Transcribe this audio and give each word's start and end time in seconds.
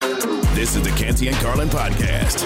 This 0.00 0.76
is 0.76 0.82
the 0.82 0.90
Canty 0.96 1.28
and 1.28 1.36
Carlin 1.36 1.68
podcast. 1.68 2.40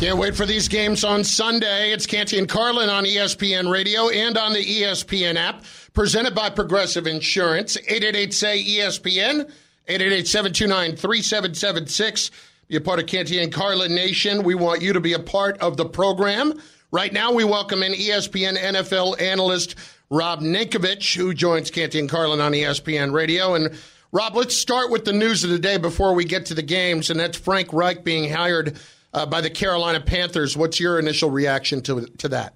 Can't 0.00 0.18
wait 0.18 0.34
for 0.34 0.44
these 0.44 0.66
games 0.66 1.04
on 1.04 1.22
Sunday. 1.22 1.92
It's 1.92 2.04
Canty 2.04 2.36
and 2.38 2.48
Carlin 2.48 2.90
on 2.90 3.04
ESPN 3.04 3.70
Radio 3.70 4.08
and 4.08 4.36
on 4.36 4.52
the 4.52 4.64
ESPN 4.64 5.36
app. 5.36 5.62
Presented 5.92 6.34
by 6.34 6.50
Progressive 6.50 7.06
Insurance. 7.06 7.76
888-SAY-ESPN. 7.76 9.48
888-729-3776. 9.88 12.30
Be 12.66 12.76
a 12.76 12.80
part 12.80 12.98
of 12.98 13.06
Canty 13.06 13.38
and 13.38 13.52
Carlin 13.52 13.94
Nation. 13.94 14.42
We 14.42 14.56
want 14.56 14.82
you 14.82 14.92
to 14.94 15.00
be 15.00 15.12
a 15.12 15.20
part 15.20 15.58
of 15.58 15.76
the 15.76 15.86
program. 15.86 16.60
Right 16.90 17.12
now, 17.12 17.32
we 17.32 17.44
welcome 17.44 17.84
in 17.84 17.92
ESPN 17.92 18.58
NFL 18.58 19.20
analyst 19.20 19.76
Rob 20.10 20.40
Ninkovich, 20.40 21.14
who 21.16 21.32
joins 21.32 21.70
Canty 21.70 22.00
and 22.00 22.08
Carlin 22.08 22.40
on 22.40 22.50
ESPN 22.52 23.12
Radio. 23.12 23.54
And 23.54 23.78
Rob, 24.12 24.36
let's 24.36 24.56
start 24.56 24.90
with 24.90 25.04
the 25.04 25.12
news 25.12 25.44
of 25.44 25.50
the 25.50 25.58
day 25.58 25.76
before 25.78 26.14
we 26.14 26.24
get 26.24 26.46
to 26.46 26.54
the 26.54 26.62
games, 26.62 27.10
and 27.10 27.18
that's 27.18 27.36
Frank 27.36 27.72
Reich 27.72 28.04
being 28.04 28.30
hired 28.30 28.78
uh, 29.12 29.26
by 29.26 29.40
the 29.40 29.50
Carolina 29.50 30.00
Panthers. 30.00 30.56
What's 30.56 30.78
your 30.78 30.98
initial 30.98 31.30
reaction 31.30 31.82
to 31.82 32.06
to 32.18 32.28
that? 32.28 32.54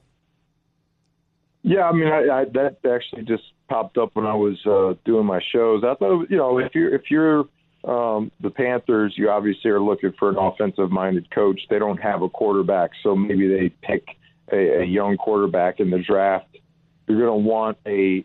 Yeah, 1.63 1.85
I 1.85 1.93
mean, 1.93 2.09
I, 2.09 2.41
I, 2.41 2.45
that 2.55 2.79
actually 2.91 3.23
just 3.23 3.43
popped 3.69 3.99
up 3.99 4.11
when 4.15 4.27
I 4.27 4.35
was 4.35 4.59
uh, 4.65 4.95
doing 5.05 5.27
my 5.27 5.41
shows. 5.53 5.85
I 5.85 5.95
thought, 5.95 6.31
you 6.31 6.37
know, 6.37 6.59
if 6.59 6.75
you're 6.75 6.95
if 6.95 7.11
you're 7.11 7.45
um, 7.85 8.31
the 8.41 8.51
Panthers, 8.51 9.15
you 9.17 9.31
obviously 9.31 9.71
are 9.71 9.81
looking 9.81 10.13
for 10.19 10.31
an 10.31 10.37
offensive-minded 10.37 11.31
coach. 11.31 11.61
They 11.69 11.79
don't 11.79 12.01
have 12.01 12.23
a 12.23 12.29
quarterback, 12.29 12.91
so 13.03 13.15
maybe 13.17 13.49
they 13.49 13.69
pick 13.83 14.07
a, 14.53 14.83
a 14.83 14.85
young 14.85 15.17
quarterback 15.17 15.81
in 15.81 15.91
the 15.91 15.99
draft. 15.99 16.59
You're 17.07 17.19
going 17.19 17.43
to 17.43 17.49
want 17.49 17.79
a 17.87 18.25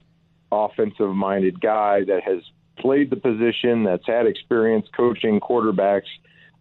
offensive-minded 0.51 1.59
guy 1.59 2.03
that 2.05 2.23
has 2.23 2.41
played 2.77 3.09
the 3.09 3.15
position, 3.15 3.83
that's 3.83 4.05
had 4.05 4.27
experience 4.27 4.87
coaching 4.95 5.39
quarterbacks. 5.39 6.09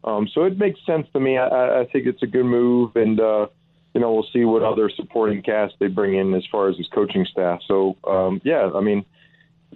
Um, 0.04 0.28
so 0.32 0.44
it 0.44 0.58
makes 0.58 0.78
sense 0.84 1.06
to 1.12 1.20
me. 1.20 1.38
I, 1.38 1.80
I 1.80 1.86
think 1.92 2.06
it's 2.06 2.22
a 2.22 2.26
good 2.26 2.44
move, 2.44 2.94
and 2.96 3.18
uh, 3.18 3.46
you 3.94 4.00
know 4.00 4.12
we'll 4.12 4.26
see 4.32 4.44
what 4.44 4.62
other 4.62 4.90
supporting 4.94 5.42
cast 5.42 5.74
they 5.80 5.86
bring 5.86 6.14
in 6.14 6.34
as 6.34 6.44
far 6.50 6.68
as 6.68 6.76
his 6.76 6.88
coaching 6.88 7.26
staff. 7.30 7.60
So 7.66 7.96
um, 8.06 8.40
yeah, 8.44 8.70
I 8.74 8.80
mean 8.80 9.04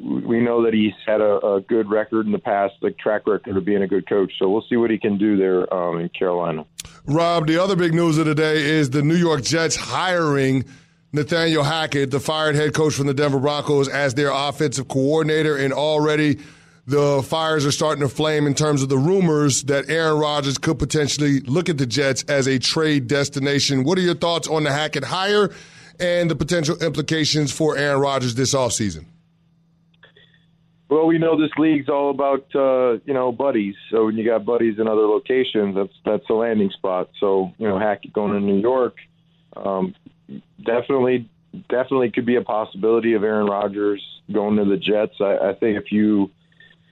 we 0.00 0.40
know 0.40 0.64
that 0.64 0.74
he's 0.74 0.92
had 1.06 1.20
a, 1.20 1.44
a 1.44 1.60
good 1.60 1.90
record 1.90 2.26
in 2.26 2.32
the 2.32 2.38
past, 2.38 2.74
the 2.80 2.90
track 2.90 3.26
record 3.26 3.56
of 3.56 3.64
being 3.64 3.82
a 3.82 3.88
good 3.88 4.08
coach. 4.08 4.32
So 4.38 4.48
we'll 4.48 4.64
see 4.68 4.76
what 4.76 4.90
he 4.90 4.98
can 4.98 5.18
do 5.18 5.36
there 5.36 5.72
um, 5.74 5.98
in 5.98 6.08
Carolina. 6.10 6.64
Rob, 7.06 7.46
the 7.46 7.58
other 7.58 7.74
big 7.74 7.94
news 7.94 8.18
of 8.18 8.26
the 8.26 8.34
day 8.34 8.62
is 8.62 8.90
the 8.90 9.02
New 9.02 9.16
York 9.16 9.42
Jets 9.42 9.76
hiring 9.76 10.64
Nathaniel 11.12 11.62
Hackett, 11.62 12.10
the 12.10 12.20
fired 12.20 12.54
head 12.54 12.74
coach 12.74 12.94
from 12.94 13.06
the 13.06 13.14
Denver 13.14 13.38
Broncos, 13.38 13.88
as 13.88 14.14
their 14.14 14.30
offensive 14.30 14.88
coordinator. 14.88 15.56
And 15.56 15.72
already 15.72 16.38
the 16.86 17.22
fires 17.22 17.64
are 17.64 17.72
starting 17.72 18.02
to 18.02 18.08
flame 18.08 18.46
in 18.46 18.54
terms 18.54 18.82
of 18.82 18.88
the 18.88 18.98
rumors 18.98 19.64
that 19.64 19.88
Aaron 19.88 20.18
Rodgers 20.18 20.58
could 20.58 20.78
potentially 20.78 21.40
look 21.40 21.68
at 21.68 21.78
the 21.78 21.86
Jets 21.86 22.24
as 22.24 22.46
a 22.46 22.58
trade 22.58 23.08
destination. 23.08 23.84
What 23.84 23.98
are 23.98 24.02
your 24.02 24.14
thoughts 24.14 24.48
on 24.48 24.64
the 24.64 24.72
Hackett 24.72 25.04
hire 25.04 25.50
and 26.00 26.30
the 26.30 26.36
potential 26.36 26.76
implications 26.82 27.52
for 27.52 27.76
Aaron 27.76 28.00
Rodgers 28.00 28.34
this 28.34 28.54
offseason? 28.54 29.04
Well, 30.90 31.06
we 31.06 31.18
know 31.18 31.38
this 31.38 31.50
league's 31.58 31.90
all 31.90 32.10
about 32.10 32.46
uh, 32.54 32.98
you 33.04 33.12
know 33.12 33.30
buddies. 33.30 33.74
So 33.90 34.06
when 34.06 34.16
you 34.16 34.24
got 34.24 34.46
buddies 34.46 34.78
in 34.78 34.88
other 34.88 35.02
locations, 35.02 35.74
that's 35.74 35.92
that's 36.04 36.30
a 36.30 36.32
landing 36.32 36.70
spot. 36.70 37.10
So 37.20 37.52
you 37.58 37.68
know 37.68 37.78
Hackett 37.78 38.14
going 38.14 38.32
to 38.32 38.40
New 38.40 38.58
York, 38.58 38.96
um, 39.54 39.94
definitely 40.64 41.28
definitely 41.68 42.10
could 42.10 42.26
be 42.26 42.36
a 42.36 42.42
possibility 42.42 43.14
of 43.14 43.24
Aaron 43.24 43.46
Rodgers 43.46 44.04
going 44.30 44.56
to 44.56 44.64
the 44.64 44.76
Jets. 44.76 45.16
I, 45.20 45.38
I 45.50 45.54
think 45.54 45.78
if 45.78 45.90
you 45.92 46.30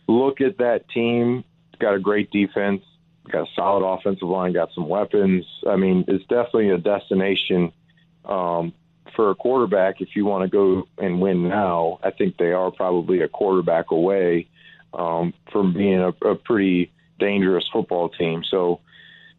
look 0.08 0.40
at 0.40 0.58
that 0.58 0.88
team, 0.88 1.44
got 1.78 1.94
a 1.94 1.98
great 1.98 2.30
defense, 2.30 2.82
got 3.30 3.48
a 3.48 3.52
solid 3.54 3.86
offensive 3.86 4.28
line, 4.28 4.52
got 4.52 4.72
some 4.74 4.88
weapons. 4.88 5.44
I 5.68 5.76
mean, 5.76 6.04
it's 6.08 6.24
definitely 6.24 6.70
a 6.70 6.78
destination 6.78 7.72
um, 8.24 8.72
for 9.14 9.30
a 9.30 9.34
quarterback. 9.34 10.00
If 10.00 10.16
you 10.16 10.24
want 10.24 10.44
to 10.44 10.48
go 10.48 10.88
and 10.98 11.20
win 11.20 11.48
now, 11.48 11.98
I 12.02 12.10
think 12.10 12.36
they 12.36 12.52
are 12.52 12.70
probably 12.70 13.20
a 13.20 13.28
quarterback 13.28 13.90
away 13.90 14.48
um, 14.94 15.34
from 15.52 15.74
being 15.74 16.00
a, 16.00 16.08
a 16.08 16.34
pretty 16.34 16.92
dangerous 17.18 17.68
football 17.72 18.08
team. 18.08 18.42
So 18.44 18.80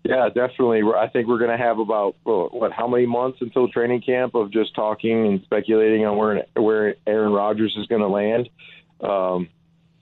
yeah, 0.04 0.30
definitely. 0.30 0.82
I 0.96 1.08
think 1.10 1.28
we're 1.28 1.40
going 1.40 1.52
to 1.52 1.58
have 1.58 1.80
about 1.80 2.16
what? 2.24 2.72
How 2.72 2.88
many 2.88 3.06
months 3.06 3.40
until 3.42 3.68
training 3.68 4.02
camp 4.02 4.36
of 4.36 4.52
just 4.52 4.74
talking 4.74 5.28
and 5.28 5.42
speculating 5.44 6.06
on 6.06 6.18
where 6.18 6.46
where 6.56 6.96
Aaron 7.06 7.34
Rodgers 7.34 7.76
is 7.78 7.88
going 7.88 8.02
to 8.02 8.08
land. 8.08 8.50
Um, 9.02 9.50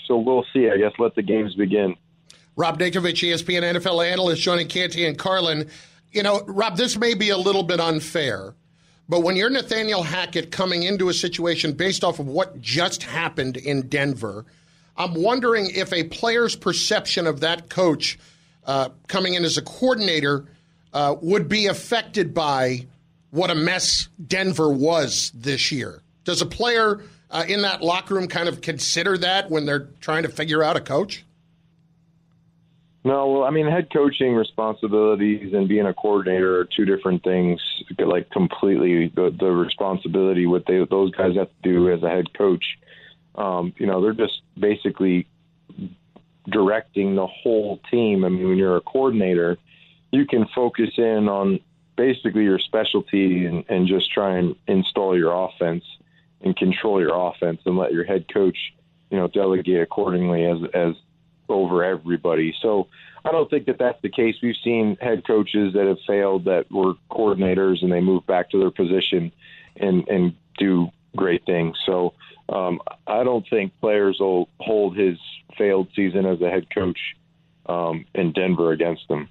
so 0.06 0.18
we'll 0.18 0.46
see. 0.54 0.70
I 0.70 0.78
guess 0.78 0.92
let 1.00 1.16
the 1.16 1.24
games 1.24 1.56
begin. 1.56 1.96
Rob 2.56 2.80
Ninkovich, 2.80 3.28
ESPN 3.28 3.64
NFL 3.64 4.06
analyst, 4.06 4.42
joining 4.42 4.68
Canty 4.68 5.06
and 5.06 5.18
Carlin. 5.18 5.70
You 6.12 6.24
know, 6.24 6.42
Rob, 6.46 6.78
this 6.78 6.98
may 6.98 7.16
be 7.16 7.30
a 7.30 7.38
little 7.38 7.64
bit 7.64 7.80
unfair, 7.80 8.54
but 9.10 9.22
when 9.22 9.36
you're 9.36 9.50
Nathaniel 9.50 10.04
Hackett 10.04 10.52
coming 10.52 10.84
into 10.84 11.10
a 11.10 11.14
situation 11.14 11.74
based 11.74 12.04
off 12.04 12.20
of 12.20 12.28
what 12.28 12.62
just 12.62 13.04
happened 13.04 13.58
in 13.58 13.90
Denver, 13.90 14.46
I'm 14.96 15.16
wondering 15.16 15.70
if 15.74 15.92
a 15.92 16.04
player's 16.04 16.56
perception 16.56 17.26
of 17.26 17.40
that 17.40 17.70
coach– 17.70 18.20
uh, 18.66 18.90
coming 19.08 19.36
in 19.36 19.46
as 19.46 19.58
a 19.58 19.62
coordinator 19.62 20.46
uh, 20.94 21.16
would 21.22 21.48
be 21.48 21.68
affected 21.68 22.34
by 22.34 22.86
what 23.32 23.52
a 23.52 23.56
mess 23.56 24.08
Denver 24.26 24.70
was 24.70 25.32
this 25.36 25.72
year. 25.72 26.02
Does 26.24 26.42
a 26.42 26.46
player 26.46 27.04
uh, 27.30 27.44
in 27.48 27.64
that 27.64 27.82
locker 27.82 28.16
room 28.16 28.28
kind 28.28 28.48
of 28.48 28.62
consider 28.62 29.18
that 29.18 29.50
when 29.50 29.66
they're 29.66 29.90
trying 30.00 30.24
to 30.24 30.30
figure 30.30 30.64
out 30.64 30.78
a 30.78 30.82
coach? 30.82 31.26
No, 33.04 33.30
well, 33.30 33.44
I 33.44 33.52
mean, 33.52 33.68
head 33.68 33.90
coaching 33.94 34.34
responsibilities 34.34 35.54
and 35.54 35.68
being 35.68 35.86
a 35.86 35.94
coordinator 35.94 36.60
are 36.62 36.66
two 36.66 36.86
different 36.86 37.24
things. 37.24 37.62
Like 38.00 38.32
completely, 38.32 39.10
the 39.10 39.36
the 39.38 39.52
responsibility 39.52 40.48
what 40.48 40.66
they 40.66 40.84
those 40.90 41.12
guys 41.12 41.36
have 41.36 41.50
to 41.50 41.62
do 41.62 41.92
as 41.92 42.02
a 42.02 42.10
head 42.10 42.34
coach. 42.34 42.66
Um, 43.36 43.74
you 43.78 43.86
know, 43.86 44.02
they're 44.02 44.14
just 44.14 44.42
basically 44.58 45.28
directing 46.50 47.16
the 47.16 47.28
whole 47.28 47.80
team. 47.90 48.24
I 48.24 48.30
mean, 48.30 48.50
when 48.50 48.58
you're 48.58 48.78
a 48.78 48.82
coordinator, 48.82 49.58
you 50.12 50.26
can 50.26 50.48
focus 50.54 50.92
in 50.98 51.28
on 51.28 51.60
basically 51.96 52.44
your 52.44 52.60
specialty 52.60 53.46
and, 53.46 53.66
and 53.70 53.88
just 53.88 54.12
try 54.12 54.38
and 54.38 54.56
install 54.68 55.18
your 55.18 55.34
offense 55.34 55.84
and 56.42 56.56
control 56.56 57.00
your 57.00 57.16
offense 57.16 57.62
and 57.66 57.78
let 57.78 57.94
your 57.94 58.04
head 58.04 58.26
coach, 58.32 58.58
you 59.10 59.18
know, 59.18 59.28
delegate 59.28 59.82
accordingly 59.82 60.46
as 60.46 60.58
as 60.74 60.96
over 61.48 61.84
everybody. 61.84 62.56
So 62.62 62.88
I 63.24 63.32
don't 63.32 63.50
think 63.50 63.66
that 63.66 63.78
that's 63.78 64.02
the 64.02 64.10
case. 64.10 64.36
We've 64.42 64.56
seen 64.64 64.98
head 65.00 65.26
coaches 65.26 65.74
that 65.74 65.88
have 65.88 66.00
failed 66.06 66.46
that 66.46 66.72
were 66.72 66.94
coordinators 67.10 67.82
and 67.82 67.92
they 67.92 68.02
move 68.02 68.26
back 68.26 68.50
to 68.52 68.60
their 68.60 68.72
position 68.72 69.32
and 69.78 70.08
and 70.08 70.34
do 70.58 70.90
great 71.16 71.46
things. 71.46 71.78
So 71.86 72.14
um, 72.50 72.80
I 73.08 73.24
don't 73.24 73.48
think 73.50 73.74
players 73.82 74.18
will 74.20 74.50
hold 74.60 74.98
his 74.98 75.18
failed 75.58 75.88
season 75.96 76.26
as 76.26 76.42
a 76.42 76.50
head 76.50 76.68
coach 76.74 77.00
um, 77.66 78.06
in 78.14 78.32
Denver 78.34 78.72
against 78.72 79.08
them. 79.08 79.30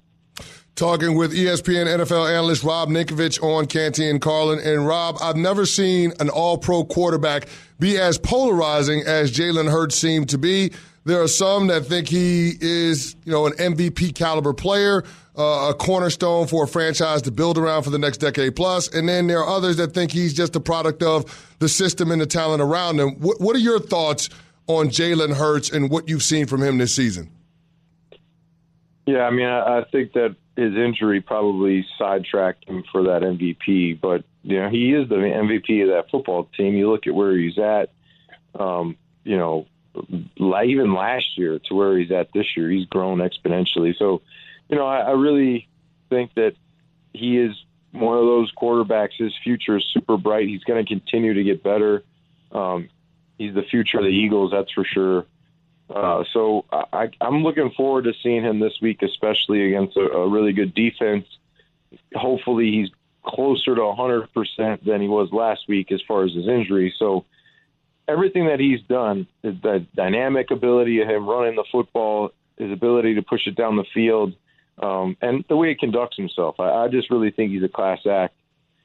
Talking 0.75 1.15
with 1.15 1.33
ESPN 1.33 1.85
NFL 1.85 2.29
analyst 2.29 2.65
Rob 2.65 2.89
Ninkovich 2.89 3.41
on 3.41 3.65
Canty 3.65 4.09
and 4.09 4.19
Carlin. 4.19 4.59
And 4.59 4.85
Rob, 4.85 5.17
I've 5.21 5.37
never 5.37 5.65
seen 5.65 6.11
an 6.19 6.27
all 6.27 6.57
pro 6.57 6.83
quarterback 6.83 7.47
be 7.79 7.97
as 7.97 8.17
polarizing 8.17 9.01
as 9.05 9.31
Jalen 9.31 9.71
Hurts 9.71 9.95
seemed 9.95 10.27
to 10.29 10.37
be. 10.37 10.73
There 11.05 11.21
are 11.21 11.27
some 11.27 11.67
that 11.67 11.85
think 11.85 12.07
he 12.07 12.53
is, 12.59 13.15
you 13.25 13.31
know, 13.31 13.45
an 13.45 13.53
MVP 13.53 14.15
caliber 14.15 14.53
player, 14.53 15.03
uh, 15.37 15.69
a 15.69 15.73
cornerstone 15.75 16.47
for 16.47 16.63
a 16.63 16.67
franchise 16.67 17.21
to 17.23 17.31
build 17.31 17.59
around 17.59 17.83
for 17.83 17.91
the 17.91 17.99
next 17.99 18.17
decade 18.17 18.55
plus. 18.55 18.87
And 18.87 19.07
then 19.07 19.27
there 19.27 19.39
are 19.39 19.47
others 19.47 19.77
that 19.77 19.93
think 19.93 20.11
he's 20.11 20.33
just 20.33 20.55
a 20.55 20.59
product 20.59 21.03
of 21.03 21.55
the 21.59 21.69
system 21.69 22.09
and 22.09 22.19
the 22.19 22.25
talent 22.25 22.61
around 22.61 22.99
him. 22.99 23.19
What, 23.19 23.39
what 23.39 23.55
are 23.55 23.59
your 23.59 23.79
thoughts 23.79 24.29
on 24.65 24.87
Jalen 24.87 25.35
Hurts 25.35 25.69
and 25.69 25.91
what 25.91 26.09
you've 26.09 26.23
seen 26.23 26.47
from 26.47 26.63
him 26.63 26.79
this 26.79 26.95
season? 26.95 27.29
Yeah, 29.05 29.21
I 29.21 29.29
mean, 29.29 29.45
I, 29.45 29.79
I 29.79 29.83
think 29.91 30.13
that 30.13 30.35
his 30.55 30.73
injury 30.73 31.21
probably 31.21 31.85
sidetracked 31.99 32.67
him 32.67 32.83
for 32.91 33.03
that 33.03 33.21
MVP, 33.21 34.01
but 34.01 34.23
you 34.41 34.59
know, 34.59 34.69
he 34.69 34.93
is 34.93 35.07
the 35.09 35.15
MVP 35.15 35.83
of 35.83 35.89
that 35.89 36.09
football 36.09 36.49
team. 36.57 36.73
You 36.73 36.89
look 36.89 37.05
at 37.05 37.13
where 37.13 37.37
he's 37.37 37.59
at, 37.59 37.91
um, 38.59 38.97
you 39.23 39.37
know, 39.37 39.67
even 40.37 40.93
last 40.93 41.37
year 41.37 41.59
to 41.59 41.75
where 41.75 41.97
he's 41.97 42.11
at 42.11 42.29
this 42.33 42.45
year, 42.55 42.69
he's 42.69 42.85
grown 42.85 43.19
exponentially. 43.19 43.95
So 43.97 44.21
you 44.69 44.77
know, 44.77 44.85
I, 44.85 44.99
I 44.99 45.11
really 45.11 45.67
think 46.09 46.33
that 46.35 46.53
he 47.13 47.37
is 47.37 47.55
one 47.91 48.17
of 48.17 48.25
those 48.25 48.51
quarterbacks. 48.51 49.11
His 49.17 49.33
future 49.43 49.77
is 49.77 49.85
super 49.93 50.17
bright. 50.17 50.47
He's 50.47 50.63
going 50.63 50.83
to 50.83 50.87
continue 50.87 51.33
to 51.33 51.43
get 51.43 51.63
better. 51.63 52.03
Um, 52.51 52.89
he's 53.37 53.53
the 53.53 53.63
future 53.63 53.99
of 53.99 54.03
the 54.03 54.09
Eagles, 54.09 54.51
that's 54.51 54.71
for 54.71 54.83
sure. 54.85 55.25
Uh, 55.89 56.23
so 56.33 56.65
I, 56.71 57.09
I'm 57.21 57.43
looking 57.43 57.71
forward 57.77 58.05
to 58.05 58.13
seeing 58.23 58.43
him 58.43 58.59
this 58.59 58.73
week, 58.81 59.01
especially 59.03 59.67
against 59.67 59.95
a, 59.97 60.01
a 60.01 60.27
really 60.27 60.51
good 60.51 60.73
defense. 60.73 61.25
Hopefully, 62.13 62.71
he's 62.71 62.89
closer 63.23 63.75
to 63.75 63.81
100% 63.81 64.83
than 64.83 65.01
he 65.01 65.07
was 65.07 65.31
last 65.31 65.67
week 65.67 65.91
as 65.91 66.01
far 66.07 66.25
as 66.25 66.33
his 66.33 66.47
injury. 66.47 66.93
So 66.97 67.25
everything 68.07 68.47
that 68.47 68.59
he's 68.59 68.81
done, 68.87 69.27
the 69.41 69.85
dynamic 69.95 70.51
ability 70.51 71.01
of 71.01 71.07
him 71.07 71.27
running 71.27 71.55
the 71.55 71.65
football, 71.71 72.31
his 72.57 72.71
ability 72.71 73.15
to 73.15 73.21
push 73.21 73.47
it 73.47 73.55
down 73.55 73.75
the 73.75 73.85
field, 73.93 74.33
um, 74.81 75.17
and 75.21 75.43
the 75.49 75.55
way 75.55 75.69
he 75.69 75.75
conducts 75.75 76.17
himself. 76.17 76.55
I, 76.59 76.69
I 76.69 76.87
just 76.87 77.09
really 77.09 77.31
think 77.31 77.51
he's 77.51 77.63
a 77.63 77.69
class 77.69 77.99
act, 78.09 78.33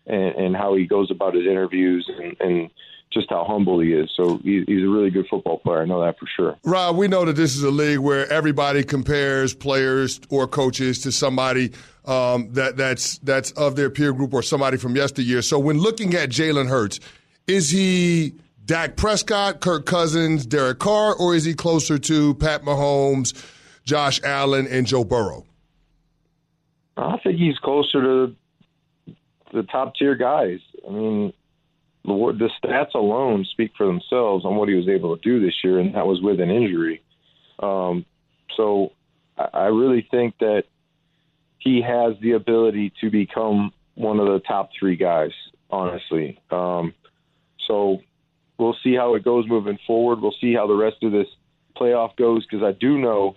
and, 0.06 0.34
and 0.34 0.56
how 0.56 0.74
he 0.74 0.86
goes 0.86 1.10
about 1.10 1.34
his 1.34 1.46
interviews, 1.46 2.10
and, 2.18 2.36
and 2.40 2.70
just 3.12 3.28
how 3.28 3.44
humble 3.44 3.80
he 3.80 3.92
is. 3.92 4.08
So 4.16 4.38
he's 4.38 4.68
a 4.68 4.88
really 4.88 5.10
good 5.10 5.26
football 5.28 5.58
player. 5.58 5.82
I 5.82 5.84
know 5.84 6.00
that 6.04 6.16
for 6.18 6.26
sure. 6.36 6.56
Rob, 6.64 6.96
we 6.96 7.08
know 7.08 7.24
that 7.24 7.34
this 7.34 7.56
is 7.56 7.62
a 7.62 7.70
league 7.70 7.98
where 7.98 8.30
everybody 8.32 8.84
compares 8.84 9.52
players 9.52 10.20
or 10.30 10.46
coaches 10.46 11.00
to 11.00 11.12
somebody 11.12 11.72
um, 12.04 12.52
that 12.52 12.76
that's 12.76 13.18
that's 13.18 13.50
of 13.52 13.76
their 13.76 13.90
peer 13.90 14.12
group 14.12 14.32
or 14.32 14.42
somebody 14.42 14.76
from 14.76 14.94
yesteryear. 14.94 15.42
So 15.42 15.58
when 15.58 15.78
looking 15.78 16.14
at 16.14 16.30
Jalen 16.30 16.68
Hurts, 16.68 17.00
is 17.46 17.70
he 17.70 18.34
Dak 18.70 18.94
Prescott, 18.94 19.58
Kirk 19.58 19.84
Cousins, 19.84 20.46
Derek 20.46 20.78
Carr, 20.78 21.12
or 21.16 21.34
is 21.34 21.44
he 21.44 21.54
closer 21.54 21.98
to 21.98 22.34
Pat 22.34 22.62
Mahomes, 22.62 23.34
Josh 23.82 24.20
Allen, 24.22 24.68
and 24.68 24.86
Joe 24.86 25.02
Burrow? 25.02 25.44
I 26.96 27.18
think 27.18 27.36
he's 27.36 27.58
closer 27.58 28.00
to 28.00 28.36
the 29.52 29.64
top 29.64 29.96
tier 29.96 30.14
guys. 30.14 30.60
I 30.88 30.92
mean, 30.92 31.32
the, 32.04 32.48
stats 32.62 32.94
alone 32.94 33.44
speak 33.50 33.72
for 33.76 33.86
themselves 33.88 34.44
on 34.44 34.54
what 34.54 34.68
he 34.68 34.76
was 34.76 34.88
able 34.88 35.16
to 35.16 35.20
do 35.20 35.44
this 35.44 35.64
year, 35.64 35.80
and 35.80 35.96
that 35.96 36.06
was 36.06 36.22
with 36.22 36.38
an 36.38 36.50
injury. 36.50 37.02
Um, 37.58 38.06
so 38.56 38.92
I, 39.36 39.48
I 39.52 39.64
really 39.64 40.06
think 40.12 40.38
that 40.38 40.62
he 41.58 41.82
has 41.82 42.14
the 42.22 42.34
ability 42.34 42.92
to 43.00 43.10
become 43.10 43.72
one 43.96 44.20
of 44.20 44.26
the 44.26 44.38
top 44.38 44.70
three 44.78 44.94
guys, 44.94 45.32
honestly. 45.70 46.38
Um, 46.52 46.94
so 47.66 48.02
we'll 48.60 48.76
see 48.84 48.94
how 48.94 49.14
it 49.14 49.24
goes 49.24 49.48
moving 49.48 49.78
forward. 49.86 50.20
We'll 50.20 50.34
see 50.40 50.54
how 50.54 50.66
the 50.66 50.74
rest 50.74 51.02
of 51.02 51.12
this 51.12 51.26
playoff 51.76 52.14
goes 52.16 52.46
because 52.46 52.62
I 52.62 52.72
do 52.72 52.98
know 52.98 53.36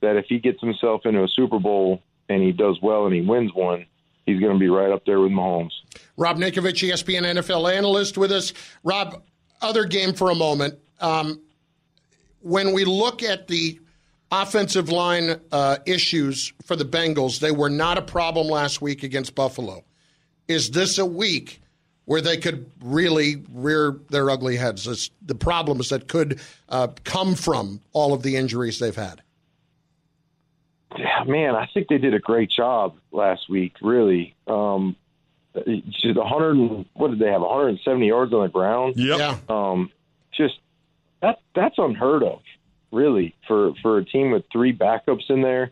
that 0.00 0.16
if 0.16 0.26
he 0.28 0.38
gets 0.38 0.60
himself 0.60 1.04
into 1.04 1.22
a 1.22 1.28
Super 1.28 1.58
Bowl 1.58 2.02
and 2.28 2.42
he 2.42 2.52
does 2.52 2.78
well 2.80 3.04
and 3.04 3.14
he 3.14 3.20
wins 3.20 3.52
one, 3.52 3.86
he's 4.24 4.40
going 4.40 4.52
to 4.52 4.58
be 4.58 4.68
right 4.68 4.90
up 4.90 5.04
there 5.04 5.20
with 5.20 5.32
Mahomes. 5.32 5.72
Rob 6.16 6.38
Ninkovich, 6.38 6.88
ESPN 6.88 7.22
NFL 7.22 7.74
analyst, 7.74 8.16
with 8.16 8.32
us. 8.32 8.52
Rob, 8.84 9.22
other 9.60 9.84
game 9.84 10.14
for 10.14 10.30
a 10.30 10.34
moment. 10.34 10.78
Um, 11.00 11.40
when 12.40 12.72
we 12.72 12.84
look 12.84 13.22
at 13.22 13.48
the 13.48 13.80
offensive 14.30 14.88
line 14.88 15.40
uh, 15.50 15.78
issues 15.84 16.52
for 16.64 16.76
the 16.76 16.84
Bengals, 16.84 17.40
they 17.40 17.50
were 17.50 17.70
not 17.70 17.98
a 17.98 18.02
problem 18.02 18.46
last 18.46 18.80
week 18.80 19.02
against 19.02 19.34
Buffalo. 19.34 19.84
Is 20.48 20.70
this 20.70 20.98
a 20.98 21.06
week 21.06 21.60
where 22.10 22.20
they 22.20 22.36
could 22.36 22.70
really 22.82 23.44
rear 23.52 23.96
their 24.10 24.30
ugly 24.30 24.56
heads? 24.56 24.86
It's 24.86 25.10
the 25.22 25.34
problems 25.34 25.90
that 25.90 26.08
could 26.08 26.40
uh, 26.68 26.88
come 27.04 27.34
from 27.34 27.80
all 27.92 28.12
of 28.12 28.22
the 28.22 28.36
injuries 28.36 28.78
they've 28.78 28.96
had 28.96 29.22
yeah, 30.98 31.24
man, 31.24 31.54
I 31.54 31.68
think 31.72 31.88
they 31.88 31.98
did 31.98 32.14
a 32.14 32.18
great 32.18 32.50
job 32.50 32.96
last 33.12 33.48
week. 33.48 33.74
Really, 33.80 34.34
um, 34.46 34.96
just 35.54 36.16
100. 36.16 36.86
What 36.94 37.10
did 37.10 37.18
they 37.20 37.30
have? 37.30 37.42
170 37.42 38.06
yards 38.06 38.32
on 38.32 38.42
the 38.42 38.48
ground. 38.48 38.94
Yep. 38.96 39.18
Yeah. 39.18 39.36
Um, 39.48 39.90
just 40.36 40.58
that 41.22 41.40
that's 41.54 41.76
unheard 41.78 42.22
of, 42.22 42.40
really, 42.90 43.34
for 43.46 43.72
for 43.82 43.98
a 43.98 44.04
team 44.04 44.32
with 44.32 44.44
three 44.50 44.76
backups 44.76 45.28
in 45.30 45.42
there. 45.42 45.70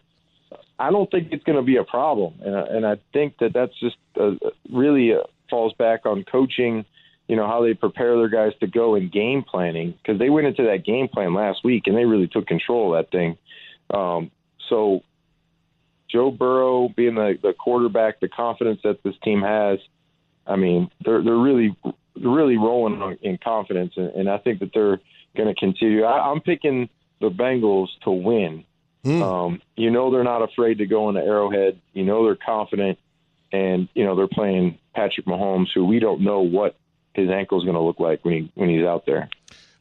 I 0.79 0.91
don't 0.91 1.11
think 1.11 1.33
it's 1.33 1.43
going 1.43 1.57
to 1.57 1.63
be 1.63 1.77
a 1.77 1.85
problem, 1.85 2.35
and 2.41 2.55
and 2.55 2.87
I 2.87 2.99
think 3.13 3.39
that 3.39 3.53
that's 3.53 3.79
just 3.81 3.97
uh, 4.21 4.35
really 4.71 5.15
uh, 5.15 5.25
falls 5.49 5.73
back 5.75 6.07
on 6.07 6.25
coaching. 6.25 6.85
You 7.29 7.37
know 7.37 7.47
how 7.47 7.63
they 7.63 7.75
prepare 7.75 8.17
their 8.17 8.29
guys 8.29 8.53
to 8.61 8.67
go 8.67 8.95
in 8.95 9.11
game 9.11 9.43
planning 9.43 9.95
because 10.03 10.19
they 10.19 10.31
went 10.31 10.47
into 10.47 10.65
that 10.65 10.85
game 10.85 11.09
plan 11.09 11.35
last 11.35 11.63
week 11.63 11.87
and 11.87 11.97
they 11.97 12.05
really 12.07 12.27
took 12.27 12.47
control 12.47 12.95
of 12.95 13.05
that 13.05 13.11
thing. 13.11 13.37
Um, 13.93 14.31
so 14.69 15.03
Joe 16.11 16.31
Burrow 16.31 16.89
being 16.89 17.17
the, 17.17 17.39
the 17.43 17.53
quarterback, 17.53 18.21
the 18.21 18.29
confidence 18.29 18.81
that 18.85 19.03
this 19.03 19.15
team 19.23 19.43
has, 19.43 19.79
I 20.47 20.57
mean, 20.57 20.91
they're 21.05 21.23
they're 21.23 21.37
really 21.37 21.77
really 22.17 22.57
rolling 22.57 23.19
in 23.23 23.39
confidence, 23.39 23.93
and, 23.97 24.09
and 24.11 24.31
I 24.31 24.39
think 24.39 24.61
that 24.61 24.71
they're 24.73 25.01
going 25.37 25.55
to 25.55 25.59
continue. 25.59 26.05
I, 26.05 26.31
I'm 26.31 26.41
picking 26.41 26.89
the 27.21 27.31
Bengals 27.31 27.89
to 28.05 28.11
win. 28.11 28.65
Mm. 29.05 29.23
Um, 29.23 29.63
you 29.77 29.91
know, 29.91 30.11
they're 30.11 30.25
not 30.25 30.43
afraid 30.43 30.79
to 30.79 30.87
go 30.87 31.09
into 31.09 31.21
Arrowhead. 31.21 31.81
You 31.93 32.05
know, 32.05 32.25
they're 32.25 32.37
confident, 32.37 32.99
and 33.53 33.89
you 33.95 34.05
know 34.05 34.17
they're 34.17 34.29
playing 34.29 34.79
Patrick 34.99 35.27
Mahomes, 35.27 35.69
who 35.73 35.87
we 35.87 36.01
don't 36.01 36.23
know 36.23 36.41
what 36.41 36.75
his 37.15 37.31
ankle 37.31 37.59
is 37.59 37.65
going 37.65 37.77
to 37.77 37.81
look 37.81 38.01
like 38.01 38.25
when 38.25 38.35
he 38.35 38.51
when 38.55 38.69
he's 38.69 38.85
out 38.85 39.07
there. 39.07 39.31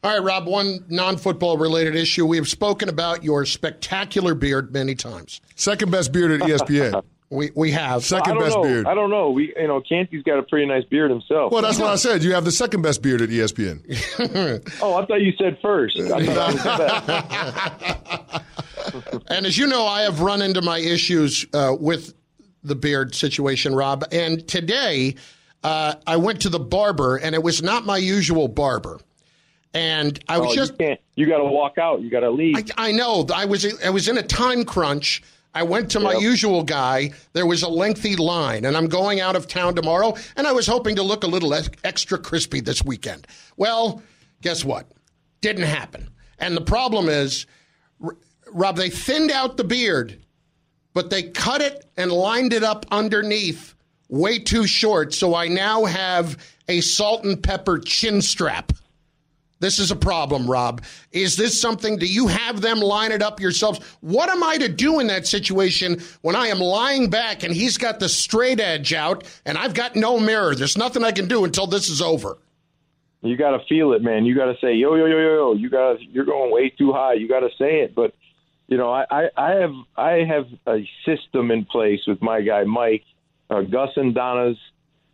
All 0.04 0.12
right, 0.12 0.22
Rob, 0.22 0.46
one 0.46 0.84
non 0.88 1.16
football 1.16 1.58
related 1.58 1.96
issue. 1.96 2.24
We 2.24 2.36
have 2.36 2.46
spoken 2.46 2.88
about 2.88 3.24
your 3.24 3.44
spectacular 3.44 4.34
beard 4.34 4.72
many 4.72 4.94
times. 4.94 5.40
Second 5.56 5.90
best 5.90 6.12
beard 6.12 6.30
at 6.30 6.48
ESPN. 6.48 7.02
we, 7.30 7.50
we 7.56 7.72
have. 7.72 8.04
Second 8.04 8.38
best 8.38 8.54
know. 8.54 8.62
beard. 8.62 8.86
I 8.86 8.94
don't 8.94 9.10
know. 9.10 9.30
We 9.30 9.52
you 9.56 9.66
know, 9.66 9.80
Canty's 9.80 10.22
got 10.22 10.38
a 10.38 10.44
pretty 10.44 10.66
nice 10.66 10.84
beard 10.84 11.10
himself. 11.10 11.50
Well, 11.50 11.62
that's 11.62 11.80
what 11.80 11.90
I 11.90 11.96
said. 11.96 12.22
You 12.22 12.34
have 12.34 12.44
the 12.44 12.52
second 12.52 12.82
best 12.82 13.02
beard 13.02 13.20
at 13.20 13.28
ESPN. 13.28 14.78
oh, 14.80 14.94
I 14.94 15.04
thought 15.04 15.20
you 15.20 15.32
said 15.36 15.58
first. 15.60 15.98
and 19.28 19.46
as 19.46 19.58
you 19.58 19.66
know, 19.66 19.84
I 19.84 20.02
have 20.02 20.20
run 20.20 20.42
into 20.42 20.62
my 20.62 20.78
issues 20.78 21.44
uh, 21.52 21.74
with 21.78 22.14
the 22.68 22.76
beard 22.76 23.14
situation, 23.14 23.74
Rob. 23.74 24.04
And 24.12 24.46
today, 24.46 25.16
uh, 25.64 25.94
I 26.06 26.16
went 26.16 26.40
to 26.42 26.48
the 26.48 26.60
barber, 26.60 27.16
and 27.16 27.34
it 27.34 27.42
was 27.42 27.62
not 27.62 27.84
my 27.84 27.96
usual 27.96 28.48
barber. 28.48 29.00
And 29.74 30.18
I 30.28 30.38
was 30.38 30.52
oh, 30.52 30.54
just 30.54 30.74
you, 30.80 30.96
you 31.14 31.26
got 31.26 31.38
to 31.38 31.44
walk 31.44 31.78
out. 31.78 32.00
You 32.00 32.10
got 32.10 32.20
to 32.20 32.30
leave. 32.30 32.56
I, 32.56 32.88
I, 32.88 32.92
know. 32.92 33.26
I 33.34 33.44
was 33.44 33.66
I 33.82 33.90
was 33.90 34.08
in 34.08 34.18
a 34.18 34.22
time 34.22 34.64
crunch. 34.64 35.22
I 35.54 35.62
went 35.62 35.90
to 35.92 36.00
my 36.00 36.12
yep. 36.12 36.22
usual 36.22 36.62
guy. 36.62 37.12
There 37.32 37.46
was 37.46 37.62
a 37.62 37.68
lengthy 37.68 38.16
line, 38.16 38.64
and 38.64 38.76
I'm 38.76 38.86
going 38.86 39.20
out 39.20 39.34
of 39.34 39.48
town 39.48 39.74
tomorrow. 39.74 40.14
And 40.36 40.46
I 40.46 40.52
was 40.52 40.66
hoping 40.66 40.96
to 40.96 41.02
look 41.02 41.24
a 41.24 41.26
little 41.26 41.54
extra 41.84 42.18
crispy 42.18 42.60
this 42.60 42.84
weekend. 42.84 43.26
Well, 43.56 44.02
guess 44.40 44.64
what? 44.64 44.90
Didn't 45.40 45.64
happen. 45.64 46.10
And 46.38 46.56
the 46.56 46.62
problem 46.62 47.08
is, 47.08 47.46
Rob, 48.52 48.76
they 48.76 48.90
thinned 48.90 49.30
out 49.30 49.56
the 49.56 49.64
beard, 49.64 50.18
but 50.94 51.10
they 51.10 51.22
cut 51.24 51.60
it 51.60 51.86
and 51.96 52.10
lined 52.10 52.52
it 52.52 52.64
up 52.64 52.86
underneath 52.90 53.74
way 54.08 54.38
too 54.38 54.66
short. 54.66 55.14
So 55.14 55.34
I 55.34 55.48
now 55.48 55.84
have 55.84 56.36
a 56.68 56.80
salt 56.80 57.24
and 57.24 57.42
pepper 57.42 57.78
chin 57.78 58.22
strap. 58.22 58.72
This 59.60 59.80
is 59.80 59.90
a 59.90 59.96
problem, 59.96 60.48
Rob. 60.48 60.82
Is 61.10 61.36
this 61.36 61.60
something, 61.60 61.98
do 61.98 62.06
you 62.06 62.28
have 62.28 62.60
them 62.60 62.78
line 62.78 63.10
it 63.10 63.22
up 63.22 63.40
yourselves? 63.40 63.80
What 64.00 64.28
am 64.28 64.42
I 64.44 64.56
to 64.58 64.68
do 64.68 65.00
in 65.00 65.08
that 65.08 65.26
situation 65.26 66.00
when 66.22 66.36
I 66.36 66.46
am 66.46 66.60
lying 66.60 67.10
back 67.10 67.42
and 67.42 67.52
he's 67.52 67.76
got 67.76 67.98
the 67.98 68.08
straight 68.08 68.60
edge 68.60 68.92
out 68.92 69.24
and 69.44 69.58
I've 69.58 69.74
got 69.74 69.96
no 69.96 70.20
mirror? 70.20 70.54
There's 70.54 70.78
nothing 70.78 71.02
I 71.02 71.10
can 71.10 71.26
do 71.26 71.44
until 71.44 71.66
this 71.66 71.88
is 71.88 72.00
over. 72.00 72.38
You 73.20 73.36
got 73.36 73.50
to 73.50 73.64
feel 73.68 73.94
it, 73.94 74.02
man. 74.02 74.24
You 74.24 74.36
got 74.36 74.46
to 74.46 74.56
say, 74.60 74.74
yo, 74.74 74.94
yo, 74.94 75.06
yo, 75.06 75.18
yo, 75.18 75.34
yo. 75.34 75.54
You 75.54 75.68
got, 75.68 76.00
you're 76.02 76.24
going 76.24 76.52
way 76.52 76.70
too 76.70 76.92
high. 76.92 77.14
You 77.14 77.26
got 77.26 77.40
to 77.40 77.50
say 77.58 77.80
it. 77.80 77.96
But, 77.96 78.14
you 78.68 78.76
know, 78.76 78.92
I, 78.92 79.04
I, 79.10 79.28
I 79.36 79.50
have, 79.56 79.74
I 79.96 80.10
have 80.24 80.46
a 80.66 80.88
system 81.04 81.50
in 81.50 81.64
place 81.64 82.00
with 82.06 82.22
my 82.22 82.42
guy, 82.42 82.64
Mike, 82.64 83.04
uh, 83.50 83.62
Gus 83.62 83.90
and 83.96 84.14
Donna's 84.14 84.58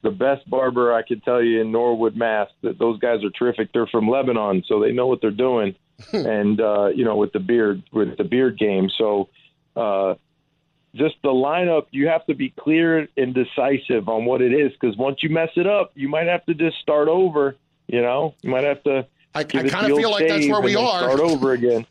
the 0.02 0.10
best 0.10 0.48
barber 0.48 0.92
I 0.92 1.02
could 1.02 1.24
tell 1.24 1.42
you 1.42 1.62
in 1.62 1.72
Norwood, 1.72 2.14
Mass. 2.14 2.48
That 2.62 2.78
those 2.78 2.98
guys 3.00 3.24
are 3.24 3.30
terrific. 3.30 3.72
They're 3.72 3.86
from 3.86 4.08
Lebanon, 4.08 4.62
so 4.68 4.80
they 4.80 4.92
know 4.92 5.06
what 5.06 5.20
they're 5.20 5.30
doing. 5.30 5.74
and 6.12 6.60
uh, 6.60 6.86
you 6.86 7.04
know, 7.04 7.16
with 7.16 7.32
the 7.32 7.38
beard, 7.40 7.82
with 7.92 8.16
the 8.18 8.24
beard 8.24 8.58
game. 8.58 8.90
So, 8.98 9.28
uh, 9.76 10.14
just 10.94 11.14
the 11.22 11.30
lineup, 11.30 11.86
you 11.90 12.08
have 12.08 12.26
to 12.26 12.34
be 12.34 12.50
clear 12.50 13.08
and 13.16 13.34
decisive 13.34 14.08
on 14.08 14.24
what 14.24 14.42
it 14.42 14.52
is, 14.52 14.72
because 14.72 14.96
once 14.96 15.22
you 15.22 15.30
mess 15.30 15.50
it 15.56 15.66
up, 15.66 15.92
you 15.94 16.08
might 16.08 16.26
have 16.26 16.44
to 16.46 16.54
just 16.54 16.78
start 16.78 17.08
over. 17.08 17.56
You 17.86 18.02
know, 18.02 18.34
you 18.42 18.50
might 18.50 18.64
have 18.64 18.82
to. 18.84 19.06
I, 19.34 19.40
I 19.40 19.44
kind 19.44 19.90
of 19.90 19.96
feel 19.96 20.10
like 20.10 20.28
that's 20.28 20.48
where 20.48 20.60
we 20.60 20.76
are. 20.76 21.02
Start 21.02 21.20
over 21.20 21.52
again. 21.52 21.86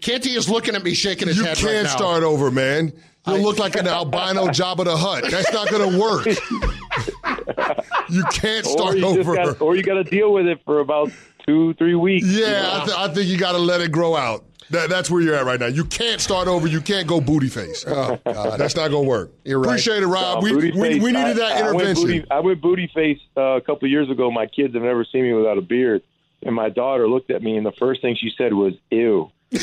Canty 0.00 0.30
is 0.30 0.48
looking 0.48 0.74
at 0.74 0.82
me, 0.82 0.94
shaking 0.94 1.28
his 1.28 1.38
you 1.38 1.44
head. 1.44 1.58
You 1.58 1.68
can't 1.68 1.86
right 1.86 1.92
start 1.92 2.22
over, 2.22 2.50
man. 2.50 2.92
You'll 3.26 3.40
look 3.40 3.58
like 3.58 3.76
an 3.76 3.86
albino 3.88 4.46
Jabba 4.46 4.84
the 4.84 4.96
Hutt. 4.96 5.30
That's 5.30 5.52
not 5.52 5.68
going 5.70 5.90
to 5.90 5.98
work. 5.98 6.26
you 8.08 8.24
can't 8.32 8.64
start 8.64 8.94
or 8.94 8.98
you 8.98 9.06
over. 9.06 9.34
Gotta, 9.34 9.58
or 9.58 9.76
you 9.76 9.82
got 9.82 9.94
to 9.94 10.04
deal 10.04 10.32
with 10.32 10.46
it 10.46 10.60
for 10.64 10.80
about 10.80 11.10
two, 11.46 11.74
three 11.74 11.94
weeks. 11.94 12.26
Yeah, 12.26 12.46
you 12.46 12.50
know? 12.50 12.70
I, 12.72 12.84
th- 12.84 12.98
I, 12.98 13.14
think 13.14 13.28
you 13.28 13.38
got 13.38 13.52
to 13.52 13.58
let 13.58 13.80
it 13.80 13.92
grow 13.92 14.16
out. 14.16 14.44
That, 14.70 14.90
that's 14.90 15.08
where 15.10 15.20
you're 15.20 15.34
at 15.36 15.44
right 15.44 15.60
now. 15.60 15.66
You 15.66 15.84
can't 15.84 16.20
start 16.20 16.48
over. 16.48 16.66
You 16.66 16.80
can't 16.80 17.06
go 17.06 17.20
booty 17.20 17.48
face. 17.48 17.84
Oh, 17.86 18.18
God. 18.24 18.58
That's 18.58 18.74
not 18.74 18.90
going 18.90 19.04
to 19.04 19.08
work. 19.08 19.32
You're 19.44 19.60
right. 19.60 19.68
Appreciate 19.68 20.02
it, 20.02 20.06
Rob. 20.08 20.38
Uh, 20.38 20.40
we, 20.40 20.56
we, 20.56 20.72
we 20.72 20.98
needed 20.98 21.16
I- 21.16 21.32
that 21.34 21.52
I 21.52 21.72
went 21.72 21.88
intervention. 21.88 22.02
booty, 22.02 22.30
I 22.30 22.40
went 22.40 22.60
booty 22.60 22.90
face 22.92 23.20
uh, 23.36 23.40
a 23.40 23.60
couple 23.60 23.86
of 23.86 23.90
years 23.90 24.10
ago. 24.10 24.30
My 24.30 24.46
kids 24.46 24.74
have 24.74 24.82
never 24.82 25.04
seen 25.04 25.22
me 25.22 25.32
without 25.34 25.56
a 25.58 25.62
beard, 25.62 26.02
and 26.42 26.54
my 26.54 26.68
daughter 26.68 27.08
looked 27.08 27.30
at 27.30 27.42
me, 27.42 27.56
and 27.56 27.64
the 27.64 27.72
first 27.72 28.02
thing 28.02 28.16
she 28.20 28.32
said 28.36 28.52
was 28.52 28.74
"ew." 28.90 29.30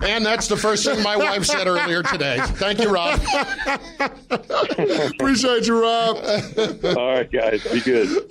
And 0.00 0.24
that's 0.24 0.46
the 0.48 0.56
first 0.56 0.84
thing 0.84 1.02
my 1.02 1.16
wife 1.16 1.44
said 1.44 1.66
earlier 1.66 2.02
today. 2.02 2.38
Thank 2.40 2.80
you, 2.80 2.90
Rob. 2.90 3.20
Appreciate 5.14 5.66
you, 5.66 5.82
Rob. 5.82 6.16
All 6.96 7.08
right, 7.14 7.30
guys, 7.30 7.64
be 7.72 7.80
good. 7.80 8.24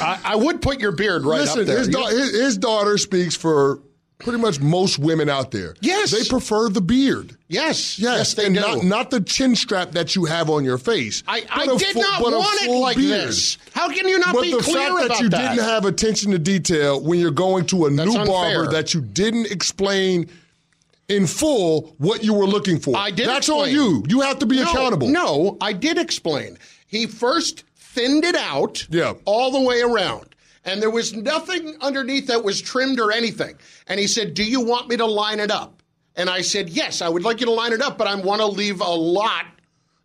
I, 0.00 0.20
I 0.24 0.36
would 0.36 0.62
put 0.62 0.80
your 0.80 0.92
beard 0.92 1.24
right 1.24 1.40
Listen, 1.40 1.60
up 1.62 1.66
there. 1.66 1.78
his, 1.78 1.88
da- 1.88 2.06
his, 2.06 2.30
his 2.32 2.58
daughter 2.58 2.96
speaks 2.96 3.34
for 3.36 3.80
pretty 4.18 4.38
much 4.38 4.60
most 4.60 4.98
women 4.98 5.28
out 5.28 5.50
there. 5.50 5.74
Yes. 5.80 6.10
They 6.12 6.24
prefer 6.28 6.68
the 6.70 6.80
beard. 6.80 7.36
yes, 7.48 7.98
Yes, 7.98 8.34
they 8.34 8.46
and 8.46 8.54
do. 8.54 8.60
not 8.60 8.84
not 8.84 9.10
the 9.10 9.20
chin 9.20 9.54
strap 9.56 9.92
that 9.92 10.16
you 10.16 10.24
have 10.24 10.48
on 10.48 10.64
your 10.64 10.78
face. 10.78 11.22
I, 11.28 11.44
I 11.50 11.66
did 11.66 11.82
full- 11.88 12.02
not 12.02 12.22
want 12.22 12.62
it 12.62 12.70
like 12.70 12.96
beard. 12.96 13.28
this. 13.28 13.58
How 13.78 13.88
can 13.88 14.08
you 14.08 14.18
not 14.18 14.34
But 14.34 14.42
be 14.42 14.50
the 14.50 14.58
clear 14.58 14.88
fact 14.88 14.96
that 14.98 15.06
about 15.06 15.20
you 15.20 15.28
that? 15.28 15.40
You 15.42 15.48
didn't 15.56 15.68
have 15.68 15.84
attention 15.84 16.32
to 16.32 16.38
detail 16.38 17.00
when 17.00 17.20
you're 17.20 17.30
going 17.30 17.64
to 17.66 17.86
a 17.86 17.90
That's 17.90 18.12
new 18.12 18.24
barber 18.26 18.64
unfair. 18.64 18.72
that 18.72 18.92
you 18.92 19.00
didn't 19.00 19.52
explain 19.52 20.28
in 21.08 21.28
full 21.28 21.94
what 21.98 22.24
you 22.24 22.34
were 22.34 22.46
looking 22.46 22.80
for. 22.80 22.96
I 22.96 23.12
did 23.12 23.28
That's 23.28 23.46
explain. 23.48 23.60
on 23.62 23.70
you. 23.70 24.04
You 24.08 24.20
have 24.22 24.40
to 24.40 24.46
be 24.46 24.56
no, 24.56 24.64
accountable. 24.64 25.06
No, 25.08 25.56
I 25.60 25.72
did 25.72 25.96
explain. 25.96 26.58
He 26.88 27.06
first 27.06 27.62
thinned 27.76 28.24
it 28.24 28.34
out 28.34 28.84
Yeah. 28.90 29.12
all 29.24 29.52
the 29.52 29.60
way 29.60 29.80
around. 29.80 30.34
And 30.64 30.82
there 30.82 30.90
was 30.90 31.14
nothing 31.14 31.76
underneath 31.80 32.26
that 32.26 32.42
was 32.42 32.60
trimmed 32.60 32.98
or 32.98 33.12
anything. 33.12 33.54
And 33.86 34.00
he 34.00 34.08
said, 34.08 34.34
Do 34.34 34.42
you 34.42 34.60
want 34.60 34.88
me 34.88 34.96
to 34.96 35.06
line 35.06 35.38
it 35.38 35.52
up? 35.52 35.82
And 36.16 36.28
I 36.28 36.40
said, 36.40 36.68
Yes, 36.68 37.00
I 37.00 37.08
would 37.08 37.22
like 37.22 37.38
you 37.38 37.46
to 37.46 37.52
line 37.52 37.72
it 37.72 37.80
up, 37.80 37.96
but 37.96 38.08
I 38.08 38.16
want 38.16 38.40
to 38.40 38.46
leave 38.46 38.80
a 38.80 38.90
lot 38.90 39.46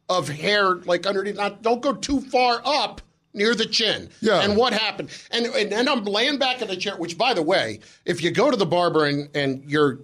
of 0.10 0.30
hair 0.30 0.76
like 0.86 1.08
underneath. 1.08 1.38
Not, 1.38 1.64
don't 1.64 1.82
go 1.82 1.94
too 1.94 2.22
far 2.22 2.62
up 2.64 3.02
near 3.34 3.56
the 3.56 3.66
chin. 3.66 4.10
Yeah. 4.22 4.42
And 4.42 4.56
what 4.56 4.74
happened? 4.74 5.10
And, 5.32 5.48
and 5.48 5.72
then 5.72 5.88
I'm 5.90 6.04
laying 6.04 6.38
back 6.38 6.62
in 6.62 6.68
the 6.68 6.76
chair, 6.76 6.96
which, 6.98 7.18
by 7.18 7.34
the 7.34 7.42
way, 7.42 7.80
if 8.06 8.22
you 8.24 8.32
go 8.32 8.52
to 8.52 8.58
the 8.58 8.66
barber 8.66 9.06
and, 9.06 9.30
and 9.36 9.64
you're 9.70 10.00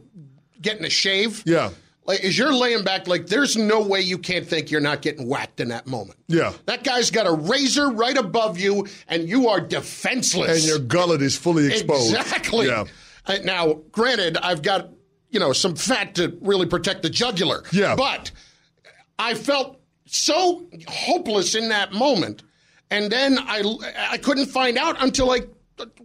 getting 0.61 0.83
a 0.85 0.89
shave, 0.89 1.43
Yeah. 1.45 1.69
like 2.05 2.21
as 2.23 2.37
you're 2.37 2.53
laying 2.53 2.83
back, 2.83 3.07
like 3.07 3.27
there's 3.27 3.55
no 3.55 3.81
way 3.81 4.01
you 4.01 4.17
can't 4.17 4.45
think 4.47 4.71
you're 4.71 4.81
not 4.81 5.01
getting 5.01 5.27
whacked 5.27 5.59
in 5.59 5.69
that 5.69 5.85
moment. 5.87 6.17
Yeah. 6.27 6.53
That 6.65 6.83
guy's 6.83 7.11
got 7.11 7.27
a 7.27 7.31
razor 7.33 7.89
right 7.91 8.17
above 8.17 8.59
you, 8.59 8.87
and 9.07 9.29
you 9.29 9.47
are 9.49 9.59
defenseless. 9.61 10.59
And 10.59 10.67
your 10.67 10.79
gullet 10.79 11.21
is 11.21 11.37
fully 11.37 11.67
exposed. 11.67 12.15
Exactly. 12.15 12.67
Yeah. 12.67 12.85
Uh, 13.25 13.37
now, 13.43 13.73
granted, 13.91 14.37
I've 14.37 14.61
got 14.63 14.89
you 15.29 15.39
know 15.39 15.53
some 15.53 15.75
fat 15.75 16.15
to 16.15 16.35
really 16.41 16.65
protect 16.65 17.03
the 17.03 17.09
jugular. 17.11 17.63
Yeah. 17.71 17.95
But 17.95 18.31
I 19.19 19.35
felt 19.35 19.79
so 20.07 20.65
hopeless 20.87 21.53
in 21.53 21.69
that 21.69 21.93
moment, 21.93 22.41
and 22.91 23.11
then 23.11 23.37
I 23.39 23.63
I 24.11 24.17
couldn't 24.17 24.47
find 24.47 24.77
out 24.77 25.01
until 25.01 25.31
I 25.31 25.41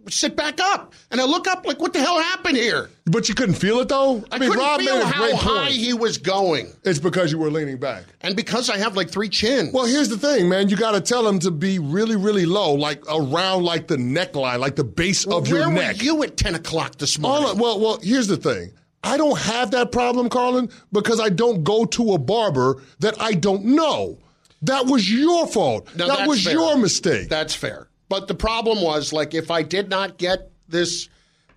sit 0.07 0.37
back 0.37 0.61
up 0.61 0.93
and 1.11 1.19
I 1.19 1.25
look 1.25 1.47
up 1.49 1.65
like 1.65 1.79
what 1.81 1.91
the 1.91 1.99
hell 1.99 2.17
happened 2.17 2.55
here? 2.55 2.89
But 3.05 3.27
you 3.27 3.35
couldn't 3.35 3.55
feel 3.55 3.79
it 3.81 3.89
though. 3.89 4.23
I, 4.31 4.39
mean, 4.39 4.49
couldn't 4.49 4.65
Rob 4.65 4.79
feel 4.79 4.95
made 4.95 5.01
a 5.01 5.05
how 5.05 5.21
great 5.25 5.35
high 5.35 5.63
point. 5.65 5.73
he 5.73 5.93
was 5.93 6.17
going, 6.17 6.71
It's 6.83 6.99
because 6.99 7.31
you 7.31 7.37
were 7.37 7.51
leaning 7.51 7.77
back. 7.77 8.03
and 8.21 8.35
because 8.37 8.69
I 8.69 8.77
have 8.77 8.95
like 8.95 9.09
three 9.09 9.27
chins. 9.27 9.73
Well, 9.73 9.85
here's 9.85 10.07
the 10.07 10.17
thing, 10.17 10.47
man. 10.47 10.69
You 10.69 10.77
got 10.77 10.91
to 10.91 11.01
tell 11.01 11.27
him 11.27 11.39
to 11.39 11.51
be 11.51 11.77
really, 11.79 12.15
really 12.15 12.45
low, 12.45 12.73
like 12.73 13.03
around 13.11 13.63
like 13.63 13.87
the 13.87 13.97
neckline, 13.97 14.59
like 14.59 14.77
the 14.77 14.85
base 14.85 15.25
of 15.27 15.47
your 15.49 15.67
neck. 15.67 15.75
where 15.75 15.87
were 15.87 16.03
you 16.03 16.23
at 16.23 16.37
ten 16.37 16.55
o'clock 16.55 16.97
this 16.97 17.19
morning? 17.19 17.49
All 17.49 17.55
well, 17.57 17.79
well, 17.79 17.99
here's 18.01 18.27
the 18.27 18.37
thing. 18.37 18.71
I 19.03 19.17
don't 19.17 19.37
have 19.37 19.71
that 19.71 19.91
problem, 19.91 20.29
Carlin, 20.29 20.69
because 20.91 21.19
I 21.19 21.29
don't 21.29 21.63
go 21.63 21.85
to 21.85 22.13
a 22.13 22.17
barber 22.17 22.81
that 22.99 23.21
I 23.21 23.33
don't 23.33 23.65
know. 23.65 24.19
That 24.61 24.85
was 24.85 25.11
your 25.11 25.47
fault. 25.47 25.95
No, 25.95 26.07
that 26.07 26.27
was 26.27 26.43
fair. 26.43 26.53
your 26.53 26.77
mistake. 26.77 27.29
That's 27.29 27.53
fair. 27.53 27.87
But 28.09 28.27
the 28.27 28.35
problem 28.35 28.81
was, 28.81 29.11
like, 29.13 29.33
if 29.33 29.51
I 29.51 29.63
did 29.63 29.89
not 29.89 30.17
get 30.17 30.51
this 30.67 31.09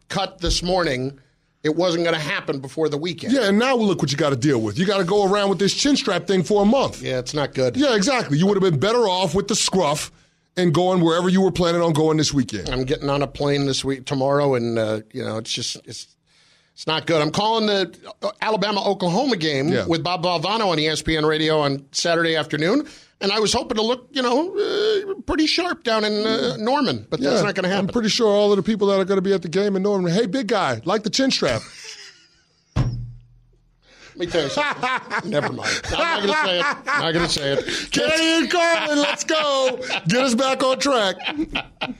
cut 0.08 0.38
this 0.40 0.62
morning, 0.62 1.20
it 1.62 1.74
wasn't 1.76 2.04
going 2.04 2.14
to 2.14 2.20
happen 2.20 2.60
before 2.60 2.88
the 2.88 2.96
weekend. 2.96 3.32
yeah, 3.32 3.48
and 3.48 3.58
now 3.58 3.74
look 3.76 4.00
what 4.00 4.10
you 4.10 4.16
got 4.16 4.30
to 4.30 4.36
deal 4.36 4.60
with. 4.60 4.78
You 4.78 4.86
got 4.86 4.98
to 4.98 5.04
go 5.04 5.30
around 5.30 5.50
with 5.50 5.58
this 5.58 5.74
chin 5.74 5.96
strap 5.96 6.26
thing 6.26 6.42
for 6.42 6.62
a 6.62 6.64
month. 6.64 7.02
Yeah, 7.02 7.18
it's 7.18 7.34
not 7.34 7.54
good. 7.54 7.76
Yeah, 7.76 7.94
exactly. 7.94 8.38
You 8.38 8.46
would 8.46 8.60
have 8.60 8.70
been 8.70 8.80
better 8.80 9.08
off 9.08 9.34
with 9.34 9.48
the 9.48 9.54
scruff 9.54 10.10
and 10.56 10.72
going 10.72 11.00
wherever 11.00 11.28
you 11.28 11.40
were 11.40 11.52
planning 11.52 11.82
on 11.82 11.92
going 11.92 12.16
this 12.16 12.32
weekend. 12.32 12.68
I'm 12.68 12.84
getting 12.84 13.08
on 13.10 13.22
a 13.22 13.26
plane 13.26 13.66
this 13.66 13.84
week 13.84 14.06
tomorrow, 14.06 14.54
and 14.54 14.78
uh, 14.78 15.00
you 15.12 15.24
know, 15.24 15.38
it's 15.38 15.52
just 15.52 15.76
it's 15.84 16.16
it's 16.78 16.86
not 16.86 17.08
good. 17.08 17.20
I'm 17.20 17.32
calling 17.32 17.66
the 17.66 17.92
Alabama 18.40 18.88
Oklahoma 18.88 19.36
game 19.36 19.66
Yeah. 19.66 19.84
with 19.86 20.04
Bob 20.04 20.22
Valvano 20.22 20.68
on 20.68 20.78
ESPN 20.78 21.26
Radio 21.26 21.58
on 21.58 21.84
Saturday 21.90 22.36
afternoon, 22.36 22.86
and 23.20 23.32
I 23.32 23.40
was 23.40 23.52
hoping 23.52 23.74
to 23.78 23.82
look, 23.82 24.06
you 24.12 24.22
know, 24.22 24.56
uh, 24.56 25.14
pretty 25.22 25.48
sharp 25.48 25.82
down 25.82 26.04
in 26.04 26.24
uh, 26.24 26.56
Norman, 26.56 27.04
but 27.10 27.18
that's 27.18 27.42
not 27.42 27.56
going 27.56 27.64
to 27.64 27.68
happen. 27.68 27.86
I'm 27.86 27.92
pretty 27.92 28.10
sure 28.10 28.28
all 28.28 28.52
of 28.52 28.58
the 28.58 28.62
people 28.62 28.86
that 28.86 29.00
are 29.00 29.04
going 29.04 29.18
to 29.18 29.22
be 29.22 29.32
at 29.32 29.42
the 29.42 29.48
game 29.48 29.74
in 29.74 29.82
Norman, 29.82 30.12
hey, 30.12 30.26
big 30.26 30.46
guy, 30.46 30.80
like 30.84 31.02
the 31.02 31.10
chin 31.10 31.32
strap. 31.32 31.62
Let 32.76 34.26
me 34.26 34.26
tell 34.32 34.42
you 34.44 34.48
something. 34.50 34.90
Never 35.30 35.52
mind. 35.52 35.80
I'm 35.92 35.98
not 35.98 36.22
going 36.22 36.32
to 36.32 36.46
say 36.46 36.58
it. 36.60 36.64
I'm 36.86 37.02
not 37.02 37.12
going 37.12 37.26
to 37.26 37.32
say 37.32 37.52
it. 37.54 37.90
Canty 37.92 38.24
and 38.24 38.50
Carlin, 38.50 38.98
let's 38.98 39.24
go. 39.24 39.78
Get 40.08 40.24
us 40.24 40.34
back 40.36 40.62
on 40.64 40.78
track. 40.78 41.16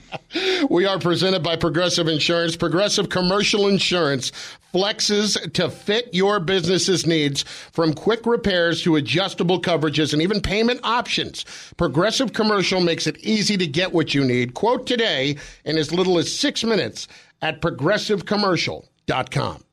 We 0.67 0.85
are 0.85 0.99
presented 0.99 1.41
by 1.41 1.55
Progressive 1.55 2.09
Insurance. 2.09 2.57
Progressive 2.57 3.07
Commercial 3.09 3.67
Insurance 3.67 4.33
flexes 4.73 5.53
to 5.53 5.69
fit 5.69 6.13
your 6.13 6.41
business's 6.41 7.05
needs 7.05 7.43
from 7.43 7.93
quick 7.93 8.25
repairs 8.25 8.81
to 8.83 8.97
adjustable 8.97 9.61
coverages 9.61 10.11
and 10.11 10.21
even 10.21 10.41
payment 10.41 10.81
options. 10.83 11.45
Progressive 11.77 12.33
Commercial 12.33 12.81
makes 12.81 13.07
it 13.07 13.17
easy 13.19 13.55
to 13.57 13.67
get 13.67 13.93
what 13.93 14.13
you 14.13 14.25
need. 14.25 14.53
Quote 14.53 14.85
today 14.85 15.37
in 15.63 15.77
as 15.77 15.93
little 15.93 16.17
as 16.17 16.29
six 16.31 16.63
minutes 16.63 17.07
at 17.41 17.61
progressivecommercial.com. 17.61 19.63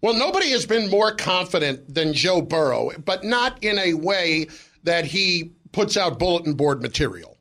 Well, 0.00 0.14
nobody 0.14 0.50
has 0.50 0.64
been 0.64 0.88
more 0.88 1.14
confident 1.14 1.94
than 1.94 2.14
Joe 2.14 2.40
Burrow, 2.40 2.92
but 3.04 3.24
not 3.24 3.62
in 3.62 3.78
a 3.78 3.92
way 3.94 4.46
that 4.84 5.04
he 5.04 5.52
puts 5.72 5.96
out 5.96 6.18
bulletin 6.18 6.54
board 6.54 6.80
material. 6.80 7.35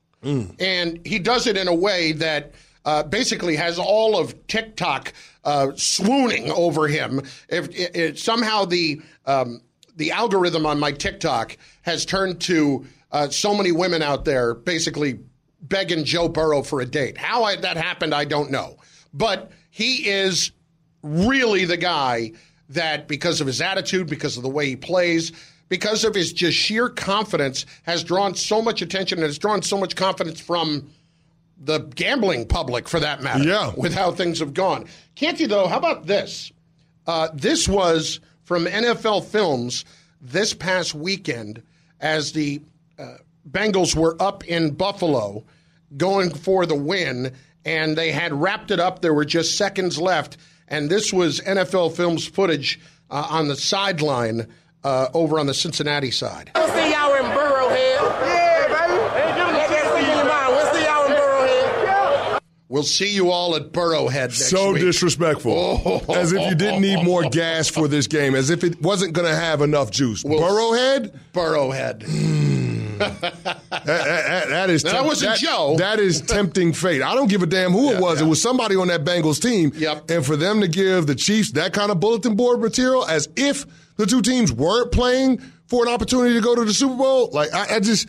And 0.60 1.00
he 1.06 1.20
does 1.20 1.48
it 1.48 1.58
in 1.58 1.68
a 1.68 1.76
way 1.76 2.14
that 2.14 2.54
uh, 2.84 3.04
basically 3.04 3.56
has 3.56 3.80
all 3.80 4.18
of 4.18 4.48
TikTok 4.48 5.14
uh, 5.44 5.72
swooning 5.76 6.52
over 6.52 6.88
him. 6.88 7.22
If, 7.50 7.70
if 7.72 8.20
somehow 8.20 8.66
the 8.66 9.02
um, 9.26 9.62
the 9.96 10.12
algorithm 10.12 10.66
on 10.66 10.80
my 10.80 10.92
TikTok 10.92 11.58
has 11.84 12.06
turned 12.06 12.42
to 12.42 12.86
uh, 13.12 13.30
so 13.30 13.56
many 13.56 13.72
women 13.72 14.02
out 14.02 14.26
there 14.26 14.54
basically 14.54 15.20
begging 15.62 16.04
Joe 16.04 16.28
Burrow 16.28 16.62
for 16.64 16.82
a 16.82 16.86
date. 16.86 17.18
How 17.18 17.44
I, 17.44 17.56
that 17.56 17.78
happened, 17.78 18.14
I 18.14 18.26
don't 18.26 18.52
know. 18.52 18.78
But 19.14 19.52
he 19.70 20.10
is 20.10 20.52
really 21.02 21.66
the 21.66 21.78
guy 21.78 22.34
that, 22.70 23.08
because 23.08 23.42
of 23.42 23.48
his 23.48 23.62
attitude, 23.62 24.08
because 24.08 24.38
of 24.38 24.44
the 24.44 24.50
way 24.50 24.68
he 24.68 24.76
plays, 24.76 25.32
because 25.70 26.04
of 26.04 26.16
his 26.16 26.32
just 26.34 26.58
sheer 26.58 26.90
confidence, 26.90 27.66
has 27.84 28.04
drawn 28.04 28.36
so 28.36 28.62
much 28.62 28.82
attention 28.82 29.20
and 29.20 29.26
has 29.26 29.38
drawn 29.38 29.62
so 29.62 29.78
much 29.78 29.96
confidence 29.96 30.40
from 30.40 30.90
the 31.58 31.80
gambling 31.80 32.46
public, 32.48 32.88
for 32.88 33.00
that 33.00 33.24
matter. 33.24 33.44
Yeah. 33.44 33.72
With 33.76 33.94
how 33.94 34.12
things 34.12 34.40
have 34.40 34.54
gone. 34.54 34.86
Canty, 35.16 35.46
though, 35.46 35.68
how 35.68 35.78
about 35.78 36.06
this? 36.06 36.52
Uh, 37.08 37.30
this 37.34 37.68
was 37.68 38.20
from 38.44 38.66
NFL 38.66 39.26
Films 39.26 39.86
this 40.22 40.54
past 40.54 40.94
weekend 40.94 41.62
as 42.00 42.34
the 42.34 42.62
uh, 43.00 43.16
Bengals 43.50 43.96
were 43.96 44.22
up 44.22 44.44
in 44.46 44.72
Buffalo 44.72 45.44
going 45.98 46.30
for 46.30 46.66
the 46.66 46.76
win, 46.76 47.34
and 47.64 47.98
they 47.98 48.12
had 48.12 48.34
wrapped 48.34 48.72
it 48.72 48.80
up. 48.80 49.02
There 49.02 49.14
were 49.14 49.26
just 49.26 49.58
seconds 49.58 50.00
left, 50.00 50.38
and 50.68 50.90
this 50.90 51.14
was 51.14 51.40
NFL 51.42 51.96
Films 51.96 52.28
footage 52.28 52.80
uh, 53.10 53.28
on 53.30 53.48
the 53.48 53.56
sideline 53.56 54.48
uh, 54.86 55.10
over 55.14 55.40
on 55.40 55.48
the 55.48 55.54
Cincinnati 55.54 56.12
side. 56.12 56.52
We'll 56.56 56.68
see 56.68 56.92
y'all 56.92 57.14
in 57.16 57.24
Burrowhead. 57.36 58.00
Yeah, 58.00 58.68
baby. 58.68 58.94
Let 59.58 59.70
that 59.70 59.86
see 59.98 60.12
in 60.12 60.28
mind. 60.28 60.56
We'll 60.56 60.74
see 60.74 60.84
y'all 60.86 61.06
in 61.06 61.12
Burrowhead. 61.12 62.40
We'll 62.70 62.84
see 62.84 63.14
you 63.16 63.30
all 63.32 63.56
at 63.56 63.72
Burrowhead 63.72 64.12
next 64.30 64.50
So 64.50 64.74
week. 64.74 64.82
disrespectful. 64.82 66.04
As 66.14 66.32
if 66.34 66.42
you 66.50 66.56
didn't 66.56 66.82
need 66.82 67.04
more 67.04 67.24
gas 67.30 67.68
for 67.70 67.88
this 67.88 68.08
game, 68.08 68.36
as 68.36 68.50
if 68.50 68.64
it 68.64 68.82
wasn't 68.82 69.14
going 69.14 69.28
to 69.28 69.36
have 69.36 69.62
enough 69.62 69.92
juice. 69.92 70.24
Burrowhead? 70.24 71.18
Burrowhead. 71.34 72.06
That, 72.98 73.32
that- 73.86 74.48
that 74.50 74.70
is 74.70 74.84
That 74.84 75.04
wasn't 75.06 75.38
Joe. 75.38 75.76
That 75.78 76.00
is 76.00 76.22
tempting 76.22 76.74
fate. 76.74 77.02
I 77.02 77.14
don't 77.14 77.30
give 77.30 77.44
a 77.44 77.46
damn 77.46 77.72
who 77.72 77.92
it 77.92 78.00
was. 78.00 78.22
It 78.22 78.26
was 78.26 78.42
somebody 78.42 78.76
on 78.76 78.88
that 78.88 79.04
Bengals 79.04 79.42
team. 79.42 79.72
Yep. 79.76 80.10
And 80.10 80.26
for 80.26 80.36
them 80.36 80.62
to 80.62 80.68
give 80.68 81.06
the 81.08 81.16
Chiefs 81.16 81.52
that 81.52 81.74
kind 81.74 81.92
of 81.92 82.00
bulletin 82.00 82.36
board 82.36 82.62
material 82.62 83.06
as 83.06 83.28
if 83.36 83.66
the 83.98 84.06
two 84.06 84.22
teams 84.22 84.52
weren't 84.52 84.92
playing 84.92 85.40
for 85.68 85.86
an 85.86 85.94
opportunity 85.94 86.36
to 86.36 86.42
go 86.42 86.56
to 86.56 86.66
the 86.66 86.74
Super 86.74 86.96
Bowl, 86.96 87.30
like 87.32 87.54
I, 87.54 87.76
I 87.76 87.80
just 87.80 88.08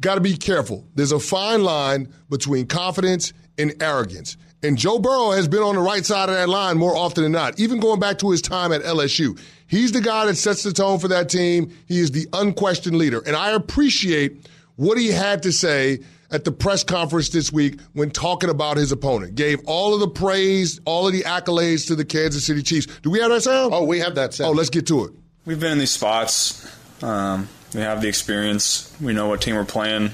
got 0.00 0.16
to 0.16 0.20
be 0.20 0.36
careful. 0.36 0.86
There's 0.94 1.12
a 1.12 1.20
fine 1.20 1.64
line 1.64 2.12
between 2.28 2.66
confidence 2.66 3.32
and 3.58 3.80
arrogance. 3.82 4.36
And 4.64 4.78
Joe 4.78 4.98
Burrow 4.98 5.32
has 5.32 5.48
been 5.48 5.62
on 5.62 5.74
the 5.74 5.80
right 5.80 6.04
side 6.04 6.28
of 6.28 6.36
that 6.36 6.48
line 6.48 6.78
more 6.78 6.96
often 6.96 7.24
than 7.24 7.32
not, 7.32 7.58
even 7.58 7.80
going 7.80 7.98
back 7.98 8.18
to 8.18 8.30
his 8.30 8.40
time 8.40 8.72
at 8.72 8.82
LSU. 8.82 9.40
He's 9.66 9.90
the 9.90 10.00
guy 10.00 10.26
that 10.26 10.36
sets 10.36 10.62
the 10.62 10.72
tone 10.72 11.00
for 11.00 11.08
that 11.08 11.28
team. 11.28 11.76
He 11.86 11.98
is 11.98 12.12
the 12.12 12.28
unquestioned 12.32 12.96
leader. 12.96 13.22
And 13.26 13.34
I 13.34 13.50
appreciate 13.52 14.48
what 14.76 14.98
he 14.98 15.08
had 15.08 15.42
to 15.44 15.52
say 15.52 16.00
at 16.30 16.44
the 16.44 16.52
press 16.52 16.84
conference 16.84 17.30
this 17.30 17.52
week 17.52 17.80
when 17.92 18.10
talking 18.10 18.50
about 18.50 18.76
his 18.76 18.92
opponent. 18.92 19.34
Gave 19.34 19.60
all 19.66 19.94
of 19.94 20.00
the 20.00 20.08
praise, 20.08 20.80
all 20.84 21.06
of 21.06 21.12
the 21.12 21.22
accolades 21.22 21.86
to 21.88 21.96
the 21.96 22.04
Kansas 22.04 22.44
City 22.44 22.62
Chiefs. 22.62 22.86
Do 23.00 23.10
we 23.10 23.18
have 23.20 23.30
that 23.30 23.42
sound? 23.42 23.74
Oh, 23.74 23.84
we 23.84 23.98
have 23.98 24.14
that 24.14 24.32
sound. 24.32 24.50
Oh, 24.50 24.52
let's 24.52 24.70
get 24.70 24.86
to 24.86 25.06
it. 25.06 25.12
We've 25.44 25.58
been 25.58 25.72
in 25.72 25.78
these 25.78 25.90
spots. 25.90 26.70
Um, 27.02 27.48
we 27.74 27.80
have 27.80 28.00
the 28.00 28.08
experience. 28.08 28.94
We 29.00 29.12
know 29.12 29.28
what 29.28 29.40
team 29.40 29.56
we're 29.56 29.64
playing 29.64 30.12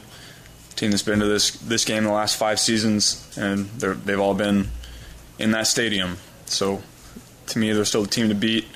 team 0.78 0.90
that's 0.90 1.02
been 1.02 1.18
to 1.18 1.26
this 1.26 1.50
this 1.50 1.84
game 1.84 2.04
the 2.04 2.12
last 2.12 2.36
five 2.36 2.58
seasons, 2.60 3.36
and 3.36 3.66
they've 3.66 4.20
all 4.20 4.34
been 4.34 4.68
in 5.38 5.50
that 5.50 5.66
stadium. 5.66 6.16
So, 6.46 6.82
to 7.48 7.58
me, 7.58 7.72
they're 7.72 7.84
still 7.84 8.02
the 8.02 8.08
team 8.08 8.28
to 8.28 8.34
beat, 8.34 8.66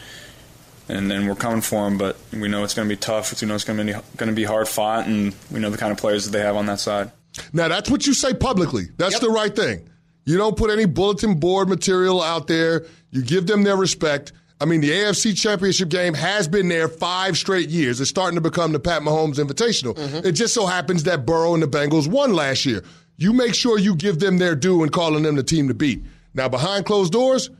and 0.89 1.11
then 1.11 1.27
we're 1.27 1.37
coming 1.37 1.61
for 1.63 1.85
them. 1.85 1.97
But 1.97 2.17
we 2.33 2.49
know 2.49 2.65
it's 2.65 2.75
going 2.75 2.89
to 2.89 2.95
be 2.95 2.99
tough. 2.99 3.41
We 3.41 3.49
know 3.49 3.55
it's 3.55 3.65
going 3.65 3.79
to 3.79 3.85
be 3.85 3.93
going 4.17 4.29
to 4.29 4.35
be 4.35 4.45
hard 4.45 4.69
fought, 4.69 5.07
and 5.07 5.35
we 5.51 5.61
know 5.61 5.71
the 5.71 5.79
kind 5.79 5.93
of 5.93 5.99
players 5.99 6.25
that 6.25 6.33
they 6.33 6.45
have 6.45 6.57
on 6.57 6.67
that 6.67 6.81
side. 6.81 7.13
Now, 7.53 7.69
that's 7.69 7.89
what 7.89 8.07
you 8.07 8.13
say 8.13 8.35
publicly. 8.35 8.89
That's 8.99 9.15
yep. 9.15 9.23
the 9.23 9.31
right 9.31 9.55
thing. 9.55 9.89
You 10.25 10.37
don't 10.37 10.57
put 10.57 10.71
any 10.71 10.85
bulletin 10.85 11.41
board 11.41 11.69
material 11.69 12.21
out 12.21 12.47
there. 12.47 12.87
You 13.11 13.23
give 13.23 13.47
them 13.47 13.63
their 13.63 13.77
respect. 13.77 14.33
I 14.63 14.65
mean, 14.65 14.81
the 14.81 14.91
AFC 14.91 15.37
Championship 15.37 15.89
game 15.89 16.15
has 16.15 16.47
been 16.47 16.69
there 16.69 16.87
five 16.87 17.37
straight 17.37 17.69
years. 17.69 18.01
It's 18.01 18.09
starting 18.09 18.37
to 18.37 18.41
become 18.41 18.71
the 18.71 18.79
Pat 18.79 19.03
Mahomes 19.03 19.39
Invitational. 19.45 19.97
Mm-hmm. 19.97 20.25
It 20.25 20.33
just 20.33 20.55
so 20.55 20.67
happens 20.67 21.03
that 21.03 21.27
Burrow 21.27 21.55
and 21.55 21.61
the 21.61 21.67
Bengals 21.67 22.07
won 22.07 22.33
last 22.33 22.65
year. 22.65 22.85
You 23.17 23.33
make 23.33 23.57
sure 23.57 23.77
you 23.77 23.97
give 23.97 24.21
them 24.21 24.39
their 24.39 24.55
due 24.55 24.85
in 24.85 24.91
calling 24.91 25.25
them 25.25 25.35
the 25.35 25.43
team 25.43 25.67
to 25.67 25.75
beat. 25.75 26.05
Now, 26.35 26.49
behind 26.49 26.87
closed 26.87 27.13
doors, 27.13 27.51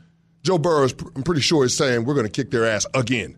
Joe 0.43 0.57
Burrow, 0.57 0.85
is, 0.85 0.95
I'm 1.13 1.23
pretty 1.23 1.41
sure, 1.41 1.65
is 1.65 1.75
saying 1.75 2.05
we're 2.05 2.13
going 2.13 2.25
to 2.25 2.31
kick 2.31 2.51
their 2.51 2.65
ass 2.65 2.85
again. 2.93 3.37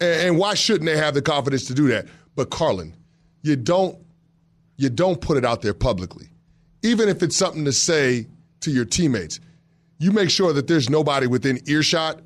And, 0.00 0.28
and 0.28 0.38
why 0.38 0.54
shouldn't 0.54 0.86
they 0.86 0.96
have 0.96 1.12
the 1.12 1.20
confidence 1.20 1.66
to 1.66 1.74
do 1.74 1.88
that? 1.88 2.06
But 2.34 2.48
Carlin, 2.48 2.96
you 3.42 3.56
don't 3.56 3.98
you 4.78 4.88
don't 4.88 5.20
put 5.20 5.36
it 5.36 5.44
out 5.44 5.60
there 5.60 5.74
publicly, 5.74 6.30
even 6.82 7.10
if 7.10 7.22
it's 7.22 7.36
something 7.36 7.66
to 7.66 7.72
say 7.72 8.26
to 8.60 8.70
your 8.70 8.86
teammates. 8.86 9.38
You 9.98 10.12
make 10.12 10.30
sure 10.30 10.54
that 10.54 10.66
there's 10.66 10.88
nobody 10.88 11.26
within 11.26 11.60
earshot 11.66 12.20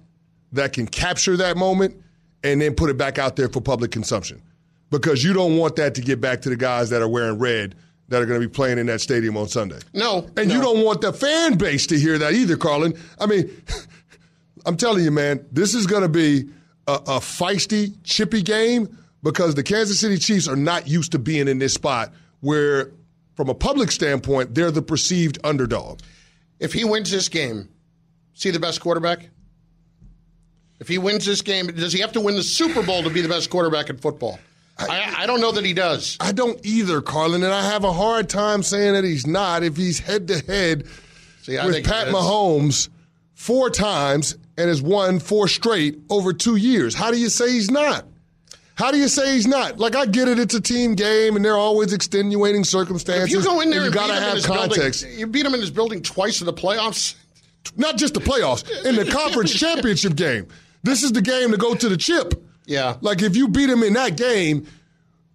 that 0.53 0.73
can 0.73 0.87
capture 0.87 1.37
that 1.37 1.57
moment 1.57 2.03
and 2.43 2.61
then 2.61 2.75
put 2.75 2.91
it 2.91 2.97
back 2.97 3.19
out 3.19 3.37
there 3.37 3.49
for 3.49 3.61
public 3.61 3.91
consumption. 3.91 4.43
Because 4.91 5.25
you 5.25 5.33
don't 5.33 5.57
want 5.57 5.77
that 5.77 5.95
to 5.97 6.01
get 6.01 6.21
back 6.21 6.43
to 6.43 6.49
the 6.49 6.57
guys 6.57 6.91
that 6.91 7.03
are 7.03 7.09
wearing 7.09 7.39
red 7.39 7.75
that 8.09 8.23
are 8.23 8.27
going 8.27 8.41
to 8.41 8.47
be 8.47 8.53
playing 8.53 8.79
in 8.79 8.87
that 8.87 9.01
stadium 9.01 9.37
on 9.37 9.49
Sunday. 9.49 9.81
No. 9.93 10.29
And 10.37 10.49
no. 10.49 10.55
you 10.55 10.61
don't 10.61 10.85
want 10.85 11.01
the 11.01 11.13
fan 11.13 11.59
base 11.59 11.87
to 11.89 11.99
hear 11.99 12.19
that 12.19 12.35
either, 12.35 12.57
Carlin. 12.57 12.97
I 13.19 13.27
mean, 13.27 13.51
I'm 14.67 14.77
telling 14.77 15.05
you, 15.05 15.11
man, 15.11 15.45
this 15.51 15.75
is 15.75 15.87
going 15.87 16.03
to 16.03 16.09
be 16.09 16.49
a, 16.87 16.93
a 16.93 17.19
feisty, 17.19 17.95
chippy 18.05 18.43
game 18.43 18.97
because 19.23 19.55
the 19.55 19.63
Kansas 19.63 19.99
City 19.99 20.19
Chiefs 20.19 20.47
are 20.47 20.57
not 20.57 20.87
used 20.87 21.13
to 21.13 21.19
being 21.19 21.49
in 21.49 21.59
this 21.59 21.75
spot 21.75 22.13
where, 22.41 22.93
from 23.35 23.49
a 23.49 23.55
public 23.55 23.91
standpoint, 23.91 24.55
they're 24.55 24.71
the 24.71 24.83
perceived 24.83 25.39
underdog. 25.43 26.01
If 26.61 26.73
he 26.73 26.85
wins 26.85 27.11
this 27.11 27.29
game, 27.29 27.69
see 28.35 28.51
the 28.51 28.61
best 28.61 28.81
quarterback? 28.81 29.29
If 30.79 30.89
he 30.89 30.99
wins 30.99 31.25
this 31.25 31.41
game, 31.43 31.69
does 31.69 31.93
he 31.93 32.01
have 32.01 32.13
to 32.13 32.21
win 32.21 32.37
the 32.37 32.43
Super 32.43 32.83
Bowl 32.83 33.03
to 33.03 33.11
be 33.11 33.21
the 33.21 33.29
best 33.29 33.49
quarterback 33.51 33.89
in 33.89 33.97
football? 33.97 34.39
I, 34.79 35.15
I, 35.19 35.27
don't 35.27 35.41
know 35.41 35.53
that 35.53 35.65
he 35.65 35.73
does. 35.73 36.19
I 36.21 36.33
don't 36.33 36.65
either, 36.65 37.01
Carlin, 37.01 37.43
and 37.43 37.53
I 37.53 37.63
have 37.63 37.85
a 37.85 37.93
hard 37.93 38.29
time 38.29 38.63
saying 38.63 38.93
that 38.93 39.05
he's 39.05 39.27
not 39.27 39.63
if 39.63 39.75
he's 39.75 39.99
head 39.99 40.29
to 40.29 40.39
head 40.41 40.85
with 41.47 41.85
Pat 41.85 42.09
Mahomes 42.09 42.91
four 43.33 43.71
times 43.71 44.37
and 44.59 44.69
has 44.69 44.83
won 44.83 45.19
four 45.19 45.49
straight 45.49 45.99
over 46.11 46.35
two 46.35 46.57
years. 46.57 46.95
How 46.95 47.11
do 47.11 47.19
you 47.19 47.31
say 47.31 47.51
he's 47.51 47.71
not? 47.71 48.05
How 48.75 48.91
do 48.91 48.99
you 48.99 49.09
say 49.09 49.33
he's 49.33 49.47
not? 49.47 49.79
Like 49.79 49.97
I 49.97 50.05
get 50.05 50.29
it, 50.29 50.39
it's 50.39 50.55
a 50.55 50.61
team 50.61 50.95
game, 50.95 51.37
and 51.37 51.45
there 51.45 51.55
are 51.55 51.59
always 51.59 51.95
extenuating 51.95 52.63
circumstances. 52.63 53.33
If 53.33 53.41
you 53.41 53.43
go 53.43 53.61
in 53.61 53.71
there, 53.71 53.85
you 53.85 53.91
got 53.91 54.09
to 54.09 54.15
have 54.15 54.43
context. 54.43 55.03
Building, 55.03 55.19
you 55.19 55.27
beat 55.27 55.47
him 55.47 55.55
in 55.55 55.61
his 55.61 55.71
building 55.71 56.03
twice 56.03 56.41
in 56.41 56.47
the 56.47 56.53
playoffs. 56.53 57.15
Not 57.77 57.97
just 57.97 58.13
the 58.13 58.21
playoffs, 58.21 58.69
in 58.85 58.95
the 58.95 59.11
conference 59.11 59.59
championship 59.59 60.15
game. 60.15 60.49
This 60.87 61.03
is 61.03 61.11
the 61.11 61.21
game 61.21 61.51
to 61.51 61.57
go 61.57 61.75
to 61.75 61.89
the 61.89 61.97
chip. 61.97 62.33
Yeah. 62.65 62.97
Like 63.01 63.21
if 63.21 63.37
you 63.37 63.49
beat 63.49 63.69
him 63.69 63.83
in 63.83 63.95
that 63.95 64.17
game, 64.17 64.69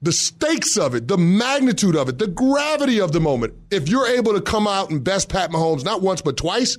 the 0.01 0.13
stakes 0.13 0.77
of 0.77 0.95
it, 0.95 1.09
the 1.09 1.17
magnitude 1.17 1.97
of 1.97 2.07
it, 2.07 2.17
the 2.19 2.27
gravity 2.27 3.01
of 3.01 3.11
the 3.11 3.19
moment, 3.19 3.53
if 3.69 3.89
you're 3.89 4.07
able 4.07 4.33
to 4.33 4.41
come 4.41 4.65
out 4.65 4.89
and 4.89 5.03
best 5.03 5.27
Pat 5.27 5.51
Mahomes 5.51 5.83
not 5.83 6.01
once 6.01 6.21
but 6.21 6.37
twice 6.37 6.77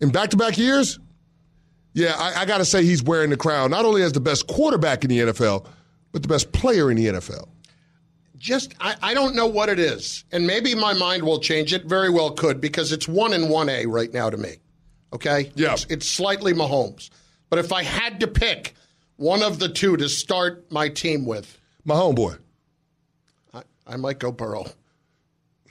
in 0.00 0.10
back 0.10 0.30
to 0.30 0.36
back 0.36 0.56
years, 0.56 1.00
yeah, 1.92 2.14
I, 2.16 2.42
I 2.42 2.44
got 2.44 2.58
to 2.58 2.64
say 2.64 2.84
he's 2.84 3.02
wearing 3.02 3.30
the 3.30 3.36
crown 3.36 3.72
not 3.72 3.84
only 3.84 4.02
as 4.02 4.12
the 4.12 4.20
best 4.20 4.46
quarterback 4.46 5.02
in 5.02 5.10
the 5.10 5.18
NFL, 5.18 5.66
but 6.12 6.22
the 6.22 6.28
best 6.28 6.52
player 6.52 6.92
in 6.92 6.96
the 6.96 7.06
NFL. 7.06 7.48
Just, 8.38 8.74
I, 8.78 8.94
I 9.02 9.14
don't 9.14 9.34
know 9.34 9.46
what 9.46 9.68
it 9.68 9.80
is. 9.80 10.24
And 10.30 10.46
maybe 10.46 10.76
my 10.76 10.94
mind 10.94 11.24
will 11.24 11.40
change. 11.40 11.72
It 11.72 11.86
very 11.86 12.10
well 12.10 12.30
could 12.30 12.60
because 12.60 12.92
it's 12.92 13.08
one 13.08 13.32
and 13.32 13.50
one 13.50 13.68
A 13.68 13.86
right 13.86 14.12
now 14.12 14.30
to 14.30 14.36
me. 14.36 14.58
Okay? 15.12 15.50
Yeah. 15.56 15.72
It's, 15.72 15.86
it's 15.88 16.08
slightly 16.08 16.52
Mahomes. 16.52 17.10
But 17.54 17.64
if 17.64 17.72
I 17.72 17.84
had 17.84 18.18
to 18.18 18.26
pick 18.26 18.74
one 19.14 19.40
of 19.40 19.60
the 19.60 19.68
two 19.68 19.96
to 19.98 20.08
start 20.08 20.72
my 20.72 20.88
team 20.88 21.24
with, 21.24 21.60
my 21.84 21.94
homeboy, 21.94 22.36
I, 23.52 23.62
I 23.86 23.96
might 23.96 24.18
go 24.18 24.32
Burrow. 24.32 24.66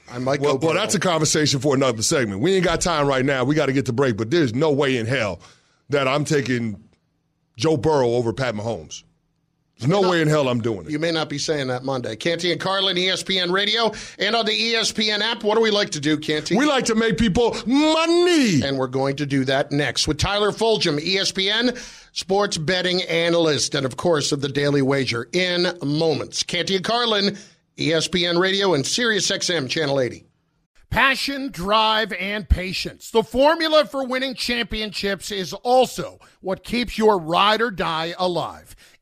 I 0.09 0.17
might 0.17 0.39
well, 0.39 0.53
go. 0.53 0.59
Burrow. 0.59 0.73
Well, 0.75 0.81
that's 0.81 0.95
a 0.95 0.99
conversation 0.99 1.59
for 1.59 1.75
another 1.75 2.01
segment. 2.01 2.39
We 2.39 2.53
ain't 2.53 2.63
got 2.63 2.79
time 2.79 3.05
right 3.05 3.25
now. 3.25 3.43
We 3.43 3.53
got 3.53 3.65
to 3.65 3.73
get 3.73 3.85
to 3.87 3.91
break. 3.91 4.15
But 4.15 4.31
there's 4.31 4.55
no 4.55 4.71
way 4.71 4.95
in 4.95 5.05
hell 5.05 5.41
that 5.89 6.07
I'm 6.07 6.23
taking 6.23 6.81
Joe 7.57 7.75
Burrow 7.75 8.11
over 8.11 8.31
Pat 8.31 8.55
Mahomes. 8.55 9.03
There's 9.77 9.89
no 9.89 10.01
not, 10.01 10.11
way 10.11 10.21
in 10.21 10.27
hell 10.27 10.47
I'm 10.47 10.61
doing 10.61 10.85
it. 10.85 10.91
You 10.91 10.99
may 10.99 11.11
not 11.11 11.29
be 11.29 11.37
saying 11.37 11.67
that 11.67 11.83
Monday. 11.83 12.15
Canty 12.15 12.51
and 12.51 12.61
Carlin, 12.61 12.95
ESPN 12.95 13.51
Radio, 13.51 13.91
and 14.19 14.35
on 14.35 14.45
the 14.45 14.51
ESPN 14.51 15.19
app. 15.19 15.43
What 15.43 15.55
do 15.55 15.61
we 15.61 15.71
like 15.71 15.89
to 15.91 15.99
do, 15.99 16.17
Canty? 16.17 16.55
We 16.55 16.65
like 16.65 16.85
to 16.85 16.95
make 16.95 17.17
people 17.17 17.55
money. 17.65 18.61
And 18.63 18.77
we're 18.77 18.87
going 18.87 19.15
to 19.17 19.25
do 19.25 19.43
that 19.45 19.71
next 19.71 20.07
with 20.07 20.19
Tyler 20.19 20.51
Fulghum, 20.51 20.99
ESPN 20.99 21.77
sports 22.13 22.57
betting 22.57 23.01
analyst, 23.03 23.75
and 23.75 23.85
of 23.85 23.97
course 23.97 24.31
of 24.31 24.41
the 24.41 24.49
Daily 24.49 24.81
Wager 24.81 25.27
in 25.33 25.67
moments. 25.83 26.43
Canty 26.43 26.75
and 26.75 26.85
Carlin, 26.85 27.37
ESPN 27.77 28.39
Radio, 28.39 28.75
and 28.75 28.85
Sirius 28.85 29.29
XM 29.29 29.69
Channel 29.69 29.99
80. 29.99 30.23
Passion, 30.91 31.49
drive, 31.49 32.13
and 32.13 32.47
patience. 32.47 33.09
The 33.09 33.23
formula 33.23 33.83
for 33.85 34.05
winning 34.05 34.35
championships 34.35 35.31
is 35.31 35.51
also 35.51 36.19
what 36.39 36.63
keeps 36.63 36.99
your 36.99 37.17
ride 37.17 37.63
or 37.63 37.71
die 37.71 38.13
alive 38.19 38.75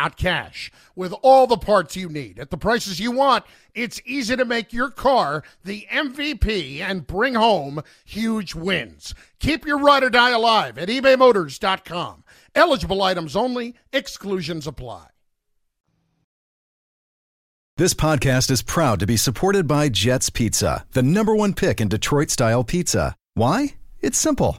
not 0.00 0.16
cash. 0.16 0.72
With 0.96 1.12
all 1.22 1.46
the 1.46 1.58
parts 1.58 1.94
you 1.94 2.08
need 2.08 2.38
at 2.38 2.50
the 2.50 2.56
prices 2.56 3.00
you 3.00 3.10
want, 3.10 3.44
it's 3.74 4.00
easy 4.06 4.34
to 4.34 4.44
make 4.46 4.72
your 4.72 4.90
car 4.90 5.42
the 5.62 5.86
MVP 5.92 6.80
and 6.80 7.06
bring 7.06 7.34
home 7.34 7.82
huge 8.04 8.54
wins. 8.54 9.14
Keep 9.40 9.66
your 9.66 9.78
ride 9.78 10.02
or 10.02 10.10
die 10.10 10.30
alive 10.30 10.78
at 10.78 10.88
ebaymotors.com. 10.88 12.24
Eligible 12.54 13.02
items 13.02 13.36
only, 13.36 13.74
exclusions 13.92 14.66
apply. 14.66 15.08
This 17.76 17.94
podcast 17.94 18.50
is 18.50 18.62
proud 18.62 19.00
to 19.00 19.06
be 19.06 19.16
supported 19.16 19.66
by 19.66 19.88
Jets 19.88 20.30
Pizza, 20.30 20.84
the 20.92 21.02
number 21.02 21.34
one 21.34 21.54
pick 21.54 21.80
in 21.80 21.88
Detroit 21.88 22.30
style 22.30 22.64
pizza. 22.64 23.16
Why? 23.34 23.74
It's 24.00 24.18
simple. 24.18 24.58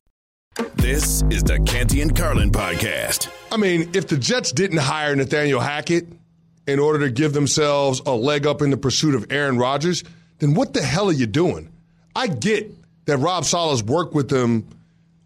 This 0.55 1.23
is 1.29 1.43
the 1.43 1.59
Canty 1.65 2.01
and 2.01 2.13
Carlin 2.13 2.51
podcast. 2.51 3.29
I 3.51 3.57
mean, 3.57 3.91
if 3.93 4.07
the 4.07 4.17
Jets 4.17 4.51
didn't 4.51 4.79
hire 4.79 5.15
Nathaniel 5.15 5.61
Hackett 5.61 6.07
in 6.67 6.77
order 6.77 6.99
to 6.99 7.09
give 7.09 7.31
themselves 7.31 8.01
a 8.05 8.11
leg 8.11 8.45
up 8.45 8.61
in 8.61 8.69
the 8.69 8.75
pursuit 8.77 9.15
of 9.15 9.31
Aaron 9.31 9.57
Rodgers, 9.57 10.03
then 10.39 10.53
what 10.53 10.73
the 10.73 10.81
hell 10.81 11.07
are 11.07 11.13
you 11.13 11.25
doing? 11.25 11.71
I 12.13 12.27
get 12.27 12.69
that 13.05 13.17
Rob 13.17 13.45
Saleh's 13.45 13.81
worked 13.81 14.13
with 14.13 14.27
them 14.27 14.67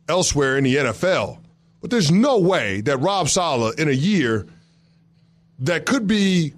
elsewhere 0.08 0.58
in 0.58 0.64
the 0.64 0.76
NFL, 0.76 1.40
but 1.82 1.90
there's 1.90 2.12
no 2.12 2.38
way 2.38 2.82
that 2.82 2.98
Rob 2.98 3.28
Saleh 3.28 3.80
in 3.80 3.88
a 3.88 3.94
year 3.94 4.46
that 5.60 5.88
could 5.88 6.06
be 6.06 6.54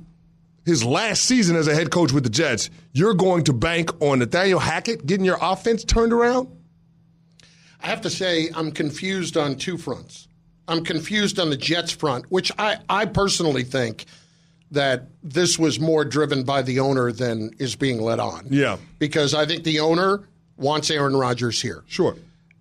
his 0.65 0.83
last 0.83 1.23
season 1.23 1.55
as 1.55 1.67
a 1.67 1.73
head 1.73 1.89
coach 1.89 2.11
with 2.11 2.25
the 2.25 2.29
Jets, 2.29 2.69
you're 2.91 3.13
going 3.13 3.45
to 3.45 3.53
bank 3.53 3.89
on 4.01 4.19
Nathaniel 4.19 4.59
Hackett 4.59 5.05
getting 5.05 5.25
your 5.25 5.37
offense 5.41 5.85
turned 5.85 6.11
around? 6.11 6.49
I 7.81 7.87
have 7.87 8.01
to 8.01 8.09
say, 8.09 8.49
I'm 8.55 8.71
confused 8.71 9.37
on 9.37 9.55
two 9.55 9.77
fronts. 9.77 10.27
I'm 10.67 10.83
confused 10.83 11.39
on 11.39 11.49
the 11.49 11.57
Jets 11.57 11.91
front, 11.91 12.29
which 12.29 12.51
I, 12.57 12.77
I 12.89 13.05
personally 13.05 13.63
think 13.63 14.05
that 14.71 15.07
this 15.23 15.57
was 15.57 15.79
more 15.79 16.03
driven 16.03 16.43
by 16.43 16.61
the 16.61 16.79
owner 16.79 17.11
than 17.11 17.51
is 17.57 17.75
being 17.75 18.01
let 18.01 18.19
on. 18.19 18.47
Yeah. 18.49 18.77
Because 18.99 19.33
I 19.33 19.45
think 19.45 19.63
the 19.63 19.79
owner 19.79 20.27
wants 20.57 20.91
Aaron 20.91 21.15
Rodgers 21.15 21.61
here. 21.61 21.83
Sure. 21.87 22.15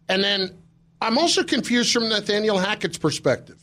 And 0.09 0.22
then 0.22 0.57
I'm 1.00 1.18
also 1.18 1.42
confused 1.42 1.92
from 1.92 2.09
Nathaniel 2.09 2.59
Hackett's 2.59 2.98
perspective. 2.98 3.61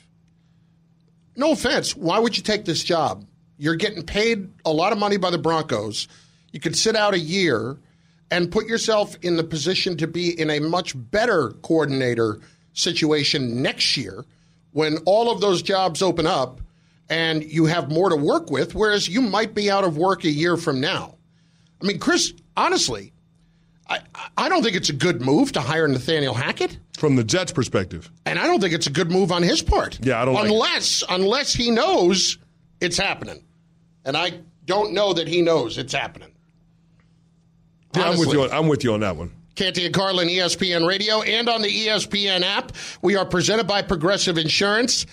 No 1.36 1.52
offense, 1.52 1.96
why 1.96 2.20
would 2.20 2.36
you 2.36 2.44
take 2.44 2.66
this 2.66 2.84
job? 2.84 3.26
You're 3.58 3.76
getting 3.76 4.04
paid 4.04 4.50
a 4.66 4.72
lot 4.72 4.92
of 4.92 5.00
money 5.00 5.18
by 5.18 5.30
the 5.30 5.38
Broncos. 5.38 6.08
You 6.52 6.60
could 6.60 6.76
sit 6.76 6.96
out 6.96 7.14
a 7.14 7.20
year 7.20 7.78
and 8.34 8.52
put 8.52 8.66
yourself 8.66 9.16
in 9.22 9.38
the 9.38 9.44
position 9.44 9.96
to 9.96 10.08
be 10.08 10.40
in 10.42 10.50
a 10.50 10.60
much 10.60 10.94
better 11.12 11.52
coordinator 11.62 12.40
situation 12.74 13.62
next 13.62 13.96
year 13.96 14.26
when 14.72 14.98
all 15.06 15.30
of 15.32 15.40
those 15.40 15.62
jobs 15.62 16.02
open 16.02 16.26
up 16.26 16.60
and 17.10 17.44
you 17.44 17.66
have 17.66 17.92
more 17.92 18.10
to 18.10 18.16
work 18.16 18.50
with, 18.50 18.74
whereas 18.74 19.08
you 19.08 19.22
might 19.22 19.54
be 19.54 19.70
out 19.70 19.84
of 19.84 19.98
work 19.98 20.24
a 20.24 20.32
year 20.32 20.58
from 20.58 20.82
now. 20.82 21.14
I 21.80 21.86
mean, 21.86 22.00
Chris, 22.00 22.34
honestly, 22.58 23.14
I, 23.88 24.00
I 24.36 24.50
don't 24.50 24.64
think 24.64 24.76
it's 24.76 24.90
a 24.90 24.94
good 24.94 25.22
move 25.22 25.52
to 25.52 25.62
hire 25.62 25.88
Nathaniel 25.88 26.34
Hackett. 26.34 26.80
From 26.98 27.16
the 27.16 27.24
Jets' 27.24 27.52
perspective. 27.52 28.10
And 28.26 28.40
I 28.40 28.48
don't 28.48 28.60
think 28.60 28.74
it's 28.74 28.88
a 28.88 28.92
good 28.92 29.12
move 29.12 29.32
on 29.32 29.44
his 29.44 29.62
part. 29.62 30.00
Yeah, 30.02 30.20
I 30.20 30.26
don't 30.26 30.34
like 30.34 30.46
unless 30.46 31.04
unless 31.08 31.54
he 31.54 31.70
knows 31.70 32.40
it's 32.82 32.98
happening. 32.98 33.44
And 34.06 34.18
I 34.18 34.40
don't 34.66 34.94
know 34.94 35.14
that 35.14 35.28
he 35.28 35.44
knows 35.44 35.78
it's 35.78 35.94
happening. 35.94 36.33
Yeah, 37.96 38.10
I'm 38.10 38.18
with 38.20 38.32
you. 38.34 38.44
On, 38.44 38.52
I'm 38.52 38.68
with 38.68 38.84
you 38.84 38.94
on 38.94 39.02
that 39.02 39.16
one. 39.16 39.32
Canty 39.56 39.86
and 39.86 39.94
Carlin, 39.94 40.28
ESPN 40.30 40.88
Radio, 40.88 41.22
and 41.22 41.48
on 41.48 41.62
the 41.62 41.68
ESPN 41.70 42.42
app. 42.42 42.72
We 43.04 43.16
are 43.16 43.26
presented 43.26 43.68
by 43.68 43.84
Progressive 43.84 44.38
Insurance. 44.38 45.06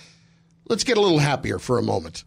Let's 0.67 0.83
get 0.83 0.97
a 0.97 1.01
little 1.01 1.19
happier 1.19 1.59
for 1.59 1.77
a 1.77 1.83
moment. 1.83 2.23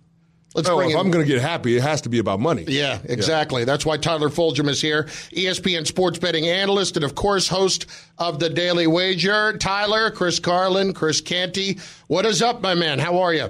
Let's 0.55 0.69
Oh, 0.69 0.77
bring 0.77 0.91
if 0.91 0.95
in- 0.95 1.01
I'm 1.01 1.11
going 1.11 1.25
to 1.27 1.29
get 1.33 1.43
happy, 1.43 1.77
it 1.77 1.83
has 1.83 2.03
to 2.03 2.09
be 2.09 2.21
about 2.21 2.39
money. 2.39 2.65
Yeah, 2.69 3.01
exactly. 3.05 3.65
That's 3.65 3.85
why 3.85 3.97
Tyler 3.97 4.29
Fulghum 4.29 4.69
is 4.69 4.81
here, 4.81 5.09
ESPN 5.37 5.85
sports 5.85 6.21
betting 6.21 6.47
analyst 6.47 6.95
and, 6.97 7.05
of 7.05 7.17
course, 7.17 7.49
host 7.49 7.87
of 8.19 8.39
the 8.39 8.49
Daily 8.49 8.87
Wager. 8.87 9.59
Tyler, 9.59 10.13
Chris 10.13 10.39
Carlin, 10.39 10.93
Chris 10.93 11.21
Canty. 11.21 11.79
What 12.07 12.25
is 12.27 12.41
up, 12.41 12.61
my 12.63 12.75
man? 12.75 13.01
How 13.01 13.19
are 13.19 13.35
you? 13.35 13.49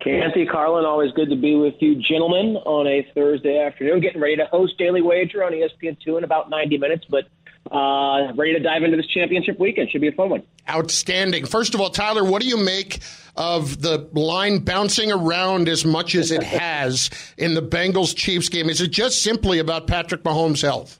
Canty 0.00 0.46
Carlin, 0.46 0.86
always 0.86 1.12
good 1.12 1.28
to 1.28 1.36
be 1.36 1.54
with 1.54 1.74
you, 1.80 1.94
gentlemen, 1.94 2.56
on 2.64 2.86
a 2.86 3.06
Thursday 3.14 3.58
afternoon. 3.58 4.00
Getting 4.00 4.20
ready 4.20 4.36
to 4.36 4.46
host 4.46 4.78
Daily 4.78 5.02
Wager 5.02 5.44
on 5.44 5.52
E 5.52 5.62
ESPN2 5.62 6.18
in 6.18 6.24
about 6.24 6.48
90 6.48 6.78
minutes, 6.78 7.04
but 7.08 7.26
uh, 7.70 8.32
ready 8.34 8.54
to 8.54 8.60
dive 8.60 8.82
into 8.82 8.96
this 8.96 9.06
championship 9.06 9.58
weekend. 9.58 9.90
Should 9.90 10.00
be 10.00 10.08
a 10.08 10.12
fun 10.12 10.30
one. 10.30 10.42
Outstanding. 10.68 11.44
First 11.44 11.74
of 11.74 11.80
all, 11.80 11.90
Tyler, 11.90 12.24
what 12.24 12.40
do 12.40 12.48
you 12.48 12.56
make 12.56 13.00
of 13.36 13.82
the 13.82 14.08
line 14.12 14.60
bouncing 14.60 15.12
around 15.12 15.68
as 15.68 15.84
much 15.84 16.14
as 16.14 16.30
it 16.30 16.42
has 16.44 17.10
in 17.36 17.54
the 17.54 17.62
Bengals 17.62 18.16
Chiefs 18.16 18.48
game? 18.48 18.70
Is 18.70 18.80
it 18.80 18.88
just 18.88 19.22
simply 19.22 19.58
about 19.58 19.86
Patrick 19.86 20.22
Mahomes' 20.22 20.62
health? 20.62 20.98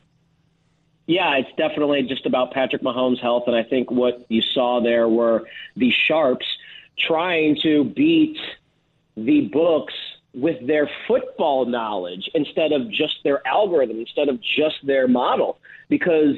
Yeah, 1.07 1.39
it's 1.39 1.51
definitely 1.57 2.03
just 2.03 2.27
about 2.27 2.53
Patrick 2.53 2.83
Mahomes' 2.83 3.21
health, 3.21 3.45
and 3.47 3.57
I 3.57 3.63
think 3.63 3.91
what 3.91 4.25
you 4.29 4.43
saw 4.43 4.81
there 4.81 5.09
were 5.09 5.49
the 5.75 5.91
Sharps 5.91 6.47
trying 6.99 7.57
to 7.63 7.85
beat 7.85 8.37
the 9.24 9.48
books 9.52 9.94
with 10.35 10.64
their 10.66 10.88
football 11.09 11.66
knowledge 11.66 12.30
instead 12.35 12.72
of 12.72 12.90
just 12.90 13.16
their 13.24 13.46
algorithm, 13.46 13.98
instead 13.98 14.28
of 14.28 14.40
just 14.40 14.76
their 14.85 15.09
model, 15.09 15.59
because 15.88 16.37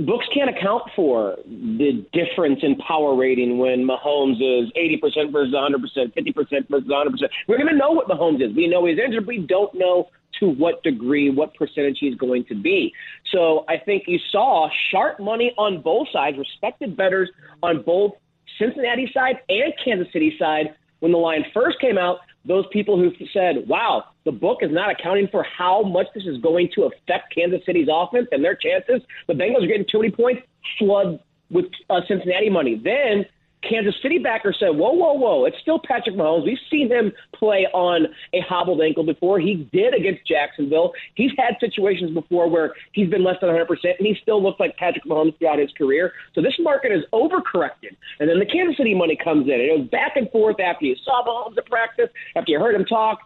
books 0.00 0.26
can't 0.34 0.50
account 0.50 0.82
for 0.94 1.36
the 1.46 2.06
difference 2.12 2.60
in 2.62 2.76
power 2.76 3.16
rating 3.16 3.58
when 3.58 3.86
Mahomes 3.86 4.36
is 4.36 4.70
80% 4.76 5.32
versus 5.32 5.54
100%, 5.54 6.14
50% 6.14 6.68
versus 6.68 6.88
100%. 6.88 7.28
We're 7.46 7.56
going 7.56 7.68
to 7.68 7.76
know 7.76 7.92
what 7.92 8.08
Mahomes 8.08 8.42
is. 8.42 8.54
We 8.54 8.66
know 8.68 8.84
he's 8.84 8.98
injured. 8.98 9.26
We 9.26 9.38
don't 9.38 9.74
know 9.74 10.10
to 10.40 10.50
what 10.50 10.82
degree, 10.82 11.30
what 11.30 11.54
percentage 11.54 11.96
he's 11.98 12.14
going 12.16 12.44
to 12.46 12.54
be. 12.54 12.92
So 13.32 13.64
I 13.68 13.78
think 13.78 14.04
you 14.06 14.18
saw 14.30 14.68
sharp 14.90 15.18
money 15.18 15.54
on 15.56 15.80
both 15.80 16.08
sides, 16.12 16.36
respected 16.38 16.96
bettors 16.96 17.30
on 17.62 17.82
both 17.82 18.12
Cincinnati 18.58 19.10
side 19.12 19.36
and 19.48 19.72
Kansas 19.82 20.12
City 20.12 20.36
side. 20.38 20.74
When 21.00 21.12
the 21.12 21.18
line 21.18 21.44
first 21.54 21.80
came 21.80 21.98
out, 21.98 22.20
those 22.44 22.66
people 22.72 22.96
who 22.96 23.12
said, 23.32 23.68
wow, 23.68 24.04
the 24.24 24.32
book 24.32 24.58
is 24.62 24.70
not 24.72 24.90
accounting 24.90 25.28
for 25.28 25.42
how 25.42 25.82
much 25.82 26.06
this 26.14 26.24
is 26.24 26.38
going 26.38 26.70
to 26.74 26.84
affect 26.84 27.34
Kansas 27.34 27.64
City's 27.66 27.88
offense 27.90 28.28
and 28.32 28.44
their 28.44 28.54
chances. 28.54 29.02
The 29.26 29.34
Bengals 29.34 29.64
are 29.64 29.66
getting 29.66 29.86
too 29.86 30.00
many 30.00 30.10
points, 30.10 30.42
flood 30.78 31.20
with 31.50 31.66
uh, 31.90 32.00
Cincinnati 32.06 32.50
money. 32.50 32.80
Then 32.82 33.26
Kansas 33.62 33.94
City 34.02 34.18
backer 34.18 34.52
said, 34.52 34.70
whoa, 34.70 34.92
whoa, 34.92 35.14
whoa, 35.14 35.44
it's 35.44 35.58
still 35.60 35.80
Patrick 35.80 36.14
Mahomes. 36.14 36.44
We've 36.44 36.58
seen 36.70 36.88
him 36.88 37.12
play 37.34 37.66
on 37.72 38.06
a 38.32 38.40
hobbled 38.40 38.80
ankle 38.80 39.04
before. 39.04 39.40
He 39.40 39.68
did 39.72 39.94
against 39.94 40.26
Jacksonville. 40.26 40.92
He's 41.14 41.32
had 41.36 41.56
situations 41.58 42.12
before 42.12 42.48
where 42.48 42.74
he's 42.92 43.10
been 43.10 43.24
less 43.24 43.36
than 43.40 43.50
100%, 43.50 43.66
and 43.98 44.06
he 44.06 44.16
still 44.22 44.42
looks 44.42 44.60
like 44.60 44.76
Patrick 44.76 45.04
Mahomes 45.04 45.36
throughout 45.38 45.58
his 45.58 45.72
career. 45.72 46.12
So 46.34 46.40
this 46.40 46.54
market 46.60 46.92
is 46.92 47.04
overcorrected. 47.12 47.96
And 48.20 48.28
then 48.28 48.38
the 48.38 48.46
Kansas 48.46 48.76
City 48.76 48.94
money 48.94 49.16
comes 49.16 49.46
in. 49.48 49.54
It 49.54 49.76
goes 49.76 49.88
back 49.88 50.16
and 50.16 50.30
forth 50.30 50.60
after 50.60 50.84
you 50.84 50.96
saw 51.04 51.24
Mahomes 51.24 51.58
at 51.58 51.66
practice, 51.66 52.10
after 52.36 52.52
you 52.52 52.60
heard 52.60 52.74
him 52.74 52.84
talk. 52.84 53.20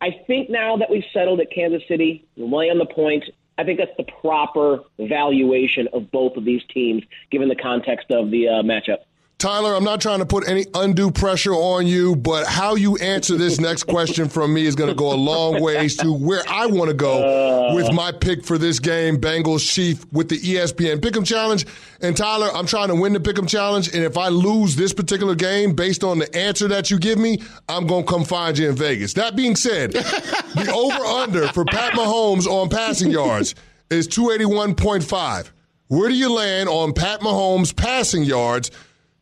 I 0.00 0.10
think 0.26 0.50
now 0.50 0.76
that 0.76 0.90
we've 0.90 1.04
settled 1.12 1.40
at 1.40 1.50
Kansas 1.50 1.82
City, 1.88 2.26
lay 2.36 2.70
on 2.70 2.78
the 2.78 2.86
point, 2.86 3.24
I 3.56 3.64
think 3.64 3.78
that's 3.78 3.96
the 3.96 4.04
proper 4.20 4.80
valuation 4.98 5.88
of 5.92 6.10
both 6.10 6.36
of 6.36 6.44
these 6.44 6.62
teams, 6.72 7.02
given 7.30 7.48
the 7.48 7.56
context 7.56 8.10
of 8.10 8.30
the 8.30 8.48
uh, 8.48 8.62
matchup. 8.62 8.98
Tyler, 9.38 9.74
I'm 9.74 9.84
not 9.84 10.00
trying 10.00 10.20
to 10.20 10.24
put 10.24 10.48
any 10.48 10.64
undue 10.72 11.10
pressure 11.10 11.52
on 11.52 11.86
you, 11.86 12.16
but 12.16 12.46
how 12.46 12.74
you 12.74 12.96
answer 12.96 13.36
this 13.36 13.60
next 13.60 13.82
question 13.82 14.30
from 14.30 14.54
me 14.54 14.64
is 14.64 14.74
going 14.74 14.88
to 14.88 14.94
go 14.94 15.12
a 15.12 15.14
long 15.14 15.60
ways 15.62 15.94
to 15.98 16.10
where 16.10 16.42
I 16.48 16.64
want 16.64 16.88
to 16.88 16.94
go 16.96 17.68
uh. 17.68 17.74
with 17.74 17.92
my 17.92 18.12
pick 18.12 18.46
for 18.46 18.56
this 18.56 18.78
game, 18.78 19.18
Bengals 19.18 19.70
Chief, 19.70 20.10
with 20.10 20.30
the 20.30 20.38
ESPN 20.38 21.00
Pick'em 21.00 21.26
Challenge. 21.26 21.66
And 22.00 22.16
Tyler, 22.16 22.48
I'm 22.54 22.64
trying 22.64 22.88
to 22.88 22.94
win 22.94 23.12
the 23.12 23.20
Pick'em 23.20 23.46
Challenge, 23.46 23.94
and 23.94 24.02
if 24.04 24.16
I 24.16 24.28
lose 24.28 24.74
this 24.74 24.94
particular 24.94 25.34
game 25.34 25.74
based 25.74 26.02
on 26.02 26.18
the 26.18 26.34
answer 26.34 26.66
that 26.68 26.90
you 26.90 26.98
give 26.98 27.18
me, 27.18 27.42
I'm 27.68 27.86
going 27.86 28.06
to 28.06 28.10
come 28.10 28.24
find 28.24 28.56
you 28.56 28.70
in 28.70 28.74
Vegas. 28.74 29.12
That 29.12 29.36
being 29.36 29.54
said, 29.54 29.92
the 29.92 30.72
over/under 30.74 31.48
for 31.48 31.66
Pat 31.66 31.92
Mahomes 31.92 32.46
on 32.46 32.70
passing 32.70 33.10
yards 33.10 33.54
is 33.90 34.08
281.5. 34.08 35.50
Where 35.88 36.08
do 36.08 36.14
you 36.16 36.32
land 36.32 36.68
on 36.70 36.94
Pat 36.94 37.20
Mahomes 37.20 37.76
passing 37.76 38.24
yards? 38.24 38.70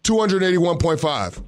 281.5. 0.04 1.42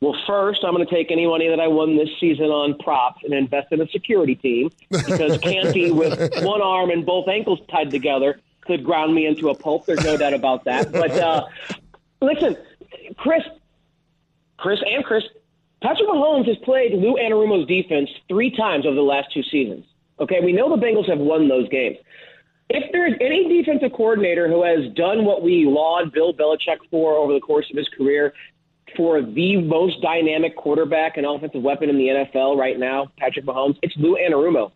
Well, 0.00 0.14
first, 0.26 0.62
I'm 0.62 0.74
going 0.74 0.86
to 0.86 0.94
take 0.94 1.10
any 1.10 1.26
money 1.26 1.48
that 1.48 1.58
I 1.58 1.68
won 1.68 1.96
this 1.96 2.10
season 2.20 2.46
on 2.46 2.76
props 2.78 3.22
and 3.24 3.32
invest 3.32 3.72
in 3.72 3.80
a 3.80 3.88
security 3.88 4.34
team 4.34 4.70
because 4.90 5.38
Canty, 5.38 5.90
with 5.92 6.44
one 6.44 6.60
arm 6.60 6.90
and 6.90 7.06
both 7.06 7.28
ankles 7.28 7.60
tied 7.70 7.90
together, 7.90 8.38
could 8.60 8.84
ground 8.84 9.14
me 9.14 9.26
into 9.26 9.48
a 9.48 9.54
pulp. 9.54 9.86
There's 9.86 10.04
no 10.04 10.16
doubt 10.16 10.34
about 10.34 10.64
that. 10.64 10.92
But 10.92 11.12
uh, 11.12 11.46
listen, 12.20 12.56
Chris, 13.16 13.42
Chris, 14.58 14.80
and 14.86 15.02
Chris, 15.04 15.24
Patrick 15.82 16.08
Mahomes 16.08 16.46
has 16.48 16.56
played 16.58 16.92
Lou 16.92 17.14
Anarumo's 17.14 17.66
defense 17.66 18.10
three 18.28 18.54
times 18.54 18.84
over 18.84 18.94
the 18.94 19.02
last 19.02 19.32
two 19.32 19.42
seasons. 19.44 19.86
Okay, 20.18 20.40
we 20.40 20.52
know 20.52 20.74
the 20.74 20.82
Bengals 20.82 21.08
have 21.08 21.18
won 21.18 21.48
those 21.48 21.68
games. 21.68 21.96
If 22.68 22.90
there's 22.92 23.14
any 23.20 23.48
defensive 23.48 23.92
coordinator 23.96 24.48
who 24.48 24.64
has 24.64 24.92
done 24.94 25.24
what 25.24 25.42
we 25.42 25.66
laud 25.66 26.12
Bill 26.12 26.34
Belichick 26.34 26.78
for 26.90 27.14
over 27.14 27.32
the 27.32 27.40
course 27.40 27.66
of 27.70 27.76
his 27.76 27.88
career, 27.96 28.32
for 28.96 29.20
the 29.22 29.56
most 29.58 30.00
dynamic 30.00 30.56
quarterback 30.56 31.16
and 31.16 31.26
offensive 31.26 31.62
weapon 31.62 31.90
in 31.90 31.96
the 31.96 32.08
NFL 32.08 32.56
right 32.56 32.78
now, 32.78 33.08
Patrick 33.18 33.44
Mahomes, 33.44 33.76
it's 33.82 33.94
Lou 33.96 34.16
Anarumo. 34.16 34.72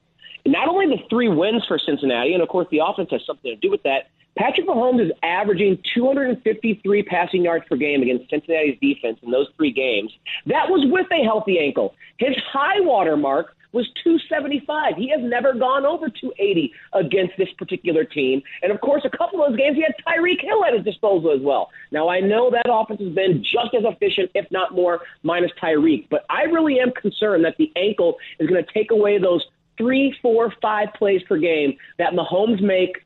Not 0.46 0.68
only 0.68 0.86
the 0.86 1.02
three 1.08 1.28
wins 1.28 1.64
for 1.66 1.78
Cincinnati, 1.78 2.34
and 2.34 2.42
of 2.42 2.48
course 2.48 2.66
the 2.70 2.80
offense 2.84 3.08
has 3.10 3.20
something 3.26 3.50
to 3.50 3.56
do 3.56 3.70
with 3.70 3.82
that, 3.82 4.08
Patrick 4.38 4.66
Mahomes 4.66 5.04
is 5.04 5.12
averaging 5.22 5.78
253 5.94 7.02
passing 7.02 7.44
yards 7.44 7.64
per 7.68 7.76
game 7.76 8.02
against 8.02 8.30
Cincinnati's 8.30 8.78
defense 8.80 9.18
in 9.22 9.30
those 9.30 9.48
three 9.56 9.72
games. 9.72 10.12
That 10.46 10.68
was 10.68 10.86
with 10.90 11.06
a 11.12 11.24
healthy 11.24 11.58
ankle. 11.58 11.94
His 12.18 12.36
high 12.52 12.80
water 12.80 13.16
mark 13.16 13.56
was 13.72 13.86
275. 14.02 14.94
He 14.96 15.10
has 15.10 15.20
never 15.22 15.54
gone 15.54 15.86
over 15.86 16.08
280 16.08 16.72
against 16.94 17.34
this 17.38 17.48
particular 17.58 18.04
team. 18.04 18.42
And 18.62 18.72
of 18.72 18.80
course, 18.80 19.02
a 19.04 19.16
couple 19.16 19.42
of 19.42 19.50
those 19.50 19.58
games 19.58 19.76
he 19.76 19.82
had 19.82 19.94
Tyreek 20.06 20.40
Hill 20.40 20.64
at 20.64 20.74
his 20.74 20.84
disposal 20.84 21.32
as 21.32 21.40
well. 21.40 21.70
Now 21.92 22.08
I 22.08 22.20
know 22.20 22.50
that 22.50 22.70
offense 22.70 23.00
has 23.00 23.12
been 23.12 23.42
just 23.42 23.74
as 23.74 23.84
efficient, 23.84 24.30
if 24.34 24.50
not 24.50 24.74
more, 24.74 25.00
minus 25.22 25.50
Tyreek. 25.62 26.08
But 26.10 26.24
I 26.30 26.42
really 26.42 26.80
am 26.80 26.92
concerned 26.92 27.44
that 27.44 27.56
the 27.58 27.72
ankle 27.76 28.16
is 28.38 28.48
going 28.48 28.64
to 28.64 28.72
take 28.72 28.90
away 28.90 29.18
those 29.18 29.44
three, 29.78 30.14
four, 30.20 30.52
five 30.60 30.88
plays 30.96 31.22
per 31.28 31.38
game 31.38 31.74
that 31.98 32.12
Mahomes 32.12 32.60
make 32.60 32.98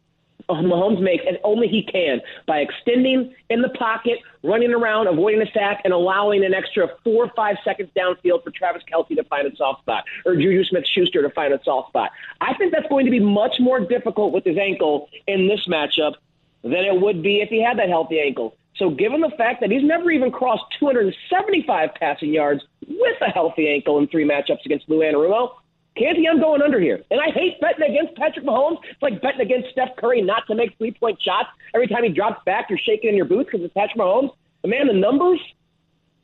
Mahomes 0.50 1.00
makes, 1.00 1.24
and 1.26 1.38
only 1.44 1.68
he 1.68 1.82
can, 1.82 2.20
by 2.46 2.58
extending 2.58 3.34
in 3.50 3.62
the 3.62 3.70
pocket, 3.70 4.18
running 4.42 4.72
around, 4.72 5.06
avoiding 5.06 5.42
a 5.42 5.50
sack, 5.52 5.80
and 5.84 5.92
allowing 5.92 6.44
an 6.44 6.52
extra 6.54 6.88
four 7.02 7.24
or 7.24 7.32
five 7.34 7.56
seconds 7.64 7.90
downfield 7.96 8.44
for 8.44 8.50
Travis 8.50 8.82
Kelce 8.90 9.16
to 9.16 9.24
find 9.24 9.50
a 9.50 9.56
soft 9.56 9.82
spot, 9.82 10.04
or 10.26 10.34
Juju 10.34 10.64
Smith 10.64 10.84
Schuster 10.86 11.22
to 11.22 11.30
find 11.30 11.52
a 11.54 11.60
soft 11.64 11.88
spot. 11.88 12.10
I 12.40 12.54
think 12.54 12.72
that's 12.72 12.88
going 12.88 13.06
to 13.06 13.10
be 13.10 13.20
much 13.20 13.56
more 13.58 13.80
difficult 13.80 14.32
with 14.32 14.44
his 14.44 14.58
ankle 14.58 15.08
in 15.26 15.48
this 15.48 15.66
matchup 15.66 16.14
than 16.62 16.84
it 16.84 17.00
would 17.00 17.22
be 17.22 17.40
if 17.40 17.48
he 17.48 17.62
had 17.62 17.78
that 17.78 17.88
healthy 17.88 18.20
ankle. 18.20 18.56
So, 18.76 18.90
given 18.90 19.20
the 19.20 19.30
fact 19.38 19.60
that 19.60 19.70
he's 19.70 19.84
never 19.84 20.10
even 20.10 20.32
crossed 20.32 20.64
275 20.80 21.90
passing 21.94 22.32
yards 22.32 22.62
with 22.86 23.16
a 23.20 23.30
healthy 23.30 23.68
ankle 23.68 23.98
in 23.98 24.08
three 24.08 24.28
matchups 24.28 24.64
against 24.64 24.88
Lou 24.88 24.98
Anarumo, 24.98 25.52
Canty, 25.96 26.28
I'm 26.28 26.40
going 26.40 26.60
under 26.60 26.80
here. 26.80 27.02
And 27.10 27.20
I 27.20 27.30
hate 27.30 27.60
betting 27.60 27.88
against 27.88 28.16
Patrick 28.16 28.44
Mahomes. 28.44 28.78
It's 28.90 29.00
like 29.00 29.22
betting 29.22 29.40
against 29.40 29.70
Steph 29.70 29.94
Curry 29.96 30.22
not 30.22 30.46
to 30.48 30.54
make 30.54 30.76
three 30.76 30.90
point 30.90 31.22
shots. 31.22 31.48
Every 31.72 31.86
time 31.86 32.02
he 32.02 32.10
drops 32.10 32.42
back, 32.44 32.68
you're 32.68 32.78
shaking 32.78 33.10
in 33.10 33.16
your 33.16 33.26
boots 33.26 33.50
because 33.50 33.64
it's 33.64 33.74
Patrick 33.74 33.98
Mahomes. 33.98 34.30
But 34.62 34.70
man, 34.70 34.88
the 34.88 34.92
numbers 34.92 35.38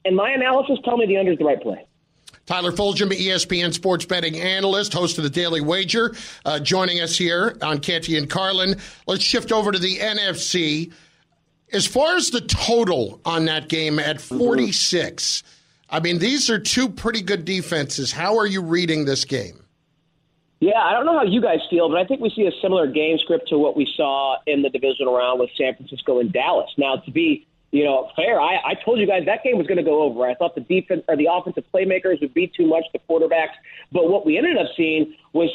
and 0.04 0.16
my 0.16 0.30
analysis 0.32 0.78
tell 0.84 0.96
me 0.96 1.06
the 1.06 1.18
under 1.18 1.32
is 1.32 1.38
the 1.38 1.44
right 1.44 1.60
play. 1.60 1.86
Tyler 2.46 2.72
Fulghum, 2.72 3.12
ESPN 3.12 3.72
sports 3.72 4.04
betting 4.04 4.40
analyst, 4.40 4.92
host 4.92 5.18
of 5.18 5.24
the 5.24 5.30
Daily 5.30 5.60
Wager, 5.60 6.16
uh, 6.44 6.58
joining 6.58 7.00
us 7.00 7.16
here 7.16 7.56
on 7.62 7.78
Canty 7.78 8.16
and 8.16 8.28
Carlin. 8.28 8.74
Let's 9.06 9.22
shift 9.22 9.52
over 9.52 9.70
to 9.70 9.78
the 9.78 9.98
NFC. 9.98 10.92
As 11.72 11.86
far 11.86 12.16
as 12.16 12.30
the 12.30 12.40
total 12.40 13.20
on 13.24 13.44
that 13.44 13.68
game 13.68 14.00
at 14.00 14.20
46, 14.20 15.44
I 15.90 16.00
mean, 16.00 16.18
these 16.18 16.48
are 16.48 16.58
two 16.58 16.88
pretty 16.88 17.20
good 17.20 17.44
defenses. 17.44 18.12
How 18.12 18.38
are 18.38 18.46
you 18.46 18.62
reading 18.62 19.04
this 19.04 19.24
game? 19.24 19.64
Yeah, 20.60 20.78
I 20.78 20.92
don't 20.92 21.06
know 21.06 21.16
how 21.16 21.24
you 21.24 21.40
guys 21.40 21.60
feel, 21.70 21.88
but 21.88 21.96
I 21.96 22.04
think 22.04 22.20
we 22.20 22.30
see 22.30 22.46
a 22.46 22.52
similar 22.62 22.86
game 22.86 23.18
script 23.18 23.48
to 23.48 23.58
what 23.58 23.76
we 23.76 23.90
saw 23.96 24.36
in 24.46 24.62
the 24.62 24.68
divisional 24.68 25.16
round 25.16 25.40
with 25.40 25.50
San 25.56 25.74
Francisco 25.74 26.20
and 26.20 26.32
Dallas. 26.32 26.70
Now, 26.76 26.96
to 26.96 27.10
be 27.10 27.46
you 27.72 27.84
know 27.84 28.10
fair, 28.14 28.40
I, 28.40 28.56
I 28.64 28.74
told 28.84 29.00
you 29.00 29.06
guys 29.06 29.24
that 29.24 29.42
game 29.42 29.56
was 29.56 29.66
going 29.66 29.78
to 29.78 29.82
go 29.82 30.02
over. 30.02 30.28
I 30.28 30.34
thought 30.34 30.54
the 30.54 30.60
defense 30.60 31.02
or 31.08 31.16
the 31.16 31.28
offensive 31.32 31.64
playmakers 31.72 32.20
would 32.20 32.34
be 32.34 32.52
too 32.54 32.66
much, 32.66 32.84
the 32.92 33.00
quarterbacks. 33.08 33.56
But 33.90 34.10
what 34.10 34.26
we 34.26 34.36
ended 34.36 34.58
up 34.58 34.66
seeing 34.76 35.14
was 35.32 35.50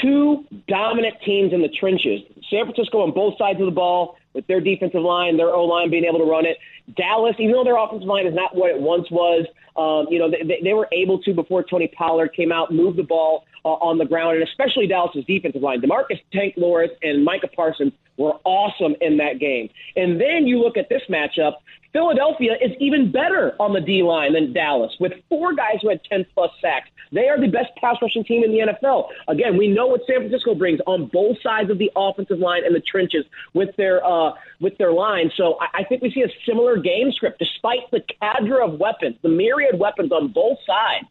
two 0.00 0.46
dominant 0.66 1.16
teams 1.24 1.52
in 1.52 1.60
the 1.60 1.68
trenches. 1.68 2.22
San 2.48 2.64
Francisco 2.64 3.02
on 3.02 3.12
both 3.12 3.36
sides 3.36 3.60
of 3.60 3.66
the 3.66 3.72
ball 3.72 4.16
with 4.34 4.46
their 4.46 4.60
defensive 4.60 5.02
line, 5.02 5.36
their 5.36 5.50
O 5.50 5.64
line 5.64 5.90
being 5.90 6.04
able 6.04 6.18
to 6.18 6.24
run 6.24 6.46
it. 6.46 6.58
Dallas, 6.96 7.34
even 7.38 7.52
though 7.52 7.64
their 7.64 7.76
offensive 7.76 8.08
line 8.08 8.26
is 8.26 8.34
not 8.34 8.54
what 8.54 8.70
it 8.70 8.80
once 8.80 9.10
was, 9.10 9.46
um, 9.76 10.12
you 10.12 10.18
know 10.18 10.30
they, 10.30 10.60
they 10.62 10.72
were 10.74 10.88
able 10.92 11.20
to 11.22 11.34
before 11.34 11.62
Tony 11.62 11.88
Pollard 11.88 12.32
came 12.34 12.52
out 12.52 12.72
move 12.72 12.96
the 12.96 13.02
ball 13.02 13.44
uh, 13.64 13.68
on 13.68 13.98
the 13.98 14.04
ground, 14.04 14.36
and 14.36 14.48
especially 14.48 14.86
Dallas's 14.86 15.24
defensive 15.24 15.62
line. 15.62 15.80
Demarcus 15.80 16.20
Tank 16.32 16.54
Lawrence 16.56 16.92
and 17.02 17.24
Micah 17.24 17.48
Parsons 17.48 17.92
were 18.16 18.34
awesome 18.44 18.94
in 19.00 19.16
that 19.16 19.38
game. 19.38 19.70
And 19.96 20.20
then 20.20 20.46
you 20.46 20.60
look 20.60 20.76
at 20.76 20.88
this 20.88 21.02
matchup. 21.08 21.54
Philadelphia 21.92 22.52
is 22.60 22.70
even 22.78 23.10
better 23.10 23.54
on 23.58 23.72
the 23.72 23.80
D 23.80 24.02
line 24.02 24.34
than 24.34 24.52
Dallas, 24.52 24.92
with 25.00 25.12
four 25.28 25.54
guys 25.54 25.78
who 25.82 25.88
had 25.88 26.00
10 26.04 26.26
plus 26.34 26.50
sacks. 26.60 26.88
They 27.12 27.28
are 27.28 27.40
the 27.40 27.48
best 27.48 27.70
pass 27.80 27.96
rushing 28.00 28.22
team 28.22 28.44
in 28.44 28.52
the 28.52 28.72
NFL. 28.72 29.08
Again, 29.26 29.56
we 29.56 29.66
know 29.66 29.88
what 29.88 30.02
San 30.06 30.20
Francisco 30.20 30.54
brings 30.54 30.78
on 30.86 31.06
both 31.06 31.36
sides 31.42 31.70
of 31.70 31.78
the 31.78 31.90
offensive 31.96 32.38
line 32.38 32.64
and 32.64 32.74
the 32.74 32.80
trenches 32.80 33.24
with 33.54 33.74
their 33.76 34.04
uh, 34.06 34.32
with 34.60 34.78
their 34.78 34.92
line. 34.92 35.30
So 35.36 35.58
I, 35.60 35.80
I 35.80 35.84
think 35.84 36.02
we 36.02 36.12
see 36.12 36.22
a 36.22 36.30
similar 36.46 36.76
game 36.76 37.10
script, 37.10 37.40
despite 37.40 37.90
the 37.90 38.02
cadre 38.20 38.62
of 38.62 38.78
weapons, 38.78 39.16
the 39.22 39.28
myriad 39.28 39.78
weapons 39.78 40.12
on 40.12 40.28
both 40.28 40.58
sides. 40.64 41.06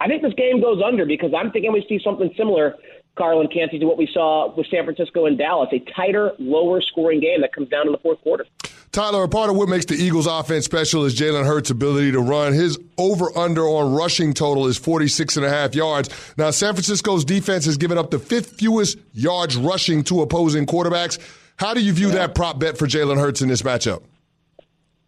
I 0.00 0.08
think 0.08 0.22
this 0.22 0.34
game 0.34 0.60
goes 0.60 0.82
under 0.84 1.04
because 1.04 1.32
I'm 1.36 1.50
thinking 1.50 1.72
we 1.72 1.84
see 1.88 2.00
something 2.02 2.32
similar, 2.36 2.76
Carl 3.16 3.40
and 3.40 3.52
Canty, 3.52 3.78
to 3.78 3.86
what 3.86 3.98
we 3.98 4.08
saw 4.12 4.54
with 4.54 4.66
San 4.68 4.84
Francisco 4.84 5.26
and 5.26 5.36
Dallas, 5.36 5.68
a 5.72 5.78
tighter, 5.78 6.32
lower 6.38 6.80
scoring 6.80 7.20
game 7.20 7.40
that 7.42 7.52
comes 7.52 7.68
down 7.68 7.86
to 7.86 7.92
the 7.92 7.98
fourth 7.98 8.20
quarter. 8.22 8.46
Tyler, 8.92 9.22
a 9.22 9.28
part 9.28 9.50
of 9.50 9.56
what 9.56 9.68
makes 9.68 9.84
the 9.84 9.94
Eagles 9.94 10.26
offense 10.26 10.64
special 10.64 11.04
is 11.04 11.18
Jalen 11.18 11.46
Hurts' 11.46 11.70
ability 11.70 12.10
to 12.10 12.20
run. 12.20 12.52
His 12.52 12.76
over 12.98 13.36
under 13.38 13.62
on 13.62 13.94
rushing 13.94 14.34
total 14.34 14.66
is 14.66 14.78
46 14.78 15.36
and 15.36 15.46
a 15.46 15.48
half 15.48 15.76
yards. 15.76 16.08
Now, 16.36 16.50
San 16.50 16.74
Francisco's 16.74 17.24
defense 17.24 17.64
has 17.66 17.76
given 17.76 17.98
up 17.98 18.10
the 18.10 18.18
fifth 18.18 18.58
fewest 18.58 18.98
yards 19.12 19.56
rushing 19.56 20.02
to 20.04 20.22
opposing 20.22 20.66
quarterbacks. 20.66 21.18
How 21.56 21.72
do 21.72 21.80
you 21.80 21.92
view 21.92 22.08
yeah. 22.08 22.14
that 22.14 22.34
prop 22.34 22.58
bet 22.58 22.78
for 22.78 22.86
Jalen 22.86 23.18
Hurts 23.18 23.42
in 23.42 23.48
this 23.48 23.62
matchup? 23.62 24.02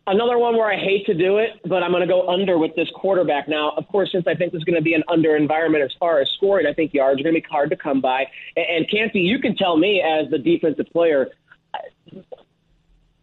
Another 0.07 0.37
one 0.37 0.57
where 0.57 0.69
I 0.69 0.77
hate 0.77 1.07
to 1.07 1.15
do 1.15 1.39
it, 1.39 1.61
but 1.65 1.85
I'm 1.85 1.93
going 1.93 2.01
to 2.01 2.09
go 2.09 2.29
under 2.29 2.59
with 2.59 2.75
this 2.75 2.89
quarterback. 2.95 3.49
Now, 3.49 3.71
of 3.77 3.87
course, 3.87 4.11
since 4.11 4.27
I 4.27 4.35
think 4.35 4.51
there's 4.51 4.65
going 4.65 4.77
to 4.77 4.83
be 4.83 4.95
an 4.95 5.05
under 5.09 5.37
environment 5.37 5.85
as 5.85 5.93
far 6.01 6.21
as 6.21 6.29
scoring, 6.37 6.67
I 6.67 6.73
think 6.73 6.93
yards 6.93 7.21
are 7.21 7.23
going 7.23 7.37
to 7.37 7.41
be 7.41 7.47
hard 7.49 7.71
to 7.71 7.77
come 7.77 8.01
by. 8.01 8.27
And, 8.57 8.91
Canty, 8.91 9.21
you 9.21 9.39
can 9.39 9.55
tell 9.55 9.77
me 9.77 10.03
as 10.03 10.29
the 10.31 10.39
defensive 10.39 10.87
player, 10.93 11.31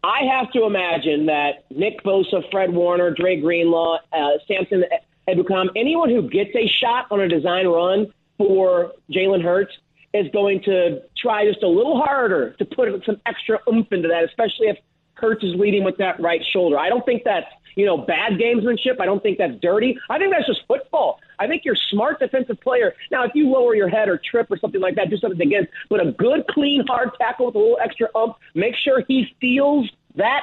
I 0.04 0.22
have 0.32 0.52
to 0.54 0.64
imagine 0.64 1.26
that 1.26 1.66
Nick 1.70 2.02
Bosa, 2.04 2.50
Fred 2.50 2.74
Warner, 2.74 3.12
Dre 3.12 3.42
Greenlaw, 3.42 3.98
uh, 4.14 4.30
Samson 4.48 4.86
Ebukam, 5.28 5.68
anyone 5.76 6.10
who 6.10 6.30
gets 6.30 6.56
a 6.56 6.66
shot 6.68 7.08
on 7.12 7.20
a 7.20 7.28
design 7.28 7.68
run 7.68 8.08
for 8.38 8.94
Jalen 9.12 9.44
Hurts 9.44 9.74
is 10.14 10.28
going 10.32 10.64
to 10.64 11.02
try 11.18 11.46
just 11.46 11.62
a 11.62 11.68
little 11.68 12.02
harder 12.02 12.54
to 12.54 12.66
put 12.66 12.88
some 13.06 13.18
extra 13.26 13.60
oomph 13.70 13.92
into 13.92 14.08
that, 14.08 14.24
especially 14.24 14.68
if 14.68 14.78
Hurts 15.20 15.44
is 15.44 15.56
leading 15.56 15.84
with 15.84 15.98
that 15.98 16.20
right 16.20 16.42
shoulder. 16.52 16.78
I 16.78 16.90
don't 16.90 17.06
think 17.06 17.24
that's 17.24 17.48
you 17.76 17.86
know 17.86 17.98
bad 17.98 18.34
gamesmanship. 18.34 19.00
I 19.00 19.06
don't 19.06 19.22
think 19.22 19.38
that's 19.38 19.60
dirty. 19.62 19.98
I 20.10 20.18
think 20.18 20.34
that's 20.34 20.48
just 20.48 20.62
football. 20.68 21.20
I 21.40 21.48
think 21.48 21.64
you're 21.66 21.78
smart 21.90 22.20
defensive 22.20 22.60
player. 22.62 22.94
Now, 23.12 23.24
if 23.24 23.32
you 23.34 23.50
lower 23.50 23.76
your 23.76 23.90
head 23.90 24.10
or 24.10 24.20
trip 24.20 24.48
or 24.52 24.58
something 24.58 24.82
like 24.82 24.96
that, 24.96 25.10
do 25.10 25.18
something 25.18 25.42
against. 25.42 25.72
But 25.90 26.06
a 26.06 26.12
good, 26.12 26.46
clean, 26.48 26.86
hard 26.88 27.12
tackle 27.20 27.48
with 27.48 27.56
a 27.56 27.60
little 27.60 27.80
extra 27.82 28.08
ump. 28.16 28.36
Make 28.56 28.76
sure 28.76 29.04
he 29.08 29.28
feels 29.40 29.90
that 30.16 30.42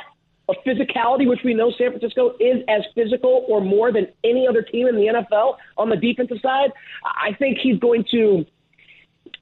a 0.48 0.54
physicality, 0.66 1.28
which 1.28 1.40
we 1.44 1.54
know 1.54 1.72
San 1.76 1.90
Francisco 1.90 2.34
is 2.38 2.62
as 2.68 2.82
physical 2.94 3.44
or 3.48 3.60
more 3.60 3.92
than 3.92 4.06
any 4.24 4.46
other 4.46 4.62
team 4.62 4.86
in 4.86 4.94
the 4.94 5.06
NFL 5.06 5.56
on 5.76 5.90
the 5.90 5.96
defensive 5.96 6.38
side. 6.40 6.70
I 7.04 7.32
think 7.34 7.58
he's 7.58 7.78
going 7.78 8.04
to 8.12 8.46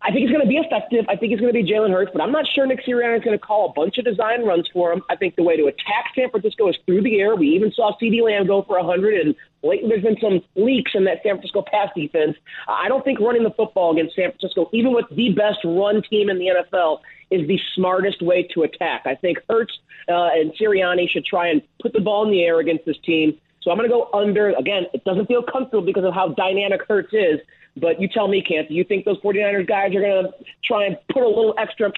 I 0.02 0.10
think 0.10 0.20
he's 0.20 0.30
going 0.30 0.42
to 0.42 0.48
be 0.48 0.56
effective. 0.56 1.04
I 1.08 1.16
think 1.16 1.30
he's 1.30 1.40
going 1.40 1.52
to 1.52 1.62
be 1.62 1.68
Jalen 1.68 1.90
Hurts, 1.90 2.10
but 2.12 2.22
I'm 2.22 2.32
not 2.32 2.46
sure 2.54 2.66
Nick 2.66 2.84
Sirianni 2.84 3.18
is 3.18 3.24
going 3.24 3.38
to 3.38 3.44
call 3.44 3.70
a 3.70 3.72
bunch 3.72 3.98
of 3.98 4.04
design 4.04 4.44
runs 4.44 4.68
for 4.72 4.92
him. 4.92 5.02
I 5.08 5.16
think 5.16 5.36
the 5.36 5.42
way 5.42 5.56
to 5.56 5.66
attack 5.66 6.12
San 6.14 6.30
Francisco 6.30 6.68
is 6.68 6.76
through 6.86 7.02
the 7.02 7.20
air. 7.20 7.36
We 7.36 7.48
even 7.48 7.72
saw 7.72 7.96
CeeDee 8.00 8.22
Lamb 8.22 8.46
go 8.46 8.62
for 8.62 8.78
100, 8.78 9.14
and 9.14 9.34
lately 9.62 9.88
there's 9.88 10.02
been 10.02 10.18
some 10.20 10.42
leaks 10.56 10.92
in 10.94 11.04
that 11.04 11.22
San 11.22 11.36
Francisco 11.36 11.62
pass 11.62 11.88
defense. 11.96 12.36
I 12.68 12.88
don't 12.88 13.04
think 13.04 13.20
running 13.20 13.44
the 13.44 13.50
football 13.50 13.92
against 13.92 14.16
San 14.16 14.30
Francisco, 14.30 14.68
even 14.72 14.92
with 14.92 15.06
the 15.10 15.30
best 15.30 15.58
run 15.64 16.02
team 16.08 16.28
in 16.28 16.38
the 16.38 16.48
NFL, 16.48 17.00
is 17.30 17.48
the 17.48 17.58
smartest 17.74 18.22
way 18.22 18.46
to 18.54 18.62
attack. 18.62 19.02
I 19.06 19.14
think 19.14 19.38
Hurts 19.48 19.72
uh, 20.08 20.30
and 20.34 20.52
Sirianni 20.60 21.08
should 21.08 21.24
try 21.24 21.48
and 21.48 21.62
put 21.80 21.92
the 21.92 22.00
ball 22.00 22.24
in 22.24 22.30
the 22.30 22.42
air 22.42 22.60
against 22.60 22.84
this 22.84 22.98
team. 23.04 23.38
So 23.62 23.70
I'm 23.70 23.78
going 23.78 23.88
to 23.88 23.94
go 23.94 24.10
under. 24.12 24.50
Again, 24.50 24.84
it 24.92 25.04
doesn't 25.04 25.26
feel 25.26 25.42
comfortable 25.42 25.84
because 25.84 26.04
of 26.04 26.12
how 26.12 26.28
dynamic 26.28 26.82
Hurts 26.86 27.14
is. 27.14 27.40
But 27.76 28.00
you 28.00 28.06
tell 28.06 28.28
me, 28.28 28.40
do 28.40 28.72
you 28.72 28.84
think 28.84 29.04
those 29.04 29.20
49ers 29.20 29.66
guys 29.66 29.94
are 29.94 30.00
going 30.00 30.24
to 30.24 30.32
try 30.64 30.86
and 30.86 30.96
put 31.12 31.24
a 31.24 31.28
little 31.28 31.54
extra 31.58 31.92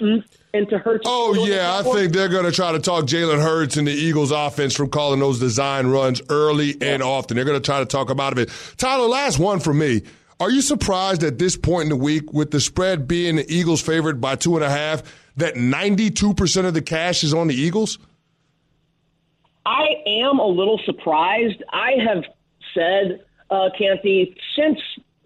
into 0.54 0.78
Hurts? 0.78 1.04
Oh, 1.06 1.34
yeah. 1.46 1.76
I 1.76 1.82
think 1.82 2.14
they're 2.14 2.30
going 2.30 2.46
to 2.46 2.52
try 2.52 2.72
to 2.72 2.78
talk 2.78 3.04
Jalen 3.04 3.42
Hurts 3.42 3.76
and 3.76 3.86
the 3.86 3.92
Eagles 3.92 4.30
offense 4.30 4.74
from 4.74 4.88
calling 4.88 5.20
those 5.20 5.38
design 5.38 5.88
runs 5.88 6.22
early 6.30 6.76
yeah. 6.80 6.94
and 6.94 7.02
often. 7.02 7.36
They're 7.36 7.44
going 7.44 7.60
to 7.60 7.64
try 7.64 7.80
to 7.80 7.86
talk 7.86 8.08
about 8.08 8.38
it. 8.38 8.50
Tyler, 8.78 9.06
last 9.06 9.38
one 9.38 9.60
for 9.60 9.74
me. 9.74 10.02
Are 10.40 10.50
you 10.50 10.62
surprised 10.62 11.22
at 11.22 11.38
this 11.38 11.56
point 11.56 11.84
in 11.84 11.88
the 11.90 11.96
week, 11.96 12.32
with 12.32 12.50
the 12.50 12.60
spread 12.60 13.06
being 13.06 13.36
the 13.36 13.54
Eagles 13.54 13.82
favored 13.82 14.20
by 14.20 14.36
two 14.36 14.56
and 14.56 14.64
a 14.64 14.70
half, 14.70 15.02
that 15.36 15.54
92% 15.54 16.66
of 16.66 16.74
the 16.74 16.82
cash 16.82 17.22
is 17.22 17.34
on 17.34 17.48
the 17.48 17.54
Eagles? 17.54 17.98
I 19.66 19.86
am 20.06 20.38
a 20.38 20.46
little 20.46 20.78
surprised. 20.84 21.62
I 21.70 21.92
have 22.06 22.24
said, 22.74 23.24
uh, 23.50 23.70
Canty, 23.78 24.36
since 24.54 24.78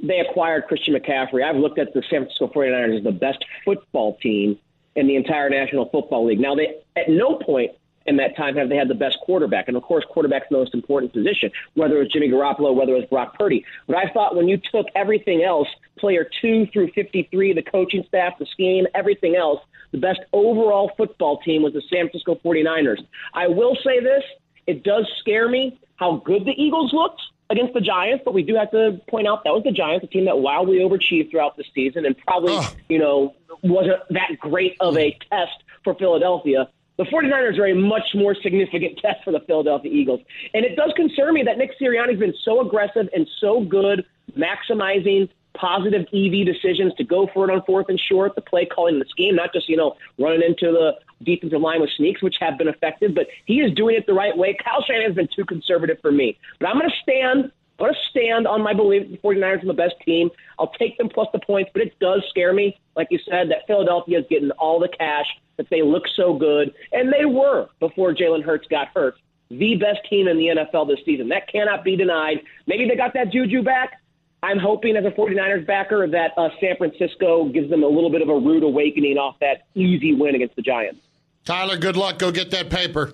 they 0.03 0.21
acquired 0.21 0.65
Christian 0.67 0.95
McCaffrey, 0.95 1.45
I've 1.45 1.57
looked 1.57 1.79
at 1.79 1.93
the 1.95 2.03
San 2.11 2.21
Francisco 2.21 2.49
49ers 2.49 2.99
as 2.99 3.05
the 3.05 3.13
best 3.13 3.45
football 3.65 4.17
team 4.23 4.59
in 4.97 5.07
the 5.07 5.17
entire 5.17 5.49
National 5.49 5.89
Football 5.91 6.27
League. 6.27 6.41
Now, 6.41 6.55
they 6.55 6.77
at 6.97 7.09
no 7.09 7.37
point 7.37 7.73
in 8.07 8.17
that 8.17 8.37
time 8.37 8.57
have 8.57 8.69
they 8.69 8.77
had 8.77 8.89
the 8.89 8.95
best 8.95 9.19
quarterback. 9.23 9.69
And 9.69 9.77
of 9.77 9.83
course, 9.83 10.05
quarterback's 10.09 10.47
the 10.51 10.57
most 10.57 10.75
important 10.75 11.13
position, 11.13 11.51
whether 11.75 12.01
it's 12.01 12.13
Jimmy 12.13 12.29
Garoppolo, 12.29 12.75
whether 12.75 12.95
it's 12.97 13.09
Brock 13.09 13.39
Purdy. 13.39 13.65
But 13.87 13.97
I 13.97 14.11
thought 14.13 14.35
when 14.35 14.49
you 14.49 14.59
took 14.73 14.87
everything 14.95 15.43
else, 15.43 15.69
player 15.99 16.29
two 16.41 16.67
through 16.73 16.91
53, 16.95 17.53
the 17.53 17.63
coaching 17.63 18.03
staff, 18.09 18.35
the 18.39 18.47
scheme, 18.47 18.87
everything 18.95 19.37
else, 19.37 19.61
the 19.93 19.99
best 19.99 20.21
overall 20.33 20.91
football 20.97 21.41
team 21.41 21.63
was 21.63 21.73
the 21.73 21.83
San 21.83 22.09
Francisco 22.09 22.41
49ers. 22.45 22.99
I 23.35 23.49
will 23.49 23.77
say 23.85 24.01
this, 24.01 24.23
it 24.67 24.83
does 24.83 25.07
scare 25.19 25.49
me 25.49 25.79
how 25.97 26.23
good 26.25 26.45
the 26.45 26.55
Eagles 26.57 26.93
looked 26.93 27.21
against 27.51 27.75
the 27.75 27.81
Giants, 27.81 28.23
but 28.25 28.33
we 28.33 28.43
do 28.43 28.55
have 28.55 28.71
to 28.71 29.01
point 29.09 29.27
out 29.27 29.45
that 29.45 29.53
was 29.53 29.65
the 29.65 29.73
Giants, 29.73 30.05
a 30.05 30.07
team 30.07 30.25
that 30.27 30.39
wildly 30.39 30.79
overachieved 30.79 31.31
throughout 31.31 31.57
the 31.57 31.65
season 31.75 32.07
and 32.07 32.17
probably, 32.19 32.55
Oh. 32.55 32.73
you 32.89 32.99
know, 32.99 33.35
wasn't 33.63 34.01
that 34.11 34.39
great 34.39 34.77
of 34.81 34.97
a 34.97 35.11
test 35.31 35.63
for 35.85 35.95
Philadelphia. 35.95 36.69
The 36.97 37.05
49ers 37.05 37.59
are 37.59 37.67
a 37.67 37.75
much 37.75 38.15
more 38.15 38.35
significant 38.35 38.99
test 39.03 39.25
for 39.25 39.33
the 39.33 39.41
Philadelphia 39.41 39.91
Eagles. 39.93 40.21
And 40.55 40.65
it 40.65 40.77
does 40.77 40.93
concern 40.95 41.35
me 41.35 41.43
that 41.43 41.59
Nick 41.59 41.79
Sirianni's 41.81 42.19
been 42.21 42.35
so 42.45 42.61
aggressive 42.61 43.09
and 43.15 43.29
so 43.41 43.63
good 43.65 44.05
maximizing 44.39 45.29
positive 45.55 46.03
EV 46.15 46.47
decisions 46.47 46.95
to 46.95 47.05
go 47.05 47.29
for 47.35 47.49
it 47.51 47.53
on 47.53 47.63
fourth 47.67 47.89
and 47.89 47.99
short, 47.99 48.35
the 48.37 48.41
play 48.41 48.65
calling 48.65 48.99
the 48.99 49.05
scheme, 49.09 49.35
not 49.35 49.53
just, 49.53 49.69
you 49.69 49.77
know, 49.77 49.97
running 50.19 50.43
into 50.43 50.71
the 50.71 50.93
defensive 51.23 51.61
line 51.61 51.81
with 51.81 51.91
sneaks, 51.97 52.23
which 52.23 52.37
have 52.41 52.59
been 52.59 52.69
effective, 52.69 53.15
but 53.15 53.27
he 53.47 53.61
is 53.61 53.73
doing 53.75 53.97
it 53.97 54.07
the 54.07 54.15
right 54.15 54.37
way. 54.37 54.57
Kyle 54.65 54.85
Shanahan's 54.87 55.17
been 55.17 55.29
too 55.35 55.45
conservative 55.45 55.99
for 56.01 56.13
me. 56.13 56.39
But 56.59 56.69
I'm 56.69 56.79
going 56.79 56.89
to 56.89 56.97
stand 57.03 57.53
I'm 57.81 57.87
going 57.87 57.95
to 57.95 58.11
stand 58.11 58.47
on 58.47 58.63
my 58.63 58.75
belief 58.75 59.09
that 59.09 59.23
the 59.23 59.27
49ers 59.27 59.63
are 59.63 59.67
the 59.67 59.73
best 59.73 59.95
team. 60.05 60.29
I'll 60.59 60.73
take 60.79 60.99
them 60.99 61.09
plus 61.09 61.29
the 61.33 61.39
points, 61.39 61.71
but 61.73 61.81
it 61.81 61.99
does 61.99 62.23
scare 62.29 62.53
me, 62.53 62.79
like 62.95 63.09
you 63.11 63.19
said, 63.25 63.51
that 63.51 63.67
Philadelphia 63.67 64.19
is 64.19 64.27
getting 64.29 64.51
all 64.53 64.79
the 64.79 64.89
cash, 64.99 65.25
that 65.57 65.67
they 65.71 65.81
look 65.81 66.03
so 66.15 66.35
good, 66.35 66.75
and 66.93 67.11
they 67.11 67.25
were 67.25 67.69
before 67.81 68.15
Jalen 68.15 68.45
Hurts 68.45 68.67
got 68.69 68.89
hurt. 68.95 69.15
The 69.49 69.77
best 69.77 70.01
team 70.11 70.29
in 70.29 70.37
the 70.37 70.49
NFL 70.49 70.89
this 70.89 70.99
season. 71.07 71.31
That 71.31 71.49
cannot 71.51 71.83
be 71.83 71.97
denied. 71.97 72.41
Maybe 72.67 72.87
they 72.87 72.97
got 72.97 73.15
that 73.15 73.33
juju 73.33 73.63
back. 73.63 74.01
I'm 74.43 74.59
hoping 74.59 74.97
as 74.97 75.05
a 75.07 75.11
49ers 75.11 75.67
backer 75.67 76.07
that 76.07 76.33
uh, 76.37 76.49
San 76.61 76.77
Francisco 76.77 77.49
gives 77.49 77.69
them 77.71 77.83
a 77.83 77.89
little 77.89 78.11
bit 78.11 78.23
of 78.23 78.29
a 78.29 78.35
rude 78.35 78.63
awakening 78.63 79.17
off 79.17 79.37
that 79.41 79.67
easy 79.75 80.15
win 80.15 80.35
against 80.35 80.57
the 80.57 80.63
Giants. 80.63 81.01
Tyler, 81.45 81.77
good 81.77 81.97
luck. 81.97 82.19
Go 82.19 82.31
get 82.31 82.51
that 82.53 82.71
paper. 82.71 83.13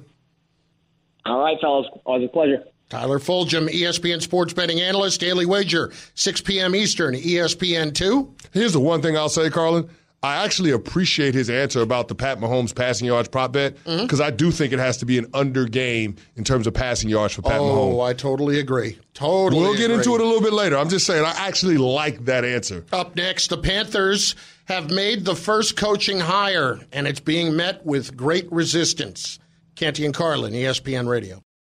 All 1.24 1.40
right, 1.40 1.56
fellas. 1.60 1.86
Always 2.04 2.24
a 2.24 2.28
pleasure. 2.32 2.64
Tyler 2.88 3.18
Fulghum, 3.18 3.68
ESPN 3.68 4.22
sports 4.22 4.52
betting 4.52 4.80
analyst, 4.80 5.20
Daily 5.20 5.44
Wager, 5.44 5.92
6 6.14 6.40
p.m. 6.42 6.74
Eastern, 6.76 7.14
ESPN 7.14 7.92
2. 7.92 8.34
Here's 8.52 8.72
the 8.72 8.80
one 8.80 9.02
thing 9.02 9.16
I'll 9.16 9.28
say, 9.28 9.50
Carlin. 9.50 9.88
I 10.22 10.44
actually 10.44 10.70
appreciate 10.70 11.34
his 11.34 11.50
answer 11.50 11.82
about 11.82 12.08
the 12.08 12.14
Pat 12.14 12.38
Mahomes 12.38 12.74
passing 12.74 13.06
yards 13.06 13.28
prop 13.28 13.52
bet 13.52 13.74
Mm-hmm. 13.84 14.02
because 14.02 14.20
I 14.20 14.30
do 14.30 14.50
think 14.52 14.72
it 14.72 14.78
has 14.78 14.96
to 14.98 15.06
be 15.06 15.18
an 15.18 15.26
under 15.34 15.66
game 15.66 16.16
in 16.36 16.44
terms 16.44 16.66
of 16.68 16.74
passing 16.74 17.10
yards 17.10 17.34
for 17.34 17.42
Pat 17.42 17.58
Oh, 17.60 17.64
Mahomes. 17.64 17.94
Oh, 17.94 18.00
I 18.00 18.12
totally 18.12 18.58
agree. 18.60 18.98
Totally 19.14 19.60
We'll 19.62 19.76
get 19.76 19.90
into 19.90 20.14
it 20.14 20.20
a 20.20 20.24
little 20.24 20.40
bit 20.40 20.52
later. 20.52 20.78
I'm 20.78 20.88
just 20.88 21.06
saying, 21.06 21.24
I 21.24 21.30
actually 21.46 21.76
like 21.78 22.24
that 22.26 22.44
answer. 22.44 22.84
Up 22.92 23.14
next, 23.16 23.48
the 23.50 23.58
Panthers 23.58 24.36
have 24.66 24.90
made 24.90 25.24
the 25.24 25.36
first 25.36 25.76
coaching 25.76 26.20
hire, 26.20 26.80
and 26.92 27.06
it's 27.06 27.20
being 27.20 27.56
met 27.56 27.84
with 27.86 28.16
great 28.16 28.50
resistance. 28.52 29.38
Canty 29.76 30.04
and 30.04 30.14
Carlin, 30.14 30.52
ESPN 30.52 31.08
Radio. 31.08 31.45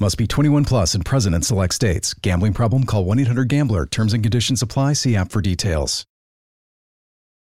Must 0.00 0.16
be 0.16 0.28
21 0.28 0.64
plus 0.64 0.94
and 0.94 1.04
present 1.04 1.34
in 1.34 1.42
select 1.42 1.74
states. 1.74 2.14
Gambling 2.14 2.52
problem? 2.52 2.84
Call 2.84 3.04
1 3.04 3.18
800 3.18 3.48
Gambler. 3.48 3.84
Terms 3.84 4.12
and 4.12 4.22
conditions 4.22 4.62
apply. 4.62 4.92
See 4.92 5.16
app 5.16 5.32
for 5.32 5.40
details. 5.40 6.04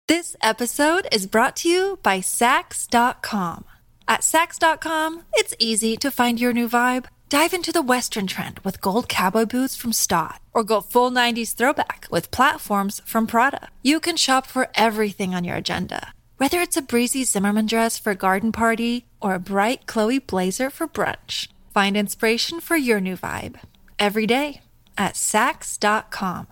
This 0.07 0.37
episode 0.43 1.09
is 1.11 1.27
brought 1.27 1.57
to 1.57 1.69
you 1.69 1.99
by 2.03 2.19
Saks.com. 2.21 3.64
At 4.07 4.21
Saks.com, 4.21 5.23
it's 5.33 5.55
easy 5.59 5.97
to 5.97 6.11
find 6.11 6.38
your 6.38 6.53
new 6.53 6.69
vibe. 6.69 7.07
Dive 7.31 7.55
into 7.55 7.73
the 7.73 7.83
Western 7.83 8.27
trend 8.27 8.61
with 8.61 8.83
gold 8.83 9.09
cowboy 9.09 9.47
boots 9.47 9.75
from 9.75 9.95
Staud, 9.95 10.38
or 10.53 10.62
go 10.62 10.83
full 10.83 11.11
90s 11.11 11.55
throwback 11.55 12.07
with 12.11 12.31
platforms 12.31 13.01
from 13.07 13.27
Prada. 13.27 13.71
You 13.83 13.99
can 13.99 14.17
shop 14.17 14.47
for 14.47 14.69
everything 14.75 15.35
on 15.35 15.43
your 15.43 15.57
agenda, 15.57 16.12
whether 16.37 16.61
it's 16.61 16.77
a 16.77 16.83
breezy 16.83 17.25
Zimmermann 17.25 17.67
dress 17.67 17.99
for 17.99 18.11
a 18.11 18.14
garden 18.14 18.53
party 18.53 19.07
or 19.23 19.35
a 19.35 19.40
bright 19.40 19.87
Chloe 19.87 20.19
blazer 20.19 20.69
for 20.69 20.87
brunch. 20.87 21.49
Find 21.74 21.96
inspiration 21.96 22.60
for 22.60 22.76
your 22.76 23.00
new 23.00 23.16
vibe 23.16 23.56
every 23.98 24.28
day 24.28 24.60
at 24.96 25.14
Saks.com. 25.14 26.46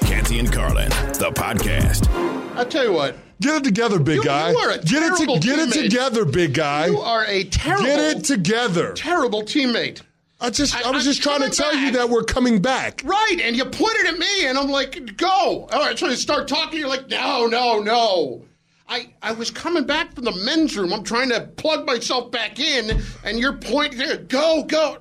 Canty 0.00 0.40
and 0.40 0.52
Carlin, 0.52 0.88
the 0.88 1.30
podcast. 1.32 2.08
I'll 2.56 2.66
tell 2.66 2.82
you 2.84 2.92
what, 2.92 3.16
Get 3.40 3.54
it 3.56 3.64
together, 3.64 4.00
big 4.00 4.16
You- 4.16 4.24
guy. 4.24 4.50
you 4.50 4.56
are 4.58 4.70
a 4.70 4.78
get 4.78 5.02
it, 5.02 5.16
terrible 5.16 5.38
get 5.38 5.58
it 5.60 5.72
together, 5.72 6.24
big 6.24 6.54
guy. 6.54 6.86
you 6.86 6.98
are 6.98 7.24
a 7.26 7.44
terrible, 7.44 7.84
Get 7.84 8.16
it 8.16 8.24
together. 8.24 8.92
terrible 8.94 9.42
teammate. 9.42 10.00
I 10.40 10.50
just, 10.50 10.74
I, 10.74 10.88
I- 10.88 10.90
was 10.90 11.06
I'm 11.06 11.12
just 11.12 11.22
trying 11.22 11.40
to 11.42 11.44
coming 11.44 11.52
tell 11.56 11.76
you 11.76 11.90
that 11.92 12.08
we're 12.10 12.24
coming 12.24 12.60
back. 12.60 13.02
Right, 13.04 13.36
and 13.40 13.54
you 13.54 13.66
put 13.66 13.92
it 13.98 14.08
at 14.08 14.18
me, 14.18 14.46
and 14.46 14.58
I'm 14.58 14.68
like, 14.68 15.16
go. 15.16 15.68
All 15.70 15.78
right, 15.80 15.96
so 15.98 16.08
you 16.08 16.16
start 16.16 16.48
talking, 16.48 16.80
you're 16.80 16.88
like, 16.88 17.08
no, 17.08 17.46
no, 17.46 17.78
no. 17.80 18.42
I, 18.88 19.10
I 19.22 19.32
was 19.32 19.50
coming 19.50 19.84
back 19.84 20.14
from 20.14 20.24
the 20.24 20.32
men's 20.44 20.76
room. 20.76 20.92
I'm 20.92 21.02
trying 21.02 21.30
to 21.30 21.40
plug 21.40 21.86
myself 21.86 22.30
back 22.30 22.60
in, 22.60 23.00
and 23.24 23.38
you're 23.38 23.54
pointing 23.54 23.98
there, 23.98 24.18
go, 24.18 24.62
go. 24.62 24.98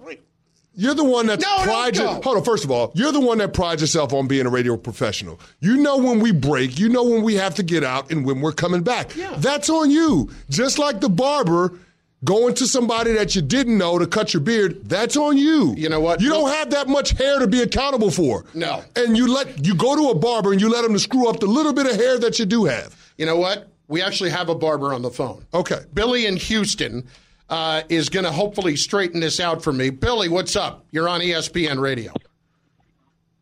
You're 0.78 0.94
the 0.96 1.06
one 1.06 1.28
that 1.28 1.40
No, 1.40 1.64
prides. 1.64 2.00
Hold 2.00 2.26
on. 2.38 2.44
First 2.44 2.66
of 2.66 2.72
all, 2.72 2.92
you're 2.96 3.14
the 3.14 3.20
one 3.22 3.38
that 3.38 3.54
prides 3.54 3.82
yourself 3.82 4.12
on 4.12 4.28
being 4.28 4.46
a 4.46 4.50
radio 4.50 4.76
professional. 4.76 5.40
You 5.62 5.78
know 5.78 5.98
when 5.98 6.20
we 6.20 6.34
break. 6.34 6.78
You 6.78 6.90
know 6.90 7.04
when 7.04 7.24
we 7.24 7.36
have 7.36 7.56
to 7.56 7.64
get 7.64 7.84
out 7.84 8.12
and 8.12 8.26
when 8.26 8.42
we're 8.42 8.52
coming 8.52 8.84
back. 8.84 9.16
Yeah. 9.16 9.36
That's 9.38 9.70
on 9.70 9.90
you. 9.90 10.30
Just 10.50 10.78
like 10.78 11.00
the 11.00 11.08
barber 11.08 11.80
going 12.26 12.56
to 12.56 12.68
somebody 12.68 13.14
that 13.14 13.36
you 13.36 13.42
didn't 13.42 13.78
know 13.78 13.98
to 14.00 14.06
cut 14.06 14.34
your 14.34 14.42
beard. 14.42 14.84
That's 14.90 15.16
on 15.16 15.38
you. 15.38 15.74
You 15.78 15.88
know 15.88 16.02
what? 16.02 16.20
You 16.20 16.28
don't 16.28 16.50
have 16.50 16.72
that 16.72 16.90
much 16.90 17.12
hair 17.12 17.40
to 17.40 17.48
be 17.48 17.62
accountable 17.62 18.12
for. 18.12 18.44
No. 18.54 18.84
And 18.98 19.16
you 19.16 19.32
let 19.32 19.66
you 19.66 19.76
go 19.76 19.96
to 19.96 20.10
a 20.10 20.16
barber 20.16 20.52
and 20.52 20.60
you 20.60 20.70
let 20.70 20.84
him 20.84 20.92
to 20.92 21.00
screw 21.00 21.30
up 21.30 21.40
the 21.40 21.48
little 21.48 21.72
bit 21.72 21.86
of 21.86 21.96
hair 21.96 22.20
that 22.20 22.38
you 22.38 22.46
do 22.46 22.66
have. 22.66 22.94
You 23.18 23.26
know 23.26 23.38
what? 23.38 23.70
We 23.88 24.02
actually 24.02 24.32
have 24.32 24.50
a 24.50 24.56
barber 24.56 24.94
on 24.94 25.02
the 25.02 25.12
phone. 25.12 25.46
Okay. 25.54 25.82
Billy 25.94 26.26
in 26.26 26.38
Houston 26.38 27.08
uh, 27.50 27.84
is 27.90 28.10
going 28.10 28.26
to 28.26 28.32
hopefully 28.32 28.76
straighten 28.76 29.20
this 29.20 29.40
out 29.40 29.64
for 29.64 29.72
me. 29.72 29.90
Billy, 29.90 30.30
what's 30.30 30.56
up? 30.56 30.86
You're 30.92 31.08
on 31.08 31.22
ESPN 31.22 31.80
Radio. 31.80 32.14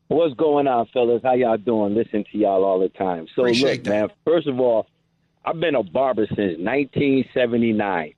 What's 0.07 0.33
going 0.35 0.67
on, 0.67 0.87
fellas? 0.93 1.21
How 1.23 1.33
y'all 1.33 1.57
doing? 1.57 1.95
Listen 1.95 2.23
to 2.31 2.37
y'all 2.37 2.63
all 2.63 2.79
the 2.79 2.89
time. 2.89 3.27
So 3.35 3.43
Appreciate 3.43 3.77
look, 3.77 3.83
that. 3.85 3.89
man. 3.89 4.09
First 4.25 4.47
of 4.47 4.59
all, 4.59 4.87
I've 5.45 5.59
been 5.59 5.75
a 5.75 5.83
barber 5.83 6.27
since 6.27 6.59
1979. 6.59 8.13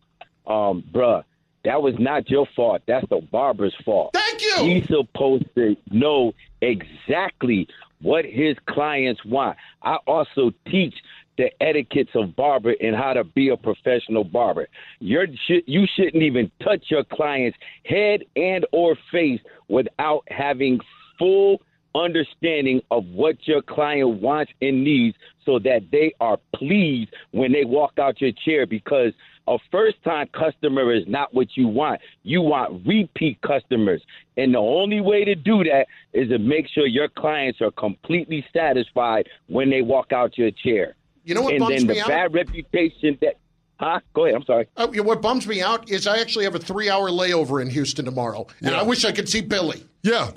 Um, 0.48 0.84
bruh, 0.92 1.24
that 1.64 1.82
was 1.82 1.96
not 1.98 2.30
your 2.30 2.48
fault. 2.56 2.82
That's 2.88 3.08
the 3.10 3.22
barber's 3.22 3.74
fault. 3.84 4.12
Thank 4.14 4.42
you. 4.42 4.56
He's 4.66 4.88
supposed 4.88 5.46
to 5.56 5.76
know 5.92 6.34
exactly 6.62 7.68
what 8.02 8.26
his 8.26 8.56
clients 8.68 9.24
want. 9.26 9.58
I 9.82 9.96
also 10.06 10.52
teach 10.68 10.96
the 11.38 11.50
etiquettes 11.62 12.12
of 12.15 12.36
barber 12.36 12.76
and 12.82 12.95
how 12.95 13.13
to 13.13 13.24
be 13.24 13.50
a 13.50 13.58
professional 13.58 14.24
barber. 14.24 14.67
You're, 15.00 15.28
you 15.48 15.86
shouldn't 15.95 16.24
even 16.24 16.52
touch 16.63 16.86
your 16.88 17.04
client's 17.04 17.58
head 17.86 18.21
and 18.36 18.65
or 18.71 18.98
face 19.12 19.41
without 19.67 20.24
having 20.30 20.80
full 21.17 21.62
understanding 21.95 22.82
of 22.91 23.06
what 23.06 23.36
your 23.48 23.62
client 23.62 24.21
wants 24.21 24.52
and 24.62 24.84
needs 24.84 25.15
so 25.45 25.60
that 25.60 25.82
they 25.91 26.13
are 26.19 26.38
pleased 26.56 27.13
when 27.32 27.52
they 27.52 27.63
walk 27.63 27.93
out 27.98 28.19
your 28.19 28.32
chair 28.43 28.65
because 28.65 29.13
a 29.48 29.58
first 29.71 29.98
time 30.04 30.28
customer 30.34 30.93
is 30.93 31.04
not 31.08 31.34
what 31.34 31.48
you 31.56 31.67
want. 31.67 32.02
You 32.24 32.41
want 32.41 32.86
repeat 32.86 33.39
customers. 33.41 34.02
And 34.38 34.54
the 34.54 34.60
only 34.60 35.02
way 35.02 35.24
to 35.24 35.36
do 35.36 35.63
that 35.63 35.86
is 36.13 36.30
to 36.30 36.39
make 36.39 36.67
sure 36.67 36.88
your 36.88 37.10
clients 37.10 37.62
are 37.62 37.71
completely 37.71 38.45
satisfied 38.52 39.30
when 39.48 39.69
they 39.69 39.82
walk 39.82 40.12
out 40.12 40.38
your 40.38 40.52
chair. 40.52 40.95
You 41.26 41.36
know 41.36 41.42
what 41.42 41.54
and 41.54 41.60
bums 41.60 41.76
then 41.80 41.88
me 41.88 41.94
the 41.96 42.02
out? 42.02 42.08
bad 42.08 42.34
reputation 42.34 43.17
that 43.21 43.36
Huh? 43.78 44.00
Go 44.13 44.23
ahead. 44.23 44.36
I'm 44.36 44.46
sorry. 44.46 44.67
Uh, 44.78 44.88
you 44.94 45.02
know, 45.02 45.04
what 45.04 45.21
bums 45.21 45.46
me 45.46 45.62
out 45.62 45.90
is 45.90 46.08
I 46.08 46.19
actually 46.19 46.46
have 46.46 46.56
a 46.56 46.60
three-hour 46.60 47.10
layover 47.10 47.62
in 47.62 47.69
Houston 47.69 48.06
tomorrow, 48.06 48.48
and 48.62 48.73
I 48.73 48.84
wish 48.84 49.04
I 49.04 49.12
could 49.12 49.28
see 49.28 49.42
Billy. 49.42 49.84
Yeah. 50.02 50.32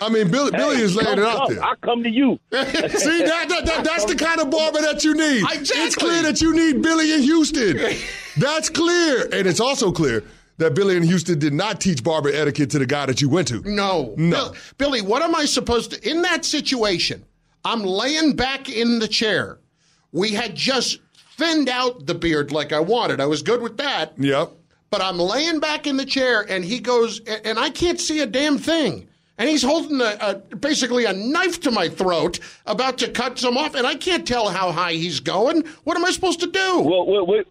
I 0.00 0.08
mean, 0.10 0.30
Billy, 0.30 0.50
Billy 0.52 0.76
is 0.76 0.94
laying 0.94 1.18
it 1.18 1.24
out 1.24 1.46
come. 1.48 1.54
there. 1.54 1.64
I'll 1.64 1.76
come 1.76 2.02
to 2.04 2.10
you. 2.10 2.38
See, 2.52 2.58
that, 2.60 3.46
that, 3.48 3.62
that, 3.66 3.84
that's 3.84 4.04
the 4.04 4.14
kind 4.14 4.40
of 4.40 4.50
barber 4.50 4.80
that 4.82 5.02
you 5.02 5.14
need. 5.14 5.42
Exactly. 5.42 5.82
It's 5.82 5.96
clear 5.96 6.22
that 6.22 6.40
you 6.40 6.54
need 6.54 6.82
Billy 6.82 7.12
in 7.14 7.22
Houston. 7.22 7.78
That's 8.36 8.68
clear. 8.68 9.22
And 9.32 9.46
it's 9.46 9.60
also 9.60 9.90
clear 9.92 10.24
that 10.58 10.74
Billy 10.74 10.96
in 10.96 11.04
Houston 11.04 11.38
did 11.38 11.54
not 11.54 11.80
teach 11.80 12.02
barber 12.04 12.28
etiquette 12.28 12.70
to 12.70 12.78
the 12.80 12.86
guy 12.86 13.06
that 13.06 13.20
you 13.22 13.28
went 13.28 13.48
to. 13.48 13.62
No, 13.62 14.12
No. 14.18 14.30
Bill- 14.30 14.54
Billy. 14.76 15.00
What 15.02 15.22
am 15.22 15.34
I 15.34 15.46
supposed 15.46 15.92
to? 15.92 16.08
In 16.10 16.22
that 16.22 16.44
situation, 16.44 17.24
I'm 17.64 17.82
laying 17.82 18.34
back 18.36 18.68
in 18.68 18.98
the 18.98 19.08
chair. 19.08 19.58
We 20.14 20.30
had 20.30 20.54
just 20.54 21.00
thinned 21.36 21.68
out 21.68 22.06
the 22.06 22.14
beard 22.14 22.52
like 22.52 22.72
I 22.72 22.80
wanted. 22.80 23.20
I 23.20 23.26
was 23.26 23.42
good 23.42 23.60
with 23.60 23.76
that. 23.78 24.12
Yep. 24.16 24.52
But 24.88 25.02
I'm 25.02 25.18
laying 25.18 25.58
back 25.58 25.88
in 25.88 25.96
the 25.96 26.06
chair, 26.06 26.46
and 26.48 26.64
he 26.64 26.78
goes, 26.78 27.20
and 27.20 27.58
I 27.58 27.68
can't 27.68 28.00
see 28.00 28.20
a 28.20 28.26
damn 28.26 28.56
thing. 28.56 29.08
and 29.38 29.48
he's 29.48 29.62
holding 29.62 30.00
a, 30.00 30.16
a, 30.50 30.56
basically 30.56 31.04
a 31.04 31.12
knife 31.12 31.60
to 31.60 31.70
my 31.70 31.88
throat, 31.88 32.38
about 32.66 32.98
to 32.98 33.10
cut 33.10 33.38
some 33.38 33.56
off, 33.56 33.74
and 33.74 33.86
I 33.86 33.94
can't 33.96 34.26
tell 34.26 34.48
how 34.48 34.72
high 34.72 34.92
he's 34.92 35.20
going. 35.20 35.64
What 35.84 35.96
am 35.96 36.04
I 36.04 36.10
supposed 36.10 36.40
to 36.40 36.46
do? 36.46 36.80
Well, 36.80 37.06
well, 37.06 37.26
well 37.26 37.42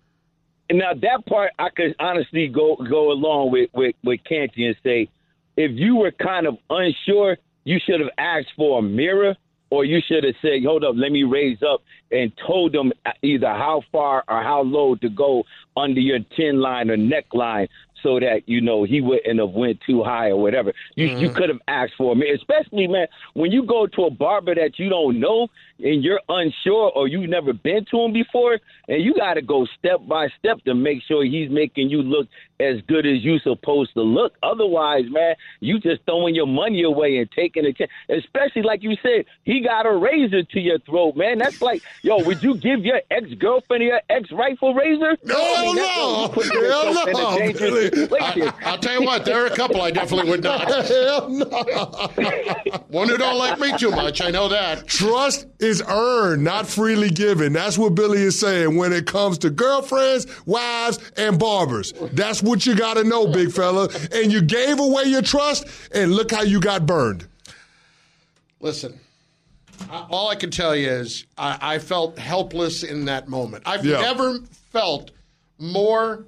now 0.72 0.94
that 0.94 1.26
part 1.26 1.52
I 1.60 1.70
could 1.70 1.96
honestly 2.00 2.48
go 2.48 2.76
go 2.78 3.12
along 3.12 3.52
with 3.52 3.70
with 3.74 3.96
with 4.04 4.22
Canty 4.24 4.66
and 4.66 4.76
say, 4.84 5.10
if 5.58 5.72
you 5.72 5.98
were 5.98 6.12
kind 6.12 6.48
of 6.48 6.58
unsure, 6.70 7.38
you 7.66 7.80
should 7.86 8.00
have 8.00 8.10
asked 8.18 8.54
for 8.56 8.80
a 8.80 8.82
mirror 8.82 9.36
or 9.74 9.84
you 9.84 10.00
should 10.08 10.24
have 10.24 10.36
said, 10.40 10.64
hold 10.64 10.84
up, 10.84 10.94
let 10.96 11.12
me 11.12 11.24
raise 11.24 11.58
up 11.64 11.82
and 12.12 12.32
told 12.46 12.74
them 12.74 12.94
either 13.24 13.48
how 13.48 13.82
far 13.92 14.24
or 14.28 14.44
how 14.44 14.62
low 14.62 14.94
to 14.94 15.10
go 15.10 15.44
under 15.76 16.00
your 16.00 16.20
chin 16.38 16.62
line 16.62 16.92
or 16.92 16.96
neckline 16.96 17.68
so 18.04 18.20
that 18.20 18.42
you 18.46 18.62
know 18.62 18.84
he 18.84 19.02
wouldn't 19.02 19.40
have 19.40 19.50
went 19.50 19.80
too 19.82 20.04
high 20.04 20.30
or 20.30 20.40
whatever. 20.40 20.74
You 20.94 21.08
mm-hmm. 21.08 21.20
you 21.22 21.30
could 21.32 21.50
have 21.50 21.62
asked 21.68 21.94
for 21.98 22.16
me, 22.16 22.30
especially 22.30 22.86
man 22.86 23.08
when 23.34 23.52
you 23.52 23.66
go 23.66 23.88
to 23.88 24.04
a 24.04 24.12
barber 24.12 24.54
that 24.54 24.78
you 24.78 24.90
don't 24.90 25.20
know 25.20 25.48
and 25.80 26.04
you're 26.04 26.22
unsure 26.30 26.92
or 26.96 27.08
you've 27.08 27.30
never 27.30 27.54
been 27.54 27.86
to 27.92 28.02
him 28.02 28.14
before, 28.14 28.60
and 28.88 29.04
you 29.04 29.14
got 29.16 29.36
to 29.36 29.42
go 29.42 29.66
step 29.78 30.00
by 30.08 30.28
step 30.40 30.64
to 30.66 30.74
make 30.74 31.02
sure 31.08 31.24
he's 31.24 31.50
making 31.50 31.90
you 31.90 32.02
look 32.02 32.28
as 32.60 32.82
good 32.88 33.06
as 33.06 33.24
you're 33.24 33.40
supposed 33.40 33.94
to 33.94 34.02
look. 34.02 34.34
Otherwise, 34.42 35.06
man, 35.10 35.36
you 35.60 35.80
just 35.80 36.04
throwing 36.06 36.36
your 36.36 36.48
money 36.48 36.84
away 36.84 37.18
and 37.18 37.30
taking 37.32 37.66
a 37.66 37.74
chance. 37.74 37.92
Especially 38.10 38.62
like 38.62 38.84
you 38.84 38.96
said, 39.02 39.26
he 39.44 39.62
got 39.62 39.86
a 39.86 39.92
razor 39.92 40.44
to 40.44 40.60
your 40.60 40.80
throat, 40.80 41.16
man. 41.16 41.40
That's 41.40 41.62
like, 41.62 41.82
yo, 42.02 42.24
would 42.24 42.42
you 42.44 42.56
give 42.56 42.86
your 42.86 43.02
ex 43.12 43.34
girlfriend 43.34 43.84
your 43.84 44.02
ex 44.10 44.32
rifle 44.32 44.74
razor? 44.74 45.18
No, 45.24 45.36
I 45.36 45.66
mean, 45.66 45.76
no, 45.76 46.28
hell 46.34 46.94
no. 46.94 48.18
I, 48.20 48.54
I'll 48.66 48.78
tell 48.78 49.00
you 49.00 49.06
what, 49.06 49.26
there 49.26 49.44
are 49.44 49.48
a 49.48 49.56
couple 49.56 49.82
I 49.82 49.92
definitely 49.92 50.30
would 50.30 50.44
not. 50.44 50.64
Hell 50.84 51.30
no. 51.30 51.46
One 52.90 53.10
who 53.10 53.18
don't 53.18 53.38
like 53.38 53.60
me 53.60 53.76
too 53.78 53.92
much, 53.92 54.22
I 54.22 54.32
know 54.32 54.48
that. 54.50 54.88
Trust 54.88 55.48
is 55.64 55.82
earned, 55.88 56.44
not 56.44 56.68
freely 56.68 57.10
given. 57.10 57.54
That's 57.54 57.78
what 57.78 57.96
Billy 57.96 58.22
is 58.22 58.40
saying 58.40 58.76
when 58.76 58.94
it 58.94 59.08
comes 59.08 59.38
to 59.40 59.50
girlfriends, 59.50 60.28
wives, 60.46 61.00
and 61.18 61.40
barbers. 61.40 61.94
That's 62.12 62.44
what 62.44 62.66
you 62.66 62.76
got 62.76 62.96
to 62.96 63.04
know, 63.04 63.28
big 63.28 63.52
fella. 63.52 63.90
And 64.14 64.32
you 64.32 64.42
gave 64.42 64.80
away 64.80 65.06
your 65.06 65.22
trust, 65.22 65.66
and 65.94 66.12
look 66.12 66.32
how 66.32 66.44
you 66.44 66.60
got 66.60 66.86
burned. 66.86 67.28
Listen, 68.60 69.00
all 69.90 70.30
I 70.30 70.36
can 70.36 70.52
tell 70.52 70.76
you 70.76 70.90
is 70.90 71.26
I, 71.38 71.58
I 71.76 71.80
felt 71.80 72.18
helpless 72.20 72.84
in 72.84 73.06
that 73.06 73.28
moment. 73.28 73.64
I've 73.66 73.86
yeah. 73.86 74.02
never 74.02 74.40
felt 74.72 75.12
more 75.58 76.26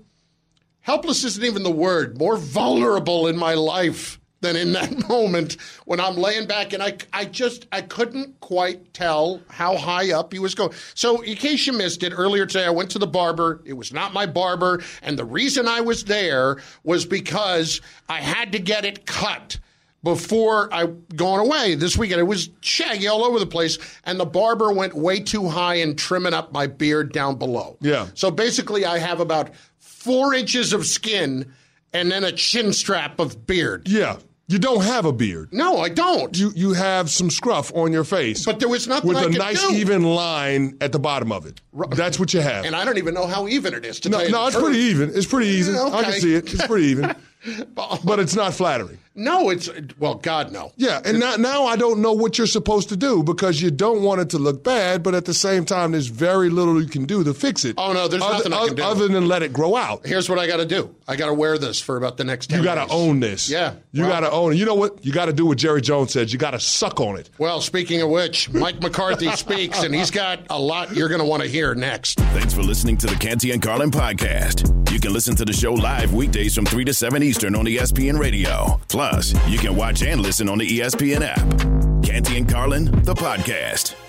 helpless 0.82 1.24
isn't 1.24 1.44
even 1.44 1.64
the 1.64 1.72
word, 1.72 2.18
more 2.18 2.38
vulnerable 2.38 3.28
in 3.28 3.38
my 3.38 3.54
life 3.54 4.20
than 4.46 4.56
in 4.56 4.74
that 4.74 5.08
moment 5.10 5.58
when 5.86 6.00
I'm 6.00 6.16
laying 6.16 6.48
back 6.48 6.74
and 6.74 6.82
I, 6.82 6.98
I 7.12 7.26
just 7.26 7.68
I 7.72 7.82
couldn't 7.82 8.40
quite 8.40 8.94
tell 8.94 9.42
how 9.50 9.76
high 9.76 10.14
up 10.14 10.32
he 10.32 10.40
was 10.40 10.56
going. 10.56 10.72
So 10.94 11.22
in 11.22 11.36
case 11.36 11.68
you 11.68 11.74
missed 11.74 12.04
it 12.04 12.14
earlier 12.16 12.46
today, 12.46 12.66
I 12.66 12.70
went 12.70 12.92
to 12.92 13.00
the 13.00 13.08
barber. 13.08 13.62
It 13.66 13.74
was 13.74 13.92
not 13.92 14.14
my 14.14 14.26
barber, 14.26 14.82
and 15.02 15.18
the 15.18 15.26
reason 15.26 15.68
I 15.68 15.82
was 15.82 16.06
there 16.06 16.58
was 16.84 17.06
because 17.06 17.82
I 18.08 18.22
had 18.22 18.52
to 18.54 18.60
get 18.60 18.86
it 18.86 19.06
cut 19.06 19.60
before 20.04 20.72
I 20.72 20.86
going 21.16 21.46
away 21.46 21.76
this 21.76 21.98
weekend. 21.98 22.20
It 22.22 22.26
was 22.26 22.50
shaggy 22.62 23.08
all 23.08 23.26
over 23.26 23.40
the 23.40 23.48
place, 23.48 23.80
and 24.04 24.20
the 24.20 24.26
barber 24.26 24.72
went 24.72 24.94
way 24.94 25.20
too 25.20 25.50
high 25.50 25.76
and 25.76 25.98
trimming 25.98 26.34
up 26.34 26.54
my 26.54 26.68
beard 26.68 27.12
down 27.12 27.38
below. 27.38 27.78
Yeah. 27.82 28.08
So 28.14 28.32
basically, 28.32 28.86
I 28.86 29.00
have 29.00 29.20
about 29.20 29.56
four 29.80 30.34
inches 30.34 30.72
of 30.72 30.86
skin 30.86 31.52
and 31.96 32.12
then 32.12 32.24
a 32.24 32.32
chin 32.32 32.74
strap 32.74 33.20
of 33.20 33.48
beard. 33.48 33.88
Yeah. 33.88 34.18
You 34.48 34.60
don't 34.60 34.84
have 34.84 35.06
a 35.06 35.12
beard. 35.12 35.52
No, 35.52 35.80
I 35.80 35.90
don't. 35.90 36.38
You 36.38 36.52
you 36.56 36.74
have 36.74 37.10
some 37.10 37.32
scruff 37.32 37.74
on 37.74 37.92
your 37.92 38.04
face. 38.04 38.46
But 38.46 38.60
there 38.60 38.70
was 38.70 38.88
nothing 38.88 39.08
with 39.08 39.18
I 39.18 39.24
a 39.24 39.30
nice 39.30 39.62
do. 39.62 39.74
even 39.74 40.04
line 40.04 40.78
at 40.82 40.92
the 40.92 41.00
bottom 41.00 41.32
of 41.32 41.48
it. 41.48 41.62
That's 41.90 42.20
what 42.20 42.32
you 42.32 42.42
have. 42.42 42.64
And 42.64 42.76
I 42.76 42.86
don't 42.86 43.00
even 43.00 43.16
know 43.16 43.26
how 43.26 43.48
even 43.48 43.74
it 43.74 43.84
is. 43.86 44.00
To 44.02 44.10
no, 44.10 44.28
no, 44.28 44.46
it's 44.46 44.56
pretty 44.56 44.80
even. 44.80 45.10
It's 45.16 45.26
pretty 45.26 45.48
easy. 45.48 45.76
Okay. 45.76 45.98
I 45.98 46.04
can 46.04 46.14
see 46.14 46.36
it. 46.36 46.54
It's 46.54 46.68
pretty 46.68 46.88
even. 46.88 47.16
but 47.76 48.20
it's 48.20 48.36
not 48.36 48.54
flattering. 48.54 49.00
No, 49.16 49.50
it's 49.50 49.70
well, 49.98 50.16
God 50.16 50.52
no. 50.52 50.74
Yeah, 50.76 51.02
and 51.06 51.20
now, 51.20 51.38
now 51.38 51.66
I 51.66 51.78
don't 51.78 52.02
know 52.02 52.12
what 52.12 52.38
you're 52.38 52.48
supposed 52.48 52.90
to 52.90 52.98
do 52.98 53.24
because 53.24 53.62
you 53.62 53.72
don't 53.72 54.04
want 54.04 54.20
it 54.20 54.30
to 54.32 54.38
look 54.38 54.64
bad, 54.64 55.04
but 55.04 55.16
at 55.16 55.24
the 55.24 55.34
same 55.34 55.64
time, 55.64 55.94
there's 55.94 56.08
very 56.08 56.50
little 56.50 56.82
you 56.82 56.90
can 56.90 57.06
do 57.06 57.24
to 57.24 57.34
fix 57.34 57.64
it. 57.64 57.76
Oh 57.78 57.94
no, 57.94 58.10
there's 58.10 58.22
other, 58.22 58.50
nothing 58.50 58.54
I 58.54 58.68
can 58.68 58.76
do 58.76 58.84
other 58.84 59.08
than 59.08 59.28
let 59.28 59.42
it 59.42 59.54
grow 59.54 59.78
out. 59.78 60.06
Here's 60.06 60.30
what 60.30 60.38
I 60.38 60.48
got 60.48 60.58
to 60.58 60.66
do. 60.66 60.94
I 61.08 61.16
got 61.16 61.28
to 61.28 61.34
wear 61.34 61.58
this 61.58 61.80
for 61.80 61.96
about 61.96 62.18
the 62.18 62.26
next. 62.26 62.48
10 62.48 62.60
You 62.60 62.66
got 62.66 62.76
to 62.76 62.94
own 62.94 63.22
this. 63.22 63.50
Yeah, 63.50 63.76
you 63.94 64.04
well, 64.04 64.12
got 64.12 64.20
to 64.22 64.32
own 64.32 64.52
it. 64.52 64.56
You 64.58 64.66
know 64.66 64.76
what? 64.76 65.06
You 65.06 65.14
got 65.14 65.26
to 65.26 65.34
do 65.34 65.46
what 65.46 65.58
Jerry 65.58 65.82
Jones 65.82 66.12
says. 66.12 66.34
You 66.34 66.40
got 66.40 66.52
to 66.52 66.60
suck 66.60 67.00
on 67.00 67.18
it. 67.18 67.30
Well, 67.38 67.62
speaking 67.62 68.02
of 68.02 68.10
which, 68.10 68.50
Mike 68.50 68.82
McCarthy 68.82 69.32
speaks, 69.36 69.82
and 69.84 69.96
he's 69.96 70.12
got 70.12 70.42
a 70.50 70.60
lot 70.60 70.94
you're 70.94 71.10
going 71.10 71.22
to 71.22 71.26
want 71.26 71.42
to 71.42 71.48
hear 71.48 71.74
next. 71.74 72.20
Thanks 72.20 72.54
for 72.54 72.64
listening 72.64 72.98
to 72.98 73.08
the 73.08 73.16
Canty 73.16 73.52
and 73.52 73.62
Carlin 73.62 73.92
podcast. 73.92 74.92
You 74.92 75.00
can 75.00 75.14
listen 75.14 75.36
to 75.36 75.46
the 75.46 75.54
show 75.54 75.74
live 75.74 76.14
weekdays 76.14 76.56
from 76.56 76.66
three 76.66 76.86
to 76.86 76.94
seven 76.94 77.24
Eastern 77.24 77.56
on 77.56 77.66
ESPN 77.66 78.20
Radio. 78.20 78.80
Plus, 79.10 79.36
you 79.48 79.60
can 79.60 79.76
watch 79.76 80.02
and 80.02 80.20
listen 80.20 80.50
on 80.50 80.58
the 80.58 80.68
ESPN 80.68 81.22
app. 81.22 82.04
Canty 82.04 82.38
and 82.38 82.50
Carlin, 82.50 82.86
the 83.04 83.14
podcast. 83.14 84.05